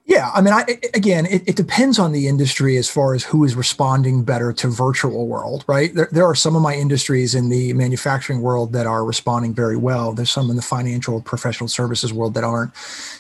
Yeah, 0.06 0.32
I 0.34 0.42
mean, 0.42 0.54
I, 0.54 0.66
again, 0.94 1.26
it, 1.28 1.48
it, 1.48 1.56
depends 1.56 1.98
on 1.98 2.12
the 2.12 2.28
industry 2.28 2.76
as 2.76 2.90
far 2.90 3.14
as 3.14 3.24
who 3.24 3.46
is 3.46 3.56
responding 3.56 4.26
better 4.26 4.52
to 4.52 4.68
virtual 4.68 5.28
world, 5.28 5.64
right? 5.66 5.94
There, 5.94 6.10
there 6.12 6.26
are 6.26 6.36
some 6.36 6.58
of 6.58 6.62
my 6.62 6.76
industries 6.76 7.34
in 7.34 7.48
the 7.48 7.72
manufacturing 7.72 8.42
world 8.42 8.74
that 8.74 8.86
are 8.86 9.06
responding 9.06 9.54
very 9.54 9.78
well. 9.78 10.12
There's 10.12 10.30
some 10.30 10.50
in 10.50 10.58
the 10.58 10.62
financial 10.62 11.22
professional 11.22 11.70
services 11.70 12.12
world 12.12 12.34
that 12.34 12.44
aren't. 12.44 12.74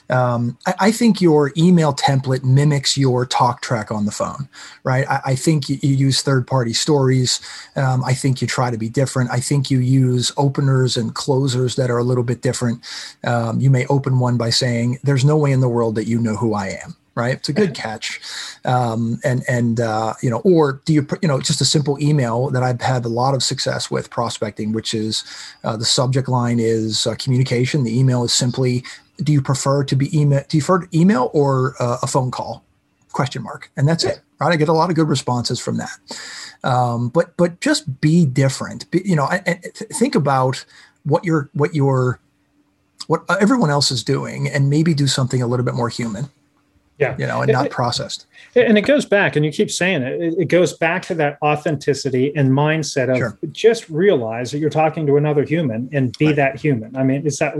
Um, 0.09 0.57
I, 0.67 0.73
I, 0.79 0.91
think 0.91 1.21
your 1.21 1.53
email 1.55 1.93
template 1.93 2.43
mimics 2.43 2.97
your 2.97 3.25
talk 3.25 3.61
track 3.61 3.89
on 3.89 4.05
the 4.05 4.11
phone, 4.11 4.49
right? 4.83 5.07
I, 5.09 5.21
I 5.27 5.35
think 5.35 5.69
you, 5.69 5.79
you, 5.81 5.95
use 5.95 6.21
third 6.21 6.45
party 6.45 6.73
stories. 6.73 7.39
Um, 7.77 8.03
I 8.03 8.13
think 8.13 8.41
you 8.41 8.47
try 8.47 8.69
to 8.69 8.77
be 8.77 8.89
different. 8.89 9.31
I 9.31 9.39
think 9.39 9.71
you 9.71 9.79
use 9.79 10.33
openers 10.35 10.97
and 10.97 11.15
closers 11.15 11.77
that 11.77 11.89
are 11.89 11.97
a 11.97 12.03
little 12.03 12.25
bit 12.25 12.41
different. 12.41 12.83
Um, 13.23 13.61
you 13.61 13.69
may 13.69 13.85
open 13.87 14.19
one 14.19 14.35
by 14.35 14.49
saying, 14.49 14.99
"There's 15.01 15.23
no 15.23 15.37
way 15.37 15.53
in 15.53 15.61
the 15.61 15.69
world 15.69 15.95
that 15.95 16.05
you 16.05 16.19
know 16.19 16.35
who 16.35 16.53
I 16.53 16.67
am." 16.67 16.82
Right? 17.15 17.35
It's 17.35 17.49
a 17.49 17.53
good 17.53 17.73
catch, 17.73 18.19
um, 18.65 19.19
and 19.23 19.43
and 19.47 19.79
uh, 19.79 20.13
you 20.21 20.29
know, 20.29 20.39
or 20.39 20.81
do 20.85 20.93
you 20.93 21.07
you 21.21 21.27
know 21.27 21.39
just 21.39 21.61
a 21.61 21.65
simple 21.65 22.01
email 22.01 22.49
that 22.49 22.63
I've 22.63 22.81
had 22.81 23.05
a 23.05 23.09
lot 23.09 23.33
of 23.33 23.43
success 23.43 23.91
with 23.91 24.09
prospecting, 24.09 24.71
which 24.71 24.93
is 24.93 25.23
uh, 25.63 25.77
the 25.77 25.85
subject 25.85 26.27
line 26.27 26.59
is 26.59 27.05
uh, 27.05 27.15
communication. 27.15 27.83
The 27.83 27.97
email 27.97 28.23
is 28.23 28.33
simply, 28.33 28.83
do 29.17 29.31
you 29.31 29.41
prefer 29.41 29.83
to 29.83 29.95
be 29.95 30.17
email? 30.17 30.43
Do 30.47 30.57
you 30.57 30.63
prefer 30.63 30.87
email 30.93 31.29
or 31.33 31.75
uh, 31.79 31.97
a 32.01 32.07
phone 32.07 32.31
call? 32.31 32.63
Question 33.11 33.43
mark, 33.43 33.69
and 33.77 33.87
that's 33.87 34.03
it. 34.03 34.21
Right? 34.39 34.51
I 34.51 34.55
get 34.55 34.69
a 34.69 34.73
lot 34.73 34.89
of 34.89 34.95
good 34.95 35.07
responses 35.07 35.59
from 35.59 35.77
that. 35.77 35.99
Um, 36.63 37.09
but 37.09 37.37
but 37.37 37.59
just 37.61 38.01
be 38.01 38.25
different. 38.25 38.89
Be, 38.89 39.03
you 39.05 39.15
know, 39.15 39.25
I, 39.25 39.43
I 39.45 39.53
think 39.93 40.15
about 40.15 40.65
what 41.03 41.23
your 41.23 41.49
what 41.53 41.75
your 41.75 42.19
what 43.05 43.23
everyone 43.39 43.69
else 43.69 43.91
is 43.91 44.03
doing, 44.03 44.49
and 44.49 44.67
maybe 44.67 44.95
do 44.95 45.05
something 45.05 45.43
a 45.43 45.47
little 45.47 45.65
bit 45.65 45.75
more 45.75 45.89
human 45.89 46.29
yeah 46.99 47.15
you 47.17 47.25
know 47.25 47.41
and 47.41 47.51
not 47.51 47.69
processed 47.69 48.27
and 48.55 48.77
it 48.77 48.83
goes 48.83 49.05
back 49.05 49.35
and 49.35 49.45
you 49.45 49.51
keep 49.51 49.71
saying 49.71 50.03
it 50.03 50.33
it 50.37 50.47
goes 50.47 50.73
back 50.77 51.01
to 51.01 51.13
that 51.15 51.37
authenticity 51.41 52.35
and 52.35 52.51
mindset 52.51 53.09
of 53.09 53.17
sure. 53.17 53.37
just 53.51 53.89
realize 53.89 54.51
that 54.51 54.59
you're 54.59 54.69
talking 54.69 55.05
to 55.07 55.17
another 55.17 55.43
human 55.43 55.89
and 55.91 56.17
be 56.17 56.27
right. 56.27 56.35
that 56.35 56.59
human 56.59 56.95
i 56.95 57.03
mean 57.03 57.25
it's 57.25 57.39
that 57.39 57.55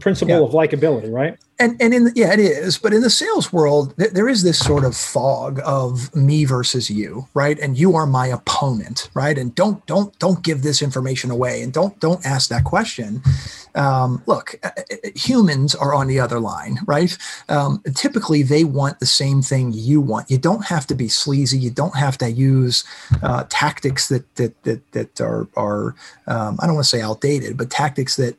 principle 0.00 0.36
yeah. 0.36 0.42
of 0.42 0.52
likability 0.52 1.12
right 1.12 1.38
and 1.58 1.80
and 1.80 1.94
in 1.94 2.04
the, 2.04 2.12
yeah 2.14 2.32
it 2.32 2.38
is. 2.40 2.78
But 2.78 2.92
in 2.92 3.02
the 3.02 3.10
sales 3.10 3.52
world 3.52 3.96
th- 3.98 4.12
there 4.12 4.28
is 4.28 4.42
this 4.42 4.58
sort 4.58 4.84
of 4.84 4.96
fog 4.96 5.60
of 5.64 6.14
me 6.14 6.44
versus 6.44 6.90
you 6.90 7.26
right? 7.34 7.58
And 7.58 7.78
you 7.78 7.96
are 7.96 8.06
my 8.06 8.26
opponent 8.26 9.10
right? 9.14 9.36
And 9.36 9.54
don't 9.54 9.84
don't 9.86 10.16
don't 10.18 10.42
give 10.42 10.62
this 10.62 10.82
information 10.82 11.30
away. 11.30 11.62
And 11.62 11.72
don't 11.72 11.98
don't 12.00 12.24
ask 12.24 12.48
that 12.50 12.64
question. 12.64 13.22
Um, 13.74 14.22
look 14.26 14.58
uh, 14.62 14.70
uh, 14.76 15.10
humans 15.14 15.74
are 15.74 15.94
on 15.94 16.06
the 16.06 16.20
other 16.20 16.40
line 16.40 16.78
right? 16.86 17.16
Um, 17.48 17.82
typically 17.94 18.42
they 18.42 18.64
want 18.64 19.00
the 19.00 19.06
same 19.06 19.42
thing 19.42 19.72
you 19.72 20.00
want. 20.00 20.30
You 20.30 20.38
don't 20.38 20.64
have 20.66 20.86
to 20.88 20.94
be 20.94 21.08
sleazy. 21.08 21.58
You 21.58 21.70
don't 21.70 21.96
have 21.96 22.18
to 22.18 22.30
use 22.30 22.84
uh, 23.22 23.44
tactics 23.48 24.08
that 24.08 24.34
that 24.36 24.62
that, 24.64 24.92
that 24.92 25.20
are 25.20 25.46
are 25.56 25.94
um, 26.26 26.58
i 26.60 26.66
don't 26.66 26.74
want 26.74 26.84
to 26.84 26.88
say 26.88 27.00
outdated 27.00 27.56
but 27.56 27.70
tactics 27.70 28.16
that 28.16 28.36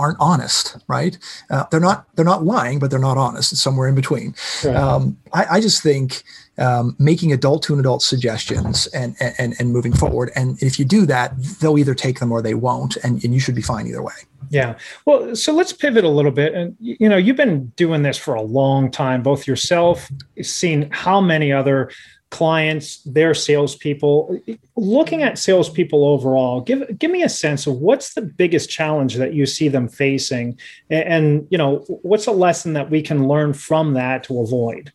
aren't 0.00 0.18
honest, 0.18 0.78
right? 0.88 1.16
Uh, 1.50 1.64
they're 1.70 1.80
not 1.80 2.06
they're 2.16 2.24
not 2.24 2.44
lying, 2.44 2.78
but 2.78 2.90
they're 2.90 2.98
not 2.98 3.16
honest. 3.16 3.52
It's 3.52 3.60
somewhere 3.60 3.88
in 3.88 3.94
between. 3.94 4.34
Right. 4.64 4.74
Um, 4.74 5.16
I, 5.32 5.56
I, 5.56 5.60
just 5.60 5.82
think 5.82 6.22
um, 6.58 6.96
making 6.98 7.32
adult 7.32 7.62
to 7.64 7.74
an 7.74 7.80
adult 7.80 8.02
suggestions 8.02 8.86
and, 8.88 9.14
and 9.20 9.54
and 9.58 9.72
moving 9.72 9.92
forward. 9.92 10.30
And 10.34 10.60
if 10.62 10.78
you 10.78 10.84
do 10.84 11.06
that, 11.06 11.36
they'll 11.60 11.78
either 11.78 11.94
take 11.94 12.18
them 12.18 12.32
or 12.32 12.42
they 12.42 12.54
won't, 12.54 12.96
and, 13.04 13.22
and 13.22 13.34
you 13.34 13.40
should 13.40 13.54
be 13.54 13.62
fine 13.62 13.86
either 13.86 14.02
way. 14.02 14.14
Yeah. 14.50 14.78
Well, 15.04 15.36
so 15.36 15.52
let's 15.52 15.72
pivot 15.72 16.04
a 16.04 16.08
little 16.08 16.32
bit. 16.32 16.54
And, 16.54 16.76
you 16.80 17.08
know, 17.08 17.16
you've 17.16 17.36
been 17.36 17.66
doing 17.76 18.02
this 18.02 18.18
for 18.18 18.34
a 18.34 18.42
long 18.42 18.90
time, 18.90 19.22
both 19.22 19.46
yourself, 19.46 20.10
seen 20.42 20.90
how 20.90 21.20
many 21.20 21.52
other 21.52 21.90
clients, 22.30 23.02
their 23.02 23.34
salespeople. 23.34 24.40
Looking 24.76 25.22
at 25.22 25.38
salespeople 25.38 26.04
overall, 26.04 26.60
give 26.60 26.98
give 26.98 27.10
me 27.10 27.22
a 27.22 27.28
sense 27.28 27.66
of 27.66 27.76
what's 27.76 28.14
the 28.14 28.22
biggest 28.22 28.70
challenge 28.70 29.16
that 29.16 29.34
you 29.34 29.46
see 29.46 29.68
them 29.68 29.88
facing, 29.88 30.58
and, 30.88 31.04
and 31.04 31.46
you 31.50 31.58
know 31.58 31.78
what's 32.02 32.26
a 32.26 32.32
lesson 32.32 32.72
that 32.74 32.90
we 32.90 33.02
can 33.02 33.28
learn 33.28 33.52
from 33.52 33.94
that 33.94 34.24
to 34.24 34.40
avoid. 34.40 34.92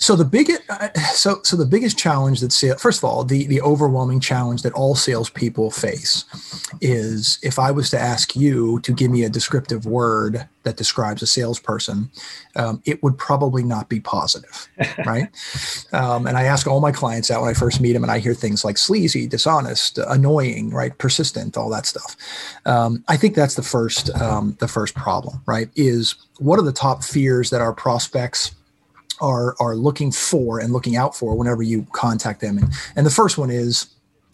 So 0.00 0.16
the 0.16 0.24
biggest, 0.24 0.62
uh, 0.70 0.88
so 1.12 1.40
so 1.42 1.56
the 1.56 1.66
biggest 1.66 1.98
challenge 1.98 2.40
that 2.40 2.52
sales, 2.52 2.80
first 2.80 2.98
of 2.98 3.04
all, 3.04 3.22
the 3.22 3.46
the 3.46 3.60
overwhelming 3.60 4.18
challenge 4.18 4.62
that 4.62 4.72
all 4.72 4.94
salespeople 4.94 5.70
face 5.70 6.24
is 6.80 7.38
if 7.42 7.58
I 7.58 7.70
was 7.70 7.90
to 7.90 7.98
ask 7.98 8.34
you 8.34 8.80
to 8.80 8.92
give 8.92 9.10
me 9.10 9.24
a 9.24 9.28
descriptive 9.28 9.84
word 9.84 10.48
that 10.62 10.78
describes 10.78 11.20
a 11.20 11.26
salesperson, 11.26 12.10
um, 12.56 12.82
it 12.86 13.02
would 13.02 13.18
probably 13.18 13.62
not 13.62 13.90
be 13.90 14.00
positive, 14.00 14.68
right? 15.06 15.28
um, 15.92 16.26
and 16.26 16.38
I 16.38 16.44
ask 16.44 16.66
all 16.66 16.80
my 16.80 16.92
clients 16.92 17.28
that 17.28 17.40
when 17.40 17.50
I 17.50 17.54
first 17.54 17.80
meet 17.80 17.92
them, 17.92 18.02
and 18.02 18.10
I 18.10 18.20
hear 18.20 18.34
things 18.34 18.64
like 18.64 18.78
sleazy, 18.78 19.26
dishonest, 19.26 19.98
annoying, 19.98 20.70
right, 20.70 20.96
persistent, 20.96 21.58
all 21.58 21.68
that 21.70 21.84
stuff. 21.84 22.16
Um, 22.64 23.04
I 23.08 23.18
think 23.18 23.34
that's 23.34 23.54
the 23.54 23.62
first 23.62 24.08
um, 24.18 24.56
the 24.60 24.68
first 24.68 24.94
problem, 24.94 25.42
right? 25.44 25.68
Is 25.76 26.14
what 26.38 26.58
are 26.58 26.64
the 26.64 26.72
top 26.72 27.04
fears 27.04 27.50
that 27.50 27.60
our 27.60 27.74
prospects 27.74 28.52
are 29.20 29.54
are 29.60 29.76
looking 29.76 30.12
for 30.12 30.58
and 30.58 30.72
looking 30.72 30.96
out 30.96 31.16
for 31.16 31.34
whenever 31.34 31.62
you 31.62 31.86
contact 31.92 32.40
them. 32.40 32.58
And, 32.58 32.72
and 32.96 33.06
the 33.06 33.10
first 33.10 33.38
one 33.38 33.50
is 33.50 33.86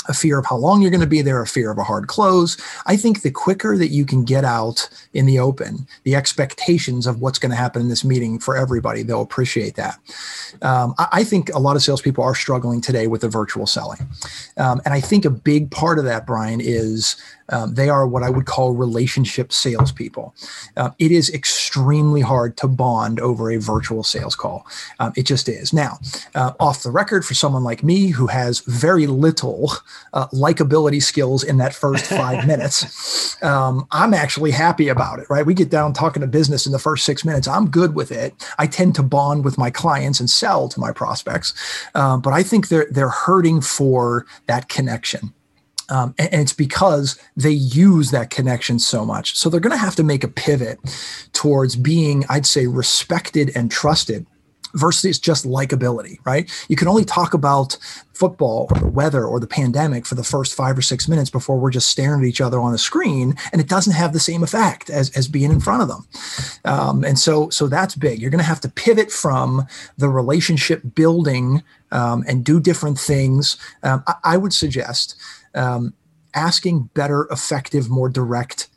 a 0.09 0.15
fear 0.15 0.39
of 0.39 0.47
how 0.47 0.57
long 0.57 0.83
you're 0.83 0.91
going 0.91 1.01
to 1.01 1.07
be 1.07 1.23
there, 1.23 1.43
a 1.43 1.47
fear 1.47 1.71
of 1.71 1.79
a 1.79 1.85
hard 1.85 2.07
close. 2.07 2.57
I 2.87 2.97
think 2.97 3.23
the 3.23 3.31
quicker 3.31 3.77
that 3.77 3.89
you 3.89 4.05
can 4.05 4.25
get 4.25 4.45
out 4.45 4.89
in 5.13 5.27
the 5.27 5.39
open, 5.39 5.87
the 6.05 6.15
expectations 6.15 7.07
of 7.07 7.21
what's 7.21 7.39
going 7.39 7.51
to 7.51 7.57
happen 7.57 7.83
in 7.83 7.89
this 7.89 8.05
meeting 8.05 8.39
for 8.39 8.57
everybody, 8.57 9.03
they'll 9.03 9.23
appreciate 9.23 9.77
that. 9.77 9.99
Um, 10.63 10.95
I, 10.99 11.09
I, 11.13 11.25
think 11.25 11.53
a 11.55 11.59
lot 11.59 11.77
of 11.77 11.83
salespeople 11.83 12.23
are 12.23 12.35
struggling 12.35 12.81
today 12.81 13.07
with 13.07 13.23
the 13.23 13.29
virtual 13.29 13.67
selling. 13.67 13.99
Um, 14.57 14.81
and 14.85 14.95
I 14.95 15.01
think 15.01 15.25
a 15.25 15.31
big 15.31 15.71
part 15.71 15.99
of 15.99 16.05
that, 16.05 16.27
Brian, 16.27 16.61
is 16.61 17.17
um, 17.49 17.75
they 17.75 17.89
are 17.89 18.07
what 18.07 18.23
I 18.23 18.31
would 18.31 18.47
call 18.47 18.73
relationship 18.73 19.53
salespeople. 19.53 20.35
Uh, 20.77 20.91
it 20.99 21.13
is 21.13 21.33
extremely 21.33 22.21
hard 22.21 22.57
to 22.59 22.69
bond 22.69 23.21
over 23.21 23.51
a 23.51 23.59
virtual 23.59 24.03
sales 24.03 24.35
call. 24.35 24.67
Um, 24.99 25.13
it 25.17 25.25
just 25.25 25.49
is. 25.49 25.73
Now, 25.73 25.99
uh, 26.35 26.53
off 26.59 26.83
the 26.83 26.91
record, 26.91 27.25
for 27.25 27.35
someone 27.35 27.65
like 27.65 27.83
me 27.83 28.09
who 28.09 28.27
has 28.27 28.61
very 28.61 29.07
little 29.07 29.73
uh, 30.13 30.27
likability 30.29 31.03
skills 31.03 31.43
in 31.43 31.59
that 31.59 31.75
first 31.75 32.07
five 32.07 32.47
minutes, 32.47 33.43
um, 33.43 33.87
I'm 33.91 34.15
actually 34.15 34.51
happy 34.51 34.89
about 34.89 35.19
it, 35.19 35.29
right? 35.31 35.47
We 35.47 35.55
get 35.55 35.71
down 35.71 35.93
talking 35.93 36.21
to 36.21 36.27
business 36.27 36.67
in 36.67 36.73
the 36.73 36.79
first 36.79 37.05
six 37.05 37.25
minutes. 37.25 37.49
I'm 37.49 37.71
good 37.71 37.95
with 37.95 38.11
it. 38.11 38.35
I 38.59 38.67
tend 38.67 38.95
to 38.97 39.03
bond 39.03 39.45
with 39.45 39.59
my 39.59 39.71
clients 39.71 40.21
and 40.21 40.29
sell 40.29 40.69
to 40.69 40.81
my 40.81 40.93
prospects. 40.93 41.55
Um, 41.95 42.21
but 42.21 42.33
I 42.33 42.43
think 42.43 42.69
they're, 42.69 42.87
they're 42.91 43.09
hurting 43.09 43.61
for 43.61 44.27
that 44.47 44.69
connection. 44.69 45.33
Um, 45.89 46.15
and, 46.19 46.33
and, 46.33 46.43
it's 46.43 46.53
because 46.53 47.19
they 47.37 47.51
use 47.51 48.11
that 48.11 48.31
connection 48.31 48.79
so 48.79 49.05
much. 49.05 49.37
So 49.37 49.49
they're 49.49 49.61
going 49.61 49.71
to 49.71 49.77
have 49.77 49.97
to 49.97 50.03
make 50.03 50.25
a 50.25 50.29
pivot 50.29 50.79
towards 51.33 51.77
being, 51.77 52.25
I'd 52.29 52.47
say, 52.47 52.67
respected 52.67 53.53
and 53.55 53.71
trusted 53.71 54.27
versus 54.77 55.19
just 55.19 55.47
likability, 55.47 56.19
right? 56.25 56.51
You 56.69 56.77
can 56.77 56.87
only 56.87 57.05
talk 57.05 57.35
about 57.35 57.77
football 58.13 58.69
or 58.71 58.81
the 58.81 58.89
weather 58.89 59.25
or 59.25 59.41
the 59.41 59.47
pandemic 59.47 60.07
for 60.07 60.15
the 60.15 60.25
first 60.25 60.55
five 60.55 60.77
or 60.79 60.83
six 60.83 61.09
minutes 61.09 61.31
before 61.31 61.59
we're 61.59 61.71
just 61.71 61.89
staring 61.89 62.23
at 62.23 62.29
each 62.29 62.41
other 62.41 62.61
on 62.61 62.75
a 62.75 62.79
screen, 62.79 63.35
and 63.53 63.61
it 63.61 63.69
doesn't 63.69 63.95
have 63.95 64.13
the 64.13 64.21
same 64.21 64.43
effect 64.43 64.91
as, 64.91 65.11
as 65.17 65.29
being 65.29 65.51
in 65.51 65.61
front 65.61 65.83
of 65.83 65.89
them. 65.89 66.07
Um, 66.65 67.05
and 67.05 67.19
so, 67.19 67.51
so 67.51 67.67
that's 67.67 67.95
big. 67.95 68.21
You're 68.21 68.31
going 68.31 68.39
to 68.39 68.45
have 68.45 68.61
to 68.61 68.69
pivot 68.69 69.11
from 69.11 69.67
the 69.99 70.09
relationship 70.09 70.83
building 70.95 71.63
um, 71.97 72.23
and 72.29 72.45
do 72.45 72.61
different 72.61 72.99
things. 72.99 73.57
Um, 73.83 74.05
I, 74.07 74.15
I 74.25 74.37
would 74.37 74.53
suggest 74.53 75.17
um, 75.55 75.95
asking 76.35 76.91
better, 76.95 77.27
effective, 77.31 77.89
more 77.89 78.09
direct 78.09 78.69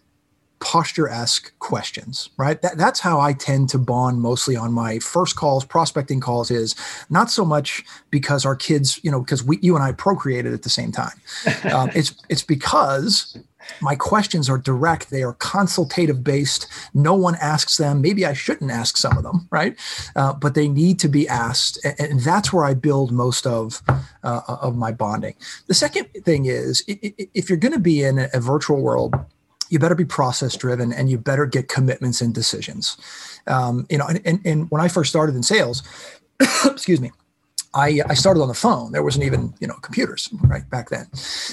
posture 0.61 1.07
esque 1.07 1.57
questions, 1.59 2.29
right? 2.37 2.61
That, 2.61 2.77
that's 2.77 2.99
how 2.99 3.19
I 3.19 3.33
tend 3.33 3.69
to 3.69 3.77
bond 3.77 4.21
mostly 4.21 4.55
on 4.55 4.73
my 4.73 4.99
first 4.99 5.35
calls, 5.35 5.65
prospecting 5.65 6.19
calls, 6.19 6.51
is 6.51 6.75
not 7.09 7.29
so 7.29 7.45
much 7.45 7.83
because 8.09 8.45
our 8.45 8.55
kids, 8.55 8.99
you 9.03 9.11
know, 9.11 9.21
because 9.21 9.43
we, 9.43 9.59
you 9.61 9.75
and 9.75 9.83
I 9.83 9.91
procreated 9.91 10.53
at 10.53 10.63
the 10.63 10.69
same 10.69 10.91
time. 10.91 11.19
Um, 11.69 11.91
it's 11.93 12.15
it's 12.29 12.41
because 12.41 13.37
my 13.81 13.95
questions 13.95 14.49
are 14.49 14.57
direct. 14.57 15.09
They 15.09 15.23
are 15.23 15.33
consultative 15.33 16.23
based. 16.23 16.67
No 16.93 17.13
one 17.13 17.35
asks 17.35 17.77
them. 17.77 18.01
Maybe 18.01 18.25
i 18.25 18.33
shouldn't 18.33 18.71
ask 18.71 18.97
some 18.97 19.17
of 19.17 19.23
them 19.23 19.47
right? 19.51 19.77
Uh, 20.15 20.33
but 20.33 20.55
they 20.55 20.67
need 20.67 20.99
to 20.99 21.07
be 21.07 21.27
asked 21.27 21.79
and, 21.83 22.19
that's 22.19 22.51
where 22.51 22.65
i 22.65 22.73
build 22.73 23.11
most 23.11 23.47
of 23.47 23.81
uh, 24.23 24.41
of 24.47 24.75
my 24.75 24.91
bonding. 24.91 25.35
The 25.67 25.73
second 25.73 26.05
thing 26.25 26.45
is 26.45 26.83
if 26.87 27.49
you're 27.49 27.57
going 27.57 27.73
to 27.73 27.79
be 27.79 28.03
in 28.03 28.27
a 28.33 28.39
virtual 28.39 28.81
world 28.81 29.15
you 29.69 29.77
better 29.79 29.95
be 29.95 30.05
process 30.05 30.57
driven 30.57 30.91
and 30.91 31.09
you 31.09 31.17
better 31.17 31.45
get 31.45 31.67
commitments 31.67 32.21
and 32.21 32.33
decisions. 32.33 32.97
Um, 33.47 33.85
you 33.89 33.97
know 33.97 34.07
and, 34.07 34.21
and, 34.25 34.39
and 34.45 34.71
when 34.71 34.81
i 34.81 34.87
first 34.87 35.09
started 35.09 35.35
in 35.35 35.43
sales 35.43 35.83
excuse 36.65 37.01
me 37.01 37.11
I, 37.73 38.01
I 38.07 38.13
started 38.13 38.41
on 38.41 38.47
the 38.47 38.53
phone. 38.53 38.91
There 38.91 39.03
wasn't 39.03 39.25
even 39.25 39.53
you 39.59 39.67
know 39.67 39.75
computers 39.75 40.29
right 40.43 40.67
back 40.69 40.89
then, 40.89 41.07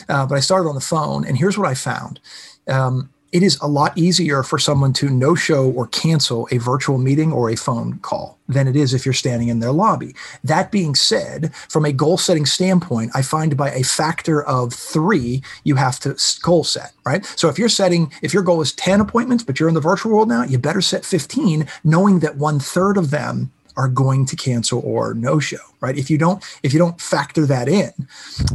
uh, 0.09 0.27
but 0.27 0.37
I 0.37 0.41
started 0.41 0.69
on 0.69 0.75
the 0.75 0.81
phone. 0.81 1.27
And 1.27 1.37
here's 1.37 1.59
what 1.59 1.69
I 1.69 1.75
found: 1.75 2.21
um, 2.69 3.11
it 3.33 3.43
is 3.43 3.59
a 3.61 3.67
lot 3.67 3.97
easier 3.99 4.43
for 4.43 4.59
someone 4.59 4.93
to 4.95 5.11
no 5.11 5.35
show 5.35 5.71
or 5.71 5.89
cancel 5.89 6.49
a 6.51 6.59
virtual 6.59 6.97
meeting 6.97 7.33
or 7.33 7.51
a 7.51 7.57
phone 7.57 7.99
call 7.99 8.39
than 8.49 8.69
it 8.69 8.77
is 8.77 8.95
if 8.95 9.05
you're 9.05 9.13
standing 9.13 9.49
in 9.49 9.59
their 9.59 9.73
lobby. 9.73 10.15
That 10.45 10.71
being 10.71 10.95
said, 10.95 11.55
from 11.55 11.85
a 11.85 11.93
goal 11.93 12.17
setting 12.17 12.47
standpoint, 12.47 13.11
I 13.15 13.23
find 13.23 13.57
by 13.57 13.73
a 13.73 13.83
factor 13.83 14.43
of 14.45 14.73
three, 14.73 15.43
you 15.65 15.75
have 15.75 15.99
to 16.01 16.17
goal 16.43 16.65
set, 16.65 16.93
right? 17.05 17.27
So 17.37 17.49
if 17.49 17.59
you're 17.59 17.69
setting, 17.69 18.13
if 18.23 18.33
your 18.33 18.43
goal 18.43 18.61
is 18.61 18.73
10 18.73 19.01
appointments, 19.01 19.45
but 19.45 19.59
you're 19.59 19.69
in 19.69 19.75
the 19.75 19.81
virtual 19.81 20.13
world 20.13 20.29
now, 20.29 20.45
you 20.45 20.59
better 20.59 20.81
set 20.81 21.05
15, 21.05 21.67
knowing 21.85 22.21
that 22.21 22.37
one 22.37 22.61
third 22.61 22.97
of 22.97 23.11
them 23.11 23.51
are 23.77 23.89
going 23.89 24.27
to 24.27 24.37
cancel 24.37 24.81
or 24.85 25.15
no 25.15 25.39
show 25.39 25.59
right? 25.81 25.97
If 25.97 26.11
you 26.11 26.19
don't 26.19 26.43
if 26.63 26.73
you 26.73 26.79
don't 26.79 27.01
factor 27.01 27.47
that 27.47 27.69
in 27.69 27.93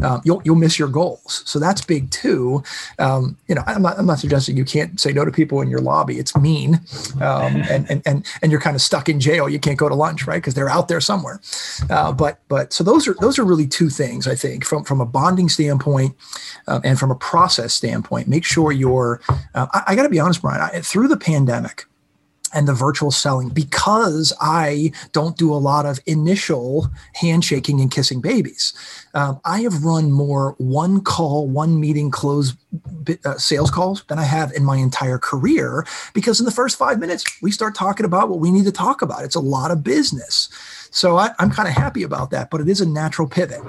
um, 0.04 0.22
you'll 0.24 0.42
you'll 0.44 0.56
miss 0.56 0.78
your 0.80 0.88
goals. 0.88 1.44
So 1.46 1.60
that's 1.60 1.82
big 1.84 2.10
too. 2.12 2.64
Um, 3.00 3.38
you 3.48 3.56
know 3.56 3.64
I'm 3.68 3.82
not, 3.82 3.98
I'm 3.98 4.06
not 4.06 4.20
suggesting 4.20 4.58
you 4.58 4.66
can't 4.66 5.00
say 5.00 5.14
no 5.14 5.26
to 5.26 5.32
people 5.32 5.62
in 5.62 5.70
your 5.70 5.80
lobby. 5.82 6.20
It's 6.20 6.36
mean 6.36 6.82
um, 7.22 7.56
and, 7.70 7.90
and 7.90 8.02
and 8.06 8.26
and 8.42 8.52
you're 8.52 8.62
kind 8.62 8.76
of 8.76 8.82
stuck 8.82 9.10
in 9.10 9.20
jail. 9.20 9.48
You 9.50 9.60
can't 9.60 9.78
go 9.78 9.90
to 9.90 9.96
lunch 9.96 10.26
right? 10.28 10.38
Because 10.38 10.54
they're 10.54 10.70
out 10.70 10.88
there 10.88 11.02
somewhere. 11.02 11.42
Uh, 11.90 12.12
but 12.12 12.40
but 12.48 12.74
so 12.74 12.84
those 12.84 13.08
are 13.08 13.16
those 13.16 13.38
are 13.40 13.46
really 13.46 13.68
two 13.68 13.90
things 13.90 14.28
I 14.28 14.36
think 14.36 14.66
from 14.66 14.84
from 14.84 15.02
a 15.02 15.06
bonding 15.06 15.50
standpoint 15.50 16.16
um, 16.68 16.82
and 16.84 17.00
from 17.00 17.12
a 17.12 17.16
process 17.16 17.74
standpoint. 17.74 18.28
Make 18.28 18.46
sure 18.46 18.72
you're 18.72 19.22
uh, 19.56 19.68
I, 19.74 19.84
I 19.88 19.96
got 19.96 20.04
to 20.04 20.10
be 20.10 20.20
honest 20.20 20.42
Brian 20.42 20.62
I, 20.62 20.82
through 20.82 21.08
the 21.08 21.18
pandemic 21.18 21.86
and 22.54 22.68
the 22.68 22.74
virtual 22.74 23.12
selling 23.12 23.50
because 23.50 24.34
I 24.42 24.92
don't 25.12 25.38
do 25.38 25.54
a 25.54 25.56
lot 25.56 25.86
of 25.86 26.00
initial 26.06 26.90
handshaking 27.16 27.80
and 27.80 27.92
kissing 27.92 28.22
babies. 28.22 28.74
Um, 29.14 29.40
I 29.46 29.62
have 29.62 29.84
run 29.84 30.12
more 30.12 30.56
one 30.58 31.02
call, 31.02 31.48
one 31.48 31.80
meeting 31.80 32.12
close 32.12 32.56
uh, 33.26 33.38
sales 33.38 33.72
calls 33.72 34.04
than 34.06 34.20
I 34.20 34.24
have 34.24 34.52
in 34.54 34.64
my 34.64 34.78
entire 34.78 35.18
career 35.18 35.86
because 36.14 36.40
in 36.40 36.46
the 36.46 36.52
first 36.52 36.78
five 36.78 37.00
minutes, 37.00 37.24
we 37.42 37.52
start 37.52 37.76
talking 37.76 38.06
about 38.06 38.30
what 38.30 38.40
we 38.40 38.52
need 38.52 38.66
to 38.66 38.72
talk 38.72 39.02
about. 39.02 39.24
It's 39.24 39.36
a 39.36 39.42
lot 39.42 39.72
of 39.72 39.84
business. 39.84 40.50
So 40.92 41.18
I, 41.18 41.32
am 41.40 41.50
kind 41.52 41.70
of 41.70 41.74
happy 41.74 42.04
about 42.04 42.32
that, 42.32 42.50
but 42.50 42.60
it 42.60 42.68
is 42.68 42.82
a 42.82 42.86
natural 42.86 43.28
pivot. 43.28 43.62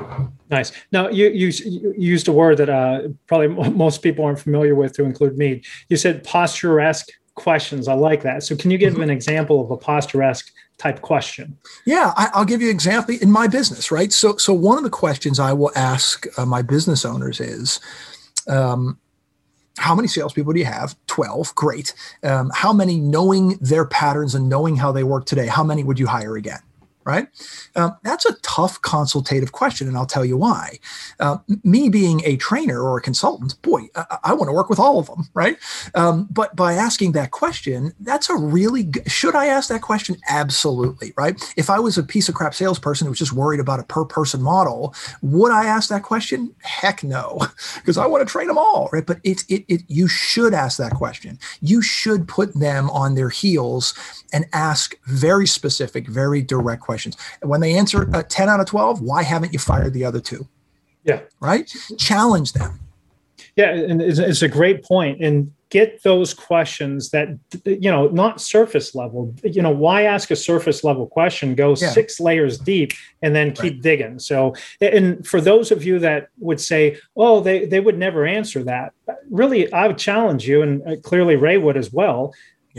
Nice. 0.50 0.72
Now 0.90 1.08
you, 1.08 1.28
you, 1.28 1.48
you 1.64 1.94
used 1.96 2.26
a 2.26 2.32
word 2.32 2.56
that 2.58 2.68
uh, 2.68 3.08
probably 3.26 3.48
most 3.70 4.02
people 4.02 4.24
aren't 4.24 4.40
familiar 4.40 4.74
with, 4.74 4.92
to 4.94 5.04
include 5.04 5.38
me. 5.38 5.62
You 5.88 5.96
said 5.96 6.24
posture-esque 6.24 7.08
questions. 7.34 7.88
I 7.88 7.94
like 7.94 8.22
that. 8.22 8.42
So, 8.42 8.56
can 8.56 8.70
you 8.70 8.78
give 8.78 8.94
mm-hmm. 8.94 9.02
an 9.02 9.10
example 9.10 9.60
of 9.60 9.70
a 9.70 9.76
posture-esque 9.76 10.50
type 10.78 11.00
question? 11.00 11.56
Yeah, 11.86 12.12
I, 12.16 12.38
will 12.38 12.44
give 12.44 12.60
you 12.60 12.68
an 12.68 12.74
example 12.74 13.16
in 13.20 13.30
my 13.30 13.46
business, 13.46 13.90
right? 13.90 14.12
So, 14.12 14.36
so 14.36 14.52
one 14.52 14.78
of 14.78 14.84
the 14.84 14.90
questions 14.90 15.38
I 15.40 15.52
will 15.52 15.72
ask 15.74 16.26
uh, 16.38 16.46
my 16.46 16.62
business 16.62 17.04
owners 17.04 17.40
is, 17.40 17.80
um, 18.48 18.98
how 19.78 19.94
many 19.94 20.08
salespeople 20.08 20.52
do 20.52 20.58
you 20.58 20.66
have? 20.66 20.94
12. 21.06 21.54
Great. 21.54 21.94
Um, 22.22 22.50
how 22.54 22.72
many 22.72 23.00
knowing 23.00 23.56
their 23.60 23.86
patterns 23.86 24.34
and 24.34 24.48
knowing 24.48 24.76
how 24.76 24.92
they 24.92 25.02
work 25.02 25.24
today? 25.24 25.46
How 25.46 25.64
many 25.64 25.82
would 25.82 25.98
you 25.98 26.06
hire 26.06 26.36
again? 26.36 26.60
Right? 27.04 27.28
Um, 27.76 27.96
that's 28.02 28.24
a 28.24 28.34
tough 28.42 28.80
consultative 28.82 29.52
question, 29.52 29.88
and 29.88 29.96
I'll 29.96 30.06
tell 30.06 30.24
you 30.24 30.36
why. 30.36 30.78
Uh, 31.20 31.38
me 31.64 31.88
being 31.88 32.22
a 32.24 32.36
trainer 32.36 32.80
or 32.80 32.96
a 32.98 33.02
consultant, 33.02 33.60
boy, 33.62 33.88
I, 33.94 34.18
I 34.24 34.34
want 34.34 34.48
to 34.48 34.52
work 34.52 34.68
with 34.68 34.78
all 34.78 34.98
of 34.98 35.06
them, 35.06 35.28
right? 35.34 35.56
Um, 35.94 36.28
but 36.30 36.54
by 36.56 36.74
asking 36.74 37.12
that 37.12 37.30
question, 37.30 37.92
that's 38.00 38.30
a 38.30 38.36
really 38.36 38.84
good, 38.84 39.10
should 39.10 39.34
I 39.34 39.46
ask 39.46 39.68
that 39.68 39.82
question? 39.82 40.16
Absolutely, 40.28 41.12
right? 41.16 41.40
If 41.56 41.70
I 41.70 41.78
was 41.78 41.98
a 41.98 42.02
piece 42.02 42.28
of 42.28 42.34
crap 42.34 42.54
salesperson 42.54 43.06
who 43.06 43.10
was 43.10 43.18
just 43.18 43.32
worried 43.32 43.60
about 43.60 43.80
a 43.80 43.84
per 43.84 44.04
person 44.04 44.42
model, 44.42 44.94
would 45.22 45.52
I 45.52 45.66
ask 45.66 45.88
that 45.90 46.02
question? 46.02 46.54
Heck 46.62 47.02
no, 47.02 47.40
because 47.76 47.98
I 47.98 48.06
want 48.06 48.26
to 48.26 48.30
train 48.30 48.48
them 48.48 48.58
all, 48.58 48.88
right? 48.92 49.04
But 49.06 49.18
it's 49.24 49.44
it, 49.48 49.64
it 49.68 49.82
you 49.88 50.08
should 50.08 50.54
ask 50.54 50.78
that 50.78 50.92
question. 50.92 51.38
You 51.60 51.82
should 51.82 52.28
put 52.28 52.54
them 52.54 52.90
on 52.90 53.14
their 53.14 53.28
heels 53.28 53.94
and 54.32 54.46
ask 54.52 54.94
very 55.06 55.46
specific, 55.46 56.08
very 56.08 56.42
direct 56.42 56.80
questions. 56.82 56.91
And 57.40 57.50
when 57.50 57.60
they 57.60 57.74
answer 57.74 58.08
a 58.12 58.22
10 58.22 58.48
out 58.48 58.60
of 58.60 58.66
12, 58.66 59.00
why 59.00 59.22
haven't 59.22 59.52
you 59.52 59.58
fired 59.58 59.92
the 59.92 60.04
other 60.04 60.20
two? 60.20 60.46
Yeah. 61.04 61.20
Right? 61.40 61.72
Challenge 61.98 62.52
them. 62.52 62.80
Yeah. 63.56 63.70
And 63.70 64.00
it's, 64.00 64.18
it's 64.18 64.42
a 64.42 64.48
great 64.48 64.84
point. 64.84 65.22
And 65.22 65.52
get 65.72 66.02
those 66.02 66.34
questions 66.34 67.08
that, 67.10 67.28
you 67.64 67.90
know, 67.90 68.06
not 68.08 68.42
surface 68.42 68.94
level. 68.94 69.34
You 69.42 69.62
know, 69.62 69.70
why 69.70 70.02
ask 70.02 70.30
a 70.30 70.36
surface 70.36 70.84
level 70.84 71.06
question? 71.06 71.54
Go 71.54 71.70
yeah. 71.70 71.88
six 71.88 72.20
layers 72.20 72.58
deep 72.58 72.92
and 73.22 73.34
then 73.34 73.52
keep 73.52 73.72
right. 73.72 73.82
digging. 73.82 74.18
So, 74.18 74.54
and 74.82 75.26
for 75.26 75.40
those 75.40 75.72
of 75.72 75.82
you 75.82 75.98
that 76.00 76.28
would 76.38 76.60
say, 76.60 76.98
oh, 77.16 77.40
they, 77.40 77.64
they 77.64 77.80
would 77.80 77.96
never 77.96 78.26
answer 78.26 78.62
that, 78.64 78.92
really, 79.30 79.72
I 79.72 79.86
would 79.86 79.96
challenge 79.96 80.46
you, 80.46 80.60
and 80.60 80.86
uh, 80.86 80.96
clearly 80.96 81.36
Ray 81.36 81.56
would 81.56 81.78
as 81.78 81.90
well 81.90 82.34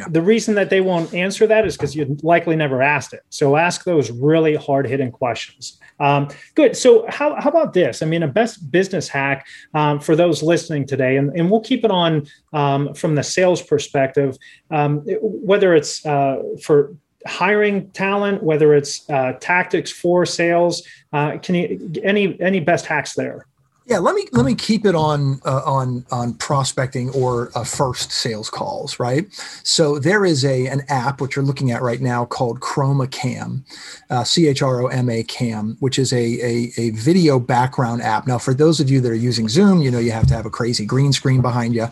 The 0.08 0.22
reason 0.22 0.56
that 0.56 0.70
they 0.70 0.82
won't 0.82 1.14
answer 1.14 1.46
that 1.48 1.66
is 1.66 1.78
because 1.78 1.96
you 1.96 2.18
likely 2.24 2.56
never 2.56 2.82
asked 2.82 3.14
it. 3.14 3.22
So 3.30 3.56
ask 3.56 3.84
those 3.84 4.10
really 4.10 4.56
hard 4.56 4.88
hitting 4.88 5.12
questions. 5.12 5.80
Um, 6.00 6.30
good. 6.56 6.76
So 6.76 7.06
how, 7.10 7.40
how 7.40 7.50
about 7.50 7.74
this? 7.74 8.02
I 8.02 8.08
mean, 8.08 8.24
a 8.24 8.28
best 8.28 8.72
business 8.72 9.08
hack 9.08 9.46
um, 9.74 10.00
for 10.00 10.16
those 10.16 10.42
listening 10.42 10.88
today, 10.88 11.18
and, 11.18 11.30
and 11.38 11.50
we'll 11.50 11.62
keep 11.62 11.86
it 11.86 11.92
on 11.92 12.28
um, 12.54 12.94
from 12.94 13.16
the 13.16 13.24
sales 13.24 13.62
perspective, 13.62 14.38
um, 14.72 15.02
whether 15.22 15.76
it's 15.76 16.04
uh, 16.06 16.42
for 16.64 16.96
hiring 17.26 17.90
talent, 17.92 18.44
whether 18.44 18.74
it's 18.74 19.10
uh, 19.10 19.34
tactics 19.40 19.92
for 19.92 20.26
sales. 20.26 20.86
Uh, 21.14 21.38
can 21.38 21.56
you 21.56 21.92
any 22.04 22.40
any 22.42 22.60
best 22.60 22.86
hacks 22.86 23.14
there? 23.14 23.48
Yeah, 23.86 23.98
let 23.98 24.16
me 24.16 24.26
let 24.32 24.46
me 24.46 24.56
keep 24.56 24.86
it 24.86 24.96
on 24.96 25.42
uh, 25.46 25.62
on 25.66 26.06
on 26.10 26.36
prospecting 26.36 27.10
or 27.10 27.52
uh, 27.54 27.66
first 27.66 28.14
sales 28.14 28.50
calls, 28.50 28.98
right? 28.98 29.28
So 29.64 30.00
there 30.00 30.24
is 30.24 30.46
a 30.46 30.68
an 30.68 30.84
app 30.88 31.20
which 31.20 31.36
you're 31.36 31.44
looking 31.44 31.72
at 31.72 31.82
right 31.82 32.00
now 32.00 32.24
called 32.24 32.62
Chroma 32.62 33.12
Cam, 33.12 33.66
uh, 34.10 34.24
C 34.24 34.48
H 34.48 34.62
R 34.62 34.84
O 34.84 34.88
M 34.88 35.10
A 35.10 35.24
Cam, 35.24 35.76
which 35.82 36.00
is 36.00 36.14
a, 36.14 36.16
a 36.18 36.72
a 36.78 36.90
video 36.92 37.40
background 37.40 38.02
app. 38.02 38.26
Now, 38.26 38.38
for 38.38 38.54
those 38.54 38.80
of 38.80 38.90
you 38.90 39.02
that 39.02 39.10
are 39.12 39.16
using 39.16 39.50
Zoom, 39.50 39.82
you 39.82 39.92
know 39.92 40.00
you 40.00 40.12
have 40.12 40.28
to 40.28 40.34
have 40.34 40.46
a 40.46 40.50
crazy 40.50 40.86
green 40.86 41.12
screen 41.12 41.42
behind 41.42 41.76
you, 41.76 41.88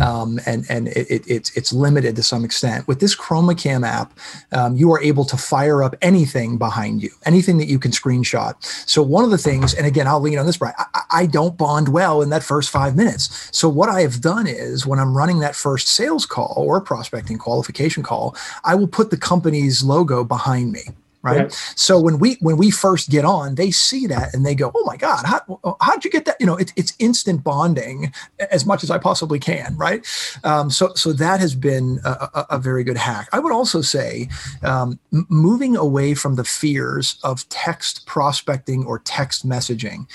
um, 0.00 0.40
and 0.46 0.66
and 0.68 0.88
it, 0.88 1.08
it, 1.08 1.30
it's 1.30 1.56
it's 1.56 1.72
limited 1.72 2.16
to 2.16 2.24
some 2.24 2.44
extent. 2.44 2.88
With 2.88 2.98
this 2.98 3.14
Chroma 3.14 3.56
Cam 3.56 3.84
app, 3.84 4.12
um, 4.50 4.74
you 4.74 4.90
are 4.90 5.00
able 5.00 5.24
to 5.26 5.36
fire 5.36 5.84
up 5.84 5.94
anything 6.02 6.58
behind 6.58 7.04
you, 7.04 7.10
anything 7.24 7.58
that 7.58 7.68
you 7.68 7.78
can 7.78 7.92
screenshot. 7.92 8.54
So 8.88 9.00
one 9.00 9.22
of 9.22 9.30
the 9.30 9.38
things, 9.38 9.74
and 9.74 9.86
again, 9.86 10.08
I'll 10.08 10.20
lean 10.20 10.40
on 10.40 10.46
this, 10.46 10.56
Brian. 10.56 10.74
I, 10.78 11.02
I 11.12 11.26
don't 11.36 11.58
bond 11.58 11.90
well 11.90 12.22
in 12.22 12.30
that 12.30 12.42
first 12.42 12.70
five 12.70 12.96
minutes. 12.96 13.50
So 13.52 13.68
what 13.68 13.90
I 13.90 14.00
have 14.00 14.22
done 14.22 14.46
is 14.46 14.86
when 14.86 14.98
I'm 14.98 15.14
running 15.14 15.40
that 15.40 15.54
first 15.54 15.86
sales 15.86 16.24
call 16.24 16.54
or 16.56 16.80
prospecting 16.80 17.36
qualification 17.36 18.02
call, 18.02 18.34
I 18.64 18.74
will 18.74 18.86
put 18.88 19.10
the 19.10 19.18
company's 19.18 19.84
logo 19.84 20.24
behind 20.24 20.72
me 20.72 20.84
right? 21.26 21.40
right? 21.42 21.72
So 21.74 22.00
when 22.00 22.18
we 22.18 22.36
when 22.40 22.56
we 22.56 22.70
first 22.70 23.10
get 23.10 23.24
on, 23.24 23.56
they 23.56 23.70
see 23.70 24.06
that 24.06 24.32
and 24.32 24.46
they 24.46 24.54
go, 24.54 24.70
"Oh 24.74 24.84
my 24.86 24.96
God, 24.96 25.24
how 25.26 25.76
how'd 25.80 26.04
you 26.04 26.10
get 26.10 26.24
that?" 26.24 26.36
You 26.40 26.46
know, 26.46 26.56
it, 26.56 26.72
it's 26.76 26.94
instant 26.98 27.44
bonding 27.44 28.12
as 28.50 28.64
much 28.64 28.82
as 28.82 28.90
I 28.90 28.98
possibly 28.98 29.38
can, 29.38 29.76
right? 29.76 30.06
Um, 30.44 30.70
so 30.70 30.94
so 30.94 31.12
that 31.12 31.40
has 31.40 31.54
been 31.54 32.00
a, 32.04 32.10
a, 32.10 32.46
a, 32.50 32.58
very 32.58 32.84
good 32.84 32.96
hack. 32.96 33.28
I 33.32 33.38
would 33.38 33.52
also 33.52 33.80
say 33.80 34.28
um, 34.62 34.98
moving 35.28 35.76
away 35.76 36.14
from 36.14 36.36
the 36.36 36.44
fears 36.44 37.18
of 37.22 37.48
text 37.48 38.06
prospecting 38.06 38.84
or 38.84 39.00
text 39.00 39.46
messaging. 39.46 40.06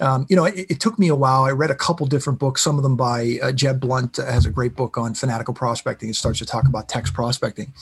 Um, 0.00 0.26
you 0.28 0.36
know, 0.36 0.44
it, 0.44 0.66
it, 0.70 0.80
took 0.80 0.98
me 0.98 1.08
a 1.08 1.14
while. 1.14 1.44
I 1.44 1.50
read 1.50 1.70
a 1.70 1.74
couple 1.74 2.06
different 2.06 2.38
books. 2.38 2.62
Some 2.62 2.76
of 2.76 2.82
them 2.82 2.96
by 2.96 3.38
uh, 3.42 3.52
Jeb 3.52 3.80
Blount 3.80 4.18
uh, 4.18 4.26
has 4.26 4.46
a 4.46 4.50
great 4.50 4.74
book 4.74 4.96
on 4.96 5.14
fanatical 5.14 5.54
prospecting. 5.54 6.08
It 6.08 6.16
starts 6.16 6.38
to 6.38 6.46
talk 6.46 6.66
about 6.66 6.88
text 6.88 7.12
prospecting, 7.12 7.72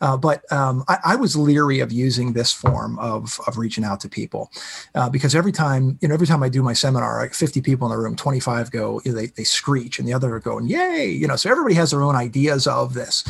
uh, 0.00 0.16
but 0.16 0.50
um, 0.52 0.84
I, 0.88 0.98
I 1.04 1.16
was 1.16 1.36
leery 1.36 1.80
of 1.80 1.92
using 1.92 2.31
this 2.32 2.52
form 2.52 2.98
of, 2.98 3.40
of 3.46 3.58
reaching 3.58 3.84
out 3.84 4.00
to 4.00 4.08
people 4.08 4.50
uh, 4.94 5.08
because 5.08 5.34
every 5.34 5.52
time 5.52 5.98
you 6.00 6.08
know 6.08 6.14
every 6.14 6.26
time 6.26 6.42
i 6.42 6.48
do 6.48 6.62
my 6.62 6.72
seminar 6.72 7.20
like 7.20 7.34
50 7.34 7.60
people 7.60 7.86
in 7.86 7.92
the 7.92 8.02
room 8.02 8.16
25 8.16 8.70
go 8.70 9.00
you 9.04 9.12
know, 9.12 9.18
they, 9.18 9.26
they 9.26 9.44
screech 9.44 9.98
and 9.98 10.08
the 10.08 10.12
other 10.12 10.34
are 10.34 10.40
going 10.40 10.66
yay 10.66 11.06
you 11.06 11.26
know 11.26 11.36
so 11.36 11.50
everybody 11.50 11.74
has 11.74 11.90
their 11.90 12.02
own 12.02 12.16
ideas 12.16 12.66
of 12.66 12.94
this 12.94 13.24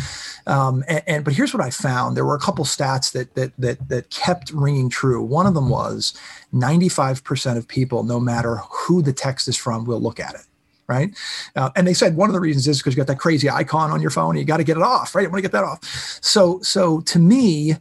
um, 0.46 0.84
and, 0.88 1.02
and, 1.06 1.24
but 1.24 1.34
here's 1.34 1.54
what 1.54 1.62
i 1.62 1.70
found 1.70 2.16
there 2.16 2.24
were 2.24 2.34
a 2.36 2.40
couple 2.40 2.64
stats 2.64 3.12
that 3.12 3.34
that 3.34 3.52
that 3.58 3.88
that 3.88 4.10
kept 4.10 4.50
ringing 4.52 4.88
true 4.88 5.22
one 5.22 5.46
of 5.46 5.54
them 5.54 5.68
was 5.68 6.14
95% 6.52 7.56
of 7.56 7.66
people 7.66 8.02
no 8.02 8.20
matter 8.20 8.56
who 8.70 9.00
the 9.00 9.12
text 9.12 9.48
is 9.48 9.56
from 9.56 9.84
will 9.84 10.00
look 10.00 10.20
at 10.20 10.34
it 10.34 10.46
right? 10.88 11.16
Uh, 11.56 11.70
and 11.76 11.86
they 11.86 11.94
said 11.94 12.16
one 12.16 12.28
of 12.28 12.34
the 12.34 12.40
reasons 12.40 12.68
is 12.68 12.78
because 12.78 12.94
you 12.94 12.96
got 12.98 13.06
that 13.06 13.18
crazy 13.18 13.48
icon 13.48 13.90
on 13.90 14.00
your 14.00 14.10
phone 14.10 14.30
and 14.30 14.40
you 14.40 14.44
got 14.44 14.58
to 14.58 14.64
get 14.64 14.76
it 14.76 14.82
off, 14.82 15.14
right? 15.14 15.22
You 15.22 15.30
want 15.30 15.38
to 15.38 15.42
get 15.42 15.52
that 15.52 15.64
off. 15.64 15.82
So, 16.20 16.60
so 16.60 17.00
to 17.02 17.18
me, 17.18 17.76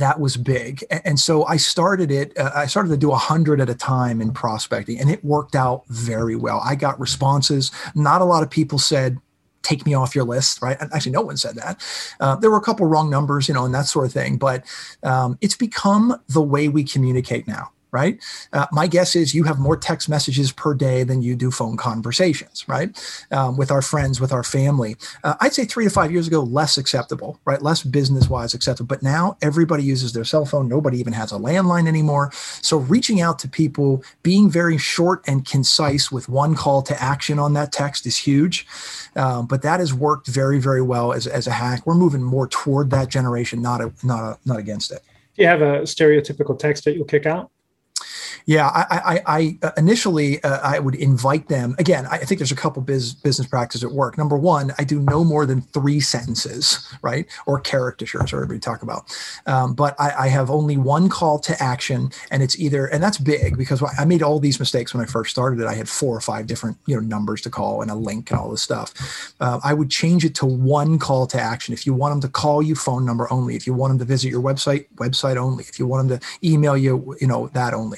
that 0.00 0.18
was 0.18 0.36
big. 0.36 0.84
And 0.90 1.20
so 1.20 1.44
I 1.44 1.56
started 1.56 2.10
it, 2.10 2.36
uh, 2.36 2.50
I 2.54 2.66
started 2.66 2.88
to 2.88 2.96
do 2.96 3.08
a 3.08 3.12
100 3.12 3.60
at 3.60 3.68
a 3.68 3.74
time 3.74 4.20
in 4.20 4.32
prospecting, 4.32 4.98
and 4.98 5.10
it 5.10 5.24
worked 5.24 5.54
out 5.54 5.86
very 5.88 6.36
well. 6.36 6.60
I 6.64 6.74
got 6.74 6.98
responses. 6.98 7.70
Not 7.94 8.20
a 8.20 8.24
lot 8.24 8.42
of 8.42 8.50
people 8.50 8.78
said, 8.78 9.18
take 9.62 9.84
me 9.84 9.94
off 9.94 10.14
your 10.14 10.24
list, 10.24 10.62
right? 10.62 10.78
Actually, 10.80 11.12
no 11.12 11.20
one 11.20 11.36
said 11.36 11.54
that. 11.56 11.82
Uh, 12.18 12.34
there 12.36 12.50
were 12.50 12.56
a 12.56 12.62
couple 12.62 12.86
wrong 12.86 13.10
numbers, 13.10 13.46
you 13.46 13.54
know, 13.54 13.64
and 13.64 13.74
that 13.74 13.86
sort 13.86 14.06
of 14.06 14.12
thing. 14.12 14.38
But 14.38 14.64
um, 15.02 15.38
it's 15.40 15.56
become 15.56 16.16
the 16.28 16.42
way 16.42 16.68
we 16.68 16.82
communicate 16.82 17.46
now 17.46 17.70
right? 17.92 18.22
Uh, 18.52 18.66
my 18.72 18.86
guess 18.86 19.16
is 19.16 19.34
you 19.34 19.44
have 19.44 19.58
more 19.58 19.76
text 19.76 20.08
messages 20.08 20.52
per 20.52 20.74
day 20.74 21.02
than 21.02 21.22
you 21.22 21.36
do 21.36 21.50
phone 21.50 21.76
conversations, 21.76 22.64
right? 22.68 22.90
Um, 23.30 23.56
with 23.56 23.70
our 23.70 23.82
friends, 23.82 24.20
with 24.20 24.32
our 24.32 24.42
family. 24.42 24.96
Uh, 25.24 25.34
I'd 25.40 25.54
say 25.54 25.64
three 25.64 25.84
to 25.84 25.90
five 25.90 26.12
years 26.12 26.26
ago, 26.26 26.40
less 26.40 26.78
acceptable, 26.78 27.38
right? 27.44 27.60
Less 27.62 27.82
business 27.82 28.28
wise 28.28 28.54
acceptable. 28.54 28.88
But 28.88 29.02
now 29.02 29.36
everybody 29.42 29.82
uses 29.82 30.12
their 30.12 30.24
cell 30.24 30.44
phone. 30.44 30.68
Nobody 30.68 30.98
even 30.98 31.12
has 31.12 31.32
a 31.32 31.36
landline 31.36 31.88
anymore. 31.88 32.30
So 32.32 32.78
reaching 32.78 33.20
out 33.20 33.38
to 33.40 33.48
people, 33.48 34.04
being 34.22 34.50
very 34.50 34.78
short 34.78 35.22
and 35.26 35.44
concise 35.44 36.10
with 36.10 36.28
one 36.28 36.54
call 36.54 36.82
to 36.82 37.02
action 37.02 37.38
on 37.38 37.54
that 37.54 37.72
text 37.72 38.06
is 38.06 38.16
huge. 38.16 38.66
Um, 39.16 39.46
but 39.46 39.62
that 39.62 39.80
has 39.80 39.92
worked 39.92 40.26
very, 40.26 40.60
very 40.60 40.82
well 40.82 41.12
as, 41.12 41.26
as 41.26 41.46
a 41.46 41.52
hack. 41.52 41.86
We're 41.86 41.94
moving 41.94 42.22
more 42.22 42.46
toward 42.48 42.90
that 42.90 43.08
generation, 43.08 43.60
not 43.62 43.80
a, 43.80 43.92
not 44.02 44.22
a, 44.22 44.38
not 44.44 44.58
against 44.58 44.92
it. 44.92 45.02
Do 45.36 45.42
you 45.42 45.48
have 45.48 45.62
a 45.62 45.82
stereotypical 45.82 46.58
text 46.58 46.84
that 46.84 46.94
you'll 46.94 47.04
kick 47.04 47.26
out? 47.26 47.50
Yeah, 48.46 48.68
I, 48.68 48.84
I, 48.90 49.22
I 49.26 49.58
uh, 49.62 49.70
initially 49.76 50.42
uh, 50.42 50.60
I 50.62 50.78
would 50.78 50.94
invite 50.94 51.48
them. 51.48 51.74
Again, 51.78 52.06
I 52.06 52.18
think 52.18 52.38
there's 52.38 52.52
a 52.52 52.56
couple 52.56 52.82
biz, 52.82 53.14
business 53.14 53.46
practices 53.46 53.84
at 53.84 53.92
work. 53.92 54.18
Number 54.18 54.36
one, 54.36 54.72
I 54.78 54.84
do 54.84 55.00
no 55.00 55.24
more 55.24 55.46
than 55.46 55.62
three 55.62 56.00
sentences, 56.00 56.86
right, 57.02 57.26
or 57.46 57.60
caricatures, 57.60 58.32
or 58.32 58.38
whatever 58.38 58.54
you 58.54 58.60
talk 58.60 58.82
about. 58.82 59.16
Um, 59.46 59.74
but 59.74 59.94
I, 60.00 60.24
I, 60.24 60.28
have 60.28 60.50
only 60.50 60.76
one 60.76 61.08
call 61.08 61.38
to 61.40 61.62
action, 61.62 62.10
and 62.30 62.42
it's 62.42 62.58
either, 62.58 62.86
and 62.86 63.02
that's 63.02 63.18
big 63.18 63.56
because 63.56 63.82
I 63.98 64.04
made 64.04 64.22
all 64.22 64.38
these 64.38 64.58
mistakes 64.58 64.94
when 64.94 65.02
I 65.02 65.06
first 65.06 65.30
started 65.30 65.60
it. 65.60 65.66
I 65.66 65.74
had 65.74 65.88
four 65.88 66.16
or 66.16 66.20
five 66.20 66.46
different 66.46 66.76
you 66.86 66.94
know 66.94 67.00
numbers 67.00 67.40
to 67.42 67.50
call 67.50 67.82
and 67.82 67.90
a 67.90 67.94
link 67.94 68.30
and 68.30 68.38
all 68.38 68.50
this 68.50 68.62
stuff. 68.62 69.34
Uh, 69.40 69.60
I 69.62 69.74
would 69.74 69.90
change 69.90 70.24
it 70.24 70.34
to 70.36 70.46
one 70.46 70.98
call 70.98 71.26
to 71.28 71.40
action. 71.40 71.74
If 71.74 71.86
you 71.86 71.94
want 71.94 72.12
them 72.12 72.20
to 72.22 72.28
call 72.28 72.62
you, 72.62 72.74
phone 72.74 73.04
number 73.04 73.30
only. 73.32 73.56
If 73.56 73.66
you 73.66 73.74
want 73.74 73.90
them 73.92 73.98
to 73.98 74.04
visit 74.04 74.28
your 74.30 74.42
website, 74.42 74.86
website 74.96 75.36
only. 75.36 75.64
If 75.64 75.78
you 75.78 75.86
want 75.86 76.08
them 76.08 76.18
to 76.18 76.26
email 76.42 76.76
you, 76.76 77.16
you 77.20 77.26
know 77.26 77.48
that 77.48 77.74
only. 77.74 77.89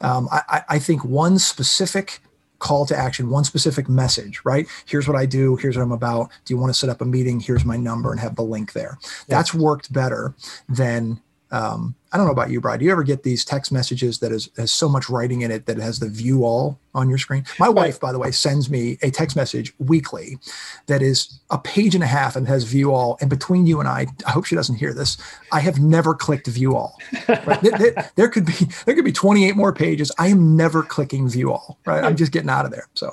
Um, 0.00 0.28
I, 0.30 0.62
I 0.68 0.78
think 0.78 1.04
one 1.04 1.38
specific 1.38 2.20
call 2.58 2.86
to 2.86 2.96
action, 2.96 3.30
one 3.30 3.44
specific 3.44 3.88
message, 3.88 4.40
right? 4.44 4.66
Here's 4.86 5.06
what 5.06 5.16
I 5.16 5.26
do. 5.26 5.56
Here's 5.56 5.76
what 5.76 5.82
I'm 5.82 5.92
about. 5.92 6.30
Do 6.44 6.54
you 6.54 6.58
want 6.58 6.72
to 6.72 6.78
set 6.78 6.88
up 6.88 7.00
a 7.00 7.04
meeting? 7.04 7.40
Here's 7.40 7.64
my 7.64 7.76
number 7.76 8.10
and 8.10 8.20
have 8.20 8.36
the 8.36 8.42
link 8.42 8.72
there. 8.72 8.98
Yeah. 9.02 9.08
That's 9.28 9.52
worked 9.52 9.92
better 9.92 10.34
than 10.68 11.20
um, 11.50 11.94
I 12.12 12.16
don't 12.16 12.26
know 12.26 12.32
about 12.32 12.50
you, 12.50 12.60
Brian. 12.60 12.78
Do 12.78 12.84
you 12.84 12.92
ever 12.92 13.02
get 13.02 13.24
these 13.24 13.44
text 13.44 13.72
messages 13.72 14.20
that 14.20 14.32
is, 14.32 14.48
has 14.56 14.72
so 14.72 14.88
much 14.88 15.08
writing 15.08 15.42
in 15.42 15.50
it 15.50 15.66
that 15.66 15.78
it 15.78 15.82
has 15.82 15.98
the 15.98 16.08
view 16.08 16.44
all 16.44 16.78
on 16.94 17.08
your 17.08 17.18
screen? 17.18 17.44
My 17.58 17.68
wife, 17.68 17.98
by 17.98 18.12
the 18.12 18.18
way, 18.18 18.30
sends 18.30 18.70
me 18.70 18.96
a 19.02 19.10
text 19.10 19.36
message 19.36 19.74
weekly 19.78 20.38
that 20.86 21.02
is 21.02 21.40
a 21.50 21.58
page 21.58 21.94
and 21.94 22.04
a 22.04 22.06
half 22.06 22.36
and 22.36 22.46
has 22.46 22.64
view 22.64 22.94
all. 22.94 23.18
And 23.20 23.28
between 23.28 23.66
you 23.66 23.80
and 23.80 23.88
I, 23.88 24.06
I 24.26 24.30
hope 24.30 24.44
she 24.44 24.54
doesn't 24.54 24.76
hear 24.76 24.94
this. 24.94 25.16
I 25.52 25.60
have 25.60 25.80
never 25.80 26.14
clicked 26.14 26.46
view 26.46 26.76
all. 26.76 26.96
Right? 27.28 27.60
there, 27.60 28.10
there, 28.14 28.28
could 28.28 28.46
be 28.46 28.54
there 28.84 28.94
could 28.94 29.04
be 29.04 29.12
28 29.12 29.56
more 29.56 29.72
pages. 29.72 30.12
I 30.18 30.28
am 30.28 30.56
never 30.56 30.82
clicking 30.82 31.28
view 31.28 31.52
all. 31.52 31.78
Right? 31.84 32.04
I'm 32.04 32.16
just 32.16 32.32
getting 32.32 32.50
out 32.50 32.64
of 32.64 32.70
there. 32.70 32.86
So. 32.94 33.10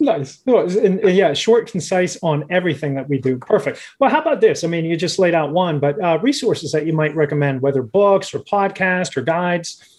Nice. 0.00 0.40
And, 0.46 1.00
and, 1.00 1.16
yeah, 1.16 1.32
short, 1.32 1.70
concise 1.70 2.16
on 2.22 2.44
everything 2.50 2.94
that 2.94 3.08
we 3.08 3.18
do. 3.18 3.38
Perfect. 3.38 3.80
Well, 3.98 4.10
how 4.10 4.20
about 4.20 4.40
this? 4.40 4.62
I 4.62 4.68
mean, 4.68 4.84
you 4.84 4.96
just 4.96 5.18
laid 5.18 5.34
out 5.34 5.52
one, 5.52 5.80
but 5.80 6.00
uh, 6.02 6.18
resources 6.22 6.72
that 6.72 6.86
you 6.86 6.92
might 6.92 7.14
recommend, 7.16 7.62
whether 7.62 7.82
books 7.82 8.17
or 8.34 8.40
podcasts 8.40 9.16
or 9.16 9.22
guides. 9.22 9.97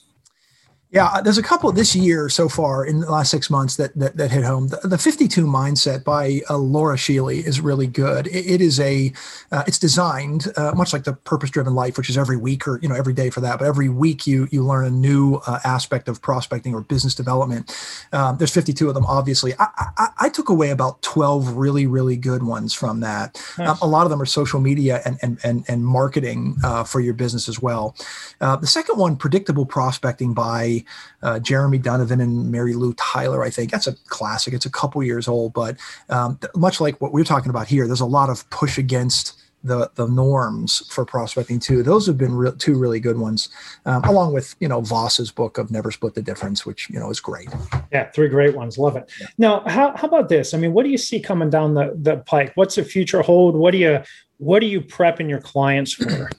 Yeah, 0.91 1.05
uh, 1.05 1.21
there's 1.21 1.37
a 1.37 1.43
couple 1.43 1.71
this 1.71 1.95
year 1.95 2.29
so 2.29 2.49
far 2.49 2.83
in 2.83 3.01
the 3.01 3.11
last 3.11 3.29
six 3.29 3.51
months 3.51 3.75
that 3.75 3.93
that, 3.95 4.17
that 4.17 4.31
hit 4.31 4.43
home. 4.43 4.69
The, 4.69 4.79
the 4.83 4.97
52 4.97 5.45
Mindset 5.45 6.03
by 6.03 6.41
uh, 6.49 6.57
Laura 6.57 6.95
Scheele 6.95 7.45
is 7.45 7.61
really 7.61 7.85
good. 7.85 8.25
it, 8.25 8.53
it 8.53 8.61
is 8.61 8.79
a, 8.79 9.13
uh, 9.51 9.63
it's 9.67 9.77
designed 9.77 10.47
uh, 10.57 10.71
much 10.75 10.91
like 10.91 11.03
the 11.03 11.13
Purpose 11.13 11.51
Driven 11.51 11.75
Life, 11.75 11.95
which 11.95 12.09
is 12.09 12.17
every 12.17 12.37
week 12.37 12.67
or 12.67 12.79
you 12.81 12.89
know 12.89 12.95
every 12.95 13.13
day 13.13 13.29
for 13.29 13.39
that. 13.41 13.59
But 13.59 13.67
every 13.67 13.87
week 13.87 14.25
you 14.25 14.47
you 14.51 14.65
learn 14.65 14.85
a 14.85 14.89
new 14.89 15.35
uh, 15.45 15.59
aspect 15.63 16.07
of 16.07 16.23
prospecting 16.23 16.73
or 16.73 16.81
business 16.81 17.13
development. 17.13 17.71
Um, 18.11 18.37
there's 18.37 18.53
52 18.53 18.87
of 18.87 18.95
them, 18.95 19.05
obviously. 19.05 19.53
I, 19.59 19.67
I, 19.97 20.07
I, 20.21 20.29
took 20.29 20.49
away 20.49 20.71
about 20.71 21.03
12 21.03 21.49
really 21.49 21.85
really 21.85 22.17
good 22.17 22.41
ones 22.41 22.73
from 22.73 23.01
that. 23.01 23.39
Nice. 23.59 23.69
Um, 23.69 23.77
a 23.83 23.87
lot 23.87 24.07
of 24.07 24.09
them 24.09 24.19
are 24.19 24.25
social 24.25 24.59
media 24.59 25.03
and 25.05 25.19
and 25.21 25.37
and, 25.43 25.65
and 25.67 25.85
marketing 25.85 26.57
uh, 26.63 26.83
for 26.83 26.99
your 26.99 27.13
business 27.13 27.47
as 27.47 27.61
well. 27.61 27.95
the 28.39 28.65
second 28.65 28.97
one, 28.97 29.17
Predictable 29.17 29.67
Prospecting 29.67 30.33
by 30.33 30.78
uh, 31.21 31.39
Jeremy 31.39 31.77
Donovan 31.77 32.21
and 32.21 32.53
Marylou 32.53 32.93
Tyler. 32.97 33.43
I 33.43 33.49
think 33.49 33.71
that's 33.71 33.87
a 33.87 33.93
classic. 34.07 34.53
It's 34.53 34.65
a 34.65 34.71
couple 34.71 35.03
years 35.03 35.27
old, 35.27 35.53
but 35.53 35.77
um, 36.09 36.39
much 36.55 36.81
like 36.81 36.99
what 37.01 37.13
we're 37.13 37.23
talking 37.23 37.49
about 37.49 37.67
here, 37.67 37.87
there's 37.87 37.99
a 37.99 38.05
lot 38.05 38.29
of 38.29 38.49
push 38.49 38.77
against 38.77 39.39
the 39.63 39.89
the 39.95 40.07
norms 40.07 40.87
for 40.89 41.05
prospecting 41.05 41.59
too. 41.59 41.83
Those 41.83 42.07
have 42.07 42.17
been 42.17 42.33
re- 42.33 42.51
two 42.57 42.77
really 42.77 42.99
good 42.99 43.17
ones, 43.17 43.49
um, 43.85 44.03
along 44.03 44.33
with 44.33 44.55
you 44.59 44.67
know 44.67 44.81
Voss's 44.81 45.31
book 45.31 45.57
of 45.57 45.71
Never 45.71 45.91
Split 45.91 46.15
the 46.15 46.21
Difference, 46.21 46.65
which 46.65 46.89
you 46.89 46.99
know 46.99 47.09
is 47.09 47.19
great. 47.19 47.49
Yeah, 47.91 48.09
three 48.11 48.29
great 48.29 48.55
ones. 48.55 48.77
Love 48.77 48.95
it. 48.95 49.11
Yeah. 49.19 49.27
Now, 49.37 49.63
how, 49.67 49.95
how 49.95 50.07
about 50.07 50.29
this? 50.29 50.53
I 50.53 50.57
mean, 50.57 50.73
what 50.73 50.83
do 50.83 50.89
you 50.89 50.97
see 50.97 51.19
coming 51.19 51.49
down 51.49 51.73
the 51.73 51.93
the 52.01 52.17
pike? 52.17 52.53
What's 52.55 52.75
the 52.75 52.83
future 52.83 53.21
hold? 53.21 53.55
What 53.55 53.71
do 53.71 53.77
you 53.77 54.01
what 54.37 54.63
are 54.63 54.67
you 54.67 54.81
prepping 54.81 55.29
your 55.29 55.41
clients 55.41 55.93
for? 55.93 56.29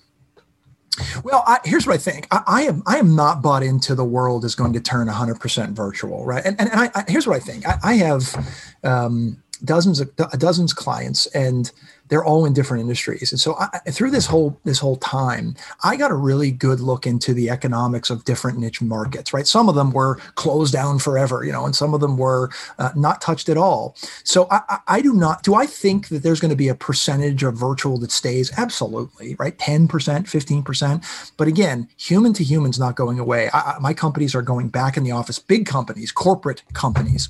Well, 1.25 1.43
I, 1.47 1.59
here's 1.65 1.87
what 1.87 1.95
I 1.95 1.99
think. 1.99 2.27
I, 2.31 2.43
I, 2.47 2.63
am 2.63 2.83
I 2.87 2.99
am 2.99 3.15
not 3.15 3.43
bought 3.43 3.63
into 3.63 3.95
the 3.95 4.05
world 4.05 4.45
is 4.45 4.55
going 4.55 4.73
to 4.75 4.81
turn 4.81 5.09
100% 5.09 5.71
virtual, 5.71 6.25
right? 6.25 6.45
And, 6.45 6.61
and, 6.61 6.71
and 6.71 6.91
I, 6.95 7.05
here's 7.09 7.27
what 7.27 7.37
I 7.37 7.41
think. 7.41 7.65
I, 7.85 7.95
have 7.95 8.35
um, 8.85 9.43
dozens 9.65 10.01
of 10.01 10.15
dozens 10.17 10.73
clients, 10.73 11.27
and 11.29 11.71
they're 12.11 12.25
all 12.25 12.45
in 12.45 12.53
different 12.53 12.83
industries. 12.83 13.33
And 13.33 13.41
so 13.41 13.57
I, 13.59 13.79
through 13.91 14.11
this 14.11 14.27
whole 14.27 14.61
this 14.65 14.79
whole 14.79 14.97
time, 14.97 15.55
I 15.83 15.97
got 15.97 16.11
a 16.11 16.17
really 16.17 16.51
good 16.51 16.81
look 16.81 17.07
into 17.07 17.33
the 17.33 17.49
economics 17.49 18.11
of 18.11 18.25
different 18.25 18.59
niche 18.59 18.83
markets. 18.83 19.33
Right, 19.33 19.47
some 19.47 19.69
of 19.69 19.75
them 19.75 19.93
were 19.93 20.17
closed 20.35 20.73
down 20.73 20.99
forever, 20.99 21.45
you 21.45 21.53
know, 21.53 21.65
and 21.65 21.75
some 21.75 21.95
of 21.95 22.01
them 22.01 22.19
were 22.19 22.51
uh, 22.79 22.91
not 22.95 23.21
touched 23.21 23.49
at 23.49 23.57
all. 23.57 23.97
So 24.25 24.47
I, 24.51 24.79
I, 24.89 25.01
do 25.01 25.15
not. 25.15 25.43
Do 25.43 25.55
I 25.55 25.67
think 25.67 26.09
that 26.09 26.23
there's 26.23 26.41
going 26.41 26.51
to 26.51 26.57
be 26.57 26.69
a 26.69 26.75
percentage 26.75 27.43
of 27.43 27.55
virtual 27.55 27.97
that 27.99 28.11
stays? 28.11 28.53
Absolutely, 28.59 29.37
right, 29.39 29.57
ten 29.59 29.89
percent, 29.89 30.29
fifteen 30.29 30.63
percent. 30.63 31.05
But 31.37 31.49
again, 31.49 31.89
human 31.97 32.33
to 32.35 32.45
human's 32.45 32.79
not 32.79 32.97
going 32.97 33.19
away. 33.19 33.49
I, 33.55 33.77
my 33.81 33.95
companies 33.95 34.35
are 34.35 34.43
going 34.43 34.69
back 34.69 34.97
in 34.97 35.05
the 35.05 35.13
office. 35.13 35.39
Big 35.39 35.65
companies, 35.65 36.11
corporate 36.11 36.63
companies. 36.73 37.29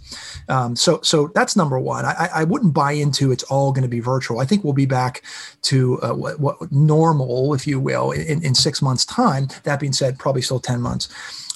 Um, 0.48 0.74
so 0.74 1.00
so 1.02 1.30
that's 1.34 1.54
number 1.54 1.78
one. 1.78 2.06
I, 2.06 2.28
I 2.34 2.44
wouldn't 2.44 2.72
buy 2.72 2.92
into 2.92 3.30
it's 3.30 3.44
all 3.44 3.72
going 3.72 3.82
to 3.82 3.88
be 3.88 4.00
virtual. 4.00 4.40
I 4.40 4.46
think 4.46 4.64
we'll 4.64 4.69
be 4.72 4.86
back 4.86 5.22
to 5.62 6.00
uh, 6.02 6.14
what, 6.14 6.40
what, 6.40 6.72
normal, 6.72 7.54
if 7.54 7.66
you 7.66 7.80
will, 7.80 8.10
in, 8.12 8.42
in 8.44 8.54
six 8.54 8.80
months' 8.82 9.04
time. 9.04 9.48
That 9.64 9.80
being 9.80 9.92
said, 9.92 10.18
probably 10.18 10.42
still 10.42 10.60
10 10.60 10.80
months. 10.80 11.08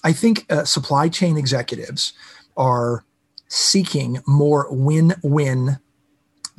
I 0.03 0.13
think 0.13 0.47
uh, 0.51 0.65
supply 0.65 1.09
chain 1.09 1.37
executives 1.37 2.13
are 2.57 3.05
seeking 3.49 4.19
more 4.27 4.67
win 4.71 5.15
win 5.23 5.79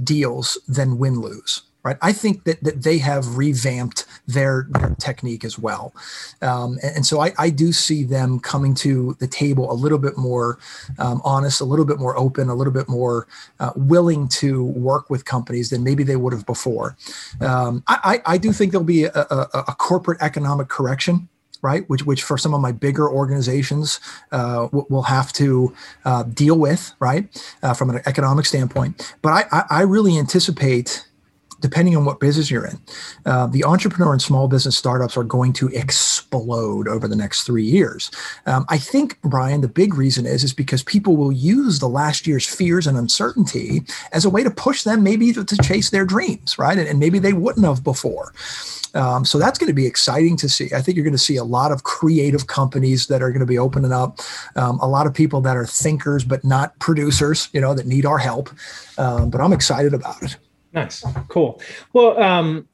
deals 0.04 0.58
than 0.68 0.98
win 0.98 1.20
lose 1.20 1.64
right? 1.86 1.98
I 2.02 2.12
think 2.12 2.44
that, 2.46 2.62
that 2.64 2.82
they 2.82 2.98
have 2.98 3.38
revamped 3.38 4.06
their, 4.28 4.68
their 4.72 4.96
technique 5.00 5.46
as 5.46 5.58
well. 5.60 5.94
Um, 6.42 6.80
and, 6.82 6.98
and, 6.98 7.06
so 7.06 7.22
I, 7.22 7.32
I, 7.38 7.52
do 7.52 7.72
see 7.72 8.04
them 8.04 8.40
coming 8.40 8.74
to 8.76 9.16
the 9.20 9.28
table 9.28 9.72
a 9.72 9.74
little 9.74 10.00
bit 10.00 10.18
more 10.18 10.58
um, 10.98 11.22
honest, 11.24 11.62
a 11.62 11.66
little 11.66 11.86
bit 11.86 12.00
more 12.00 12.18
open, 12.18 12.50
a 12.50 12.56
little 12.56 12.74
bit 12.74 12.90
more 12.90 13.28
uh, 13.60 13.72
willing 13.76 14.28
to 14.30 14.64
work 14.64 15.12
with 15.12 15.26
companies 15.26 15.70
than 15.70 15.84
maybe 15.84 16.04
they 16.04 16.16
would 16.16 16.34
have 16.34 16.46
before. 16.48 16.98
Um, 17.40 17.84
I, 17.88 18.20
I, 18.26 18.38
do 18.40 18.52
think 18.52 18.72
there'll 18.72 18.84
be 18.84 19.04
a, 19.04 19.12
a, 19.14 19.48
a 19.68 19.76
corporate 19.78 20.22
economic 20.22 20.68
correction 20.68 21.30
right? 21.62 21.90
Which, 21.90 22.06
which 22.06 22.22
for 22.22 22.38
some 22.38 22.54
of 22.54 22.62
my 22.62 22.72
bigger 22.72 23.10
organizations 23.10 24.00
uh, 24.32 24.68
will 24.72 25.02
have 25.02 25.34
to 25.34 25.74
uh, 26.04 26.22
deal 26.22 26.60
with, 26.60 26.94
right, 27.00 27.28
uh, 27.64 27.74
from 27.74 27.90
an 27.90 28.02
economic 28.06 28.46
standpoint. 28.46 29.16
But 29.24 29.30
I, 29.30 29.44
I, 29.52 29.64
I 29.70 29.82
really 29.82 30.20
anticipate 30.20 31.08
depending 31.62 31.96
on 31.96 32.06
what 32.06 32.20
business 32.20 32.52
you're 32.52 32.66
in, 32.66 32.80
uh, 33.26 33.48
the 33.48 33.64
entrepreneur 33.64 34.12
and 34.12 34.22
small 34.22 34.48
business 34.48 34.78
startups 34.78 35.18
are 35.18 35.24
going 35.24 35.54
to 35.54 35.68
explode 35.70 36.88
over 36.88 37.08
the 37.08 37.16
next 37.16 37.44
three 37.44 37.64
years. 37.64 38.12
Um, 38.46 38.66
I 38.70 38.78
think, 38.78 39.20
Brian, 39.22 39.62
the 39.62 39.68
big 39.68 39.96
reason 39.96 40.26
is 40.26 40.44
is 40.44 40.54
because 40.54 40.84
people 40.84 41.18
will 41.18 41.32
use 41.32 41.80
the 41.80 41.90
last 41.90 42.28
year's 42.28 42.46
fears 42.46 42.88
and 42.88 42.98
uncertainty 42.98 43.82
as 44.12 44.26
a 44.26 44.30
way 44.30 44.44
to 44.44 44.52
push 44.52 44.84
them 44.84 45.04
maybe 45.04 45.34
to, 45.34 45.44
to 45.44 45.58
chase 45.58 45.90
their 45.90 46.06
dreams, 46.06 46.58
right? 46.58 46.78
And, 46.78 46.88
and, 46.88 47.00
maybe 47.00 47.20
they 47.20 47.34
wouldn't 47.34 47.66
have 47.66 47.84
before. 47.84 48.34
Um, 48.96 49.26
so 49.26 49.38
that's 49.38 49.60
going 49.60 49.68
to 49.68 49.74
be 49.74 49.86
exciting 49.86 50.38
to 50.38 50.48
see. 50.48 50.70
I 50.74 50.82
think 50.82 50.96
you're 50.96 51.04
going 51.04 51.14
to 51.14 51.18
see 51.18 51.36
a 51.36 51.44
lot 51.44 51.72
of 51.72 51.84
creative 51.84 52.48
companies 52.48 53.08
that 53.08 53.22
are 53.22 53.30
going 53.30 53.42
to 53.42 53.46
be 53.46 53.60
opening 53.60 53.92
up, 53.92 54.20
um, 54.56 54.80
a 54.80 54.88
lot 54.88 55.06
of 55.06 55.14
people 55.14 55.42
that 55.42 55.58
are 55.58 55.66
thinkers 55.66 56.24
but 56.24 56.44
not 56.44 56.78
producers, 56.80 57.50
you 57.52 57.60
know, 57.60 57.74
that 57.74 57.86
need 57.86 58.06
our 58.06 58.18
help. 58.18 58.50
Um, 58.98 59.30
but 59.30 59.42
I'm 59.42 59.54
excited 59.54 59.94
about 59.94 60.24
it. 60.24 60.38
Nice, 60.76 61.06
cool. 61.30 61.62
Well, 61.94 62.22
um, 62.22 62.68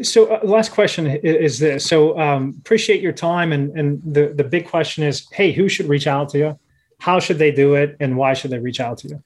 so 0.00 0.26
uh, 0.32 0.40
last 0.44 0.70
question 0.70 1.06
is 1.06 1.58
this. 1.58 1.84
So 1.84 2.18
um, 2.18 2.54
appreciate 2.60 3.00
your 3.00 3.12
time, 3.12 3.52
and 3.52 3.76
and 3.76 4.00
the 4.04 4.28
the 4.28 4.44
big 4.44 4.68
question 4.68 5.02
is, 5.02 5.26
hey, 5.32 5.50
who 5.50 5.68
should 5.68 5.86
reach 5.86 6.06
out 6.06 6.28
to 6.30 6.38
you? 6.38 6.58
How 7.00 7.18
should 7.18 7.38
they 7.38 7.50
do 7.50 7.74
it, 7.74 7.96
and 7.98 8.16
why 8.16 8.34
should 8.34 8.52
they 8.52 8.60
reach 8.60 8.78
out 8.78 8.98
to 8.98 9.08
you? 9.08 9.22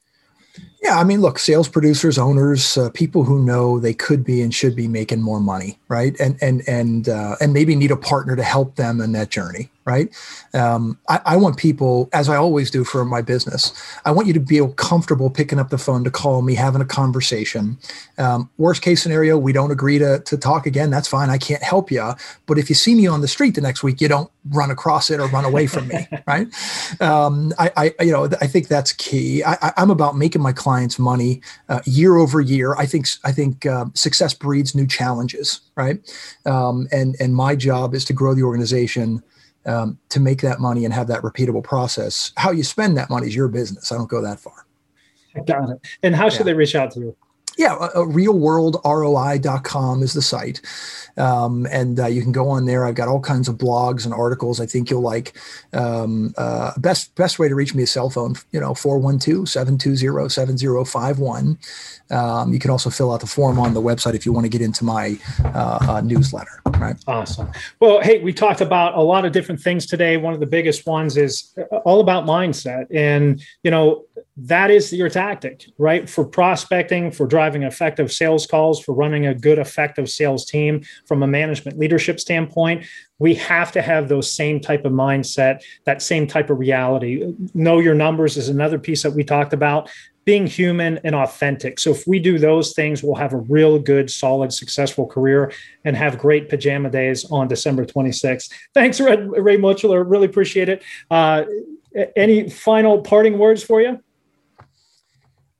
Yeah, 0.83 0.99
I 0.99 1.05
mean, 1.05 1.21
look, 1.21 1.39
sales 1.39 1.69
producers, 1.69 2.19
owners, 2.19 2.77
uh, 2.77 2.91
people 2.91 3.23
who 3.23 3.45
know 3.45 3.79
they 3.79 3.95
could 3.95 4.25
be 4.25 4.43
and 4.43 4.53
should 4.53 4.75
be 4.75 4.89
making 4.89 5.23
more 5.23 5.39
money, 5.39 5.79
right? 5.87 6.19
And 6.19 6.37
and 6.43 6.69
and 6.69 7.09
uh, 7.09 7.37
and 7.41 7.53
maybe 7.53 7.77
need 7.77 7.93
a 7.93 7.97
partner 7.97 8.35
to 8.35 8.43
help 8.43 8.75
them 8.75 9.01
in 9.01 9.13
that 9.13 9.31
journey, 9.31 9.71
right? 9.85 10.09
Um, 10.55 10.99
I, 11.09 11.21
I, 11.25 11.37
want 11.37 11.57
people, 11.57 12.09
as 12.13 12.29
I 12.29 12.37
always 12.37 12.71
do 12.71 12.85
for 12.85 13.05
my 13.05 13.23
business, 13.23 13.73
I 14.05 14.11
want 14.11 14.29
you 14.29 14.35
to 14.35 14.45
feel 14.45 14.69
comfortable 14.73 15.31
picking 15.31 15.59
up 15.59 15.71
the 15.71 15.79
phone 15.79 16.05
to 16.05 16.11
call 16.11 16.43
me, 16.43 16.55
having 16.55 16.81
a 16.81 16.85
conversation. 16.85 17.79
Um, 18.19 18.51
worst 18.59 18.83
case 18.83 19.03
scenario, 19.03 19.37
we 19.39 19.53
don't 19.53 19.71
agree 19.71 19.99
to, 19.99 20.21
to 20.21 20.37
talk 20.37 20.67
again. 20.67 20.91
That's 20.91 21.09
fine. 21.09 21.31
I 21.31 21.39
can't 21.39 21.63
help 21.63 21.91
you. 21.91 22.13
But 22.47 22.59
if 22.59 22.69
you 22.69 22.75
see 22.75 22.95
me 22.95 23.07
on 23.07 23.21
the 23.23 23.29
street 23.29 23.55
the 23.55 23.61
next 23.61 23.83
week, 23.83 24.01
you 24.01 24.09
don't 24.09 24.31
run 24.51 24.71
across 24.71 25.11
it 25.11 25.21
or 25.21 25.27
run 25.29 25.45
away 25.45 25.67
from 25.67 25.89
me, 25.89 26.07
right? 26.27 26.47
Um, 27.01 27.53
I, 27.59 27.93
I, 27.99 28.05
you 28.05 28.13
know, 28.13 28.29
I 28.41 28.47
think 28.47 28.69
that's 28.69 28.93
key. 28.93 29.43
I, 29.45 29.73
am 29.77 29.91
about 29.91 30.17
making 30.17 30.43
my 30.43 30.53
clients 30.53 30.72
money 30.99 31.41
uh, 31.69 31.81
year 31.85 32.17
over 32.17 32.41
year. 32.41 32.75
I 32.77 32.87
think, 32.87 33.07
I 33.25 33.33
think 33.33 33.67
uh, 33.67 33.87
success 33.95 34.35
breeds 34.35 34.75
new 34.75 34.87
challenges, 34.87 35.61
right? 35.77 35.99
Um, 36.47 36.89
and 36.93 37.17
and 37.21 37.35
my 37.35 37.57
job 37.57 37.95
is 37.95 38.05
to 38.07 38.13
grow 38.13 38.35
the 38.35 38.43
organization 38.43 39.23
um, 39.67 39.99
to 40.09 40.21
make 40.21 40.41
that 40.43 40.61
money 40.61 40.85
and 40.85 40.95
have 40.95 41.07
that 41.09 41.23
repeatable 41.23 41.63
process. 41.63 42.33
How 42.37 42.51
you 42.51 42.63
spend 42.63 42.97
that 42.97 43.11
money 43.11 43.27
is 43.27 43.35
your 43.35 43.49
business. 43.49 43.93
I 43.93 43.97
don't 43.97 44.09
go 44.09 44.21
that 44.23 44.41
far. 44.41 44.67
Got 45.47 45.71
it. 45.71 45.79
And 46.03 46.15
how 46.15 46.29
should 46.29 46.41
yeah. 46.41 46.45
they 46.45 46.55
reach 46.55 46.75
out 46.75 46.91
to 46.93 47.01
you? 47.01 47.17
Yeah, 47.59 47.75
uh, 47.75 47.91
realworldroi.com 47.97 50.03
is 50.03 50.13
the 50.13 50.23
site. 50.23 50.61
Um, 51.17 51.67
and 51.71 52.01
uh, 52.01 52.07
you 52.07 52.23
can 52.23 52.33
go 52.33 52.49
on 52.49 52.65
there. 52.65 52.87
I've 52.87 52.95
got 52.95 53.09
all 53.09 53.21
kinds 53.21 53.49
of 53.49 53.59
blogs 53.59 54.05
and 54.05 54.15
articles 54.15 54.61
I 54.61 54.67
think 54.67 54.89
you'll 54.91 55.03
like. 55.03 55.37
Um, 55.73 56.33
uh, 56.39 56.73
best 56.79 57.15
best 57.17 57.39
way 57.39 57.49
to 57.49 57.55
reach 57.55 57.75
me 57.75 57.83
is 57.83 57.91
cell 57.91 58.09
phone, 58.11 58.37
you 58.51 58.61
know, 58.61 58.73
412-720-7051. 58.73 61.59
Um, 62.11 62.53
you 62.53 62.59
can 62.59 62.71
also 62.71 62.91
fill 62.91 63.13
out 63.13 63.21
the 63.21 63.27
form 63.27 63.59
on 63.59 63.73
the 63.75 63.81
website 63.81 64.15
if 64.15 64.27
you 64.27 64.33
want 64.33 64.45
to 64.45 64.51
get 64.51 64.61
into 64.61 64.85
my 64.85 65.17
uh, 65.45 65.79
uh, 65.89 66.01
newsletter. 66.03 66.61
Right. 66.79 66.97
Awesome. 67.07 67.51
Well, 67.81 68.01
hey, 68.03 68.23
we 68.23 68.33
talked 68.33 68.61
about 68.61 68.95
a 68.95 69.01
lot 69.01 69.25
of 69.25 69.33
different 69.33 69.61
things 69.61 69.87
today. 69.87 70.17
One 70.17 70.35
of 70.35 70.41
the 70.41 70.47
biggest 70.47 70.87
ones 70.87 71.17
is 71.17 71.55
uh, 71.57 71.77
all 71.79 72.01
about 72.01 72.25
mindset, 72.25 72.87
and 72.93 73.41
you 73.63 73.71
know 73.71 74.05
that 74.47 74.71
is 74.71 74.93
your 74.93 75.09
tactic, 75.09 75.67
right? 75.79 76.09
For 76.09 76.25
prospecting, 76.25 77.11
for 77.11 77.27
driving 77.27 77.63
effective 77.63 78.13
sales 78.13 78.47
calls, 78.47 78.83
for 78.83 78.93
running 78.93 79.27
a 79.27 79.35
good, 79.35 79.59
effective 79.59 80.11
sales 80.11 80.45
team 80.45 80.83
from 81.07 81.23
a 81.23 81.27
management 81.27 81.79
leadership 81.79 82.19
standpoint. 82.19 82.85
We 83.19 83.35
have 83.37 83.71
to 83.73 83.83
have 83.83 84.09
those 84.09 84.33
same 84.33 84.59
type 84.59 84.85
of 84.85 84.93
mindset, 84.93 85.63
that 85.85 86.03
same 86.03 86.27
type 86.27 86.51
of 86.51 86.59
reality. 86.59 87.35
Know 87.55 87.79
your 87.79 87.95
numbers 87.95 88.37
is 88.37 88.49
another 88.49 88.79
piece 88.79 89.03
that 89.05 89.13
we 89.13 89.23
talked 89.23 89.53
about 89.53 89.89
being 90.25 90.47
human 90.47 90.99
and 91.05 91.15
authentic. 91.15 91.79
So 91.79 91.91
if 91.91 92.07
we 92.07 92.19
do 92.19 92.39
those 92.39 92.75
things, 92.75 93.03
we'll 93.03 93.17
have 93.17 93.33
a 93.33 93.39
real 93.39 93.79
good, 93.79 94.11
solid, 94.11 94.53
successful 94.53 95.07
career 95.07 95.53
and 95.85 95.97
have 95.97 96.19
great 96.19 96.49
pajama 96.49 96.91
days 96.91 97.25
on 97.31 97.49
December 97.49 97.85
26th. 97.85 98.53
Thanks, 98.75 99.01
Ray, 99.01 99.17
Ray. 99.17 99.57
Really 99.57 100.27
appreciate 100.27 100.69
it. 100.69 100.83
Uh, 101.11 101.45
any 102.17 102.49
final 102.49 103.01
parting 103.03 103.39
words 103.39 103.63
for 103.63 103.81
you? 103.81 104.01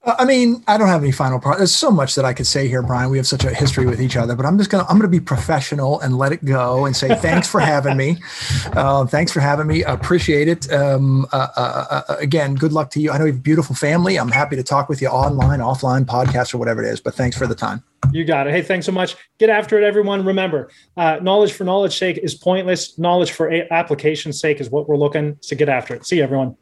Uh, 0.05 0.17
I 0.19 0.25
mean, 0.25 0.65
I 0.67 0.77
don't 0.79 0.89
have 0.89 1.03
any 1.03 1.13
final 1.13 1.39
part. 1.39 1.59
There's 1.59 1.75
so 1.75 1.91
much 1.91 2.15
that 2.17 2.25
I 2.25 2.33
could 2.33 2.47
say 2.47 2.67
here, 2.67 2.83
Brian. 2.83 3.11
We 3.11 3.19
have 3.19 3.27
such 3.27 3.45
a 3.45 3.55
history 3.55 3.87
with 3.87 4.01
each 4.01 4.17
other, 4.17 4.35
but 4.35 4.45
I'm 4.45 4.59
just 4.59 4.71
gonna 4.71 4.85
I'm 4.89 4.97
gonna 4.97 5.09
be 5.09 5.21
professional 5.21 6.01
and 6.01 6.19
let 6.19 6.33
it 6.33 6.45
go 6.45 6.87
and 6.87 6.97
say 6.97 7.15
thanks 7.17 7.49
for 7.49 7.61
having 7.61 7.97
me. 7.97 8.17
Uh, 8.73 9.05
thanks 9.07 9.31
for 9.31 9.41
having 9.41 9.67
me. 9.67 9.83
Appreciate 9.85 10.49
it. 10.49 10.73
Um, 10.73 11.27
uh, 11.33 11.47
uh, 11.57 12.03
uh, 12.09 12.17
again, 12.19 12.55
good 12.55 12.73
luck 12.73 12.91
to 12.91 13.01
you. 13.01 13.11
I 13.11 13.19
know 13.19 13.27
you 13.27 13.33
have 13.33 13.41
a 13.41 13.43
beautiful 13.43 13.77
family. 13.77 14.19
I'm 14.19 14.31
happy 14.31 14.57
to 14.57 14.63
talk 14.63 14.89
with 14.89 15.03
you 15.03 15.09
online, 15.09 15.61
offline, 15.61 16.05
podcast, 16.05 16.55
or 16.55 16.59
whatever 16.59 16.83
it 16.83 16.89
is. 16.89 17.01
But 17.01 17.15
thanks 17.15 17.37
for 17.37 17.47
the 17.47 17.55
time. 17.55 17.83
You 18.13 18.25
got 18.25 18.47
it. 18.47 18.53
Hey, 18.53 18.63
thanks 18.63 18.87
so 18.87 18.93
much. 18.93 19.17
Get 19.39 19.51
after 19.51 19.79
it, 19.79 19.85
everyone. 19.85 20.25
Remember, 20.25 20.71
uh, 20.97 21.19
knowledge 21.23 21.53
for 21.53 21.65
knowledge 21.65 21.97
sake 21.99 22.19
is 22.19 22.35
pointless. 22.35 22.99
Knowledge 22.99 23.33
for 23.33 23.53
a- 23.53 23.71
application's 23.73 24.41
sake 24.41 24.61
is 24.61 24.71
what 24.71 24.89
we're 24.89 24.97
looking. 24.97 25.37
So 25.41 25.55
get 25.55 25.69
after 25.69 25.95
it. 25.95 26.07
See 26.07 26.17
you, 26.17 26.23
everyone. 26.23 26.57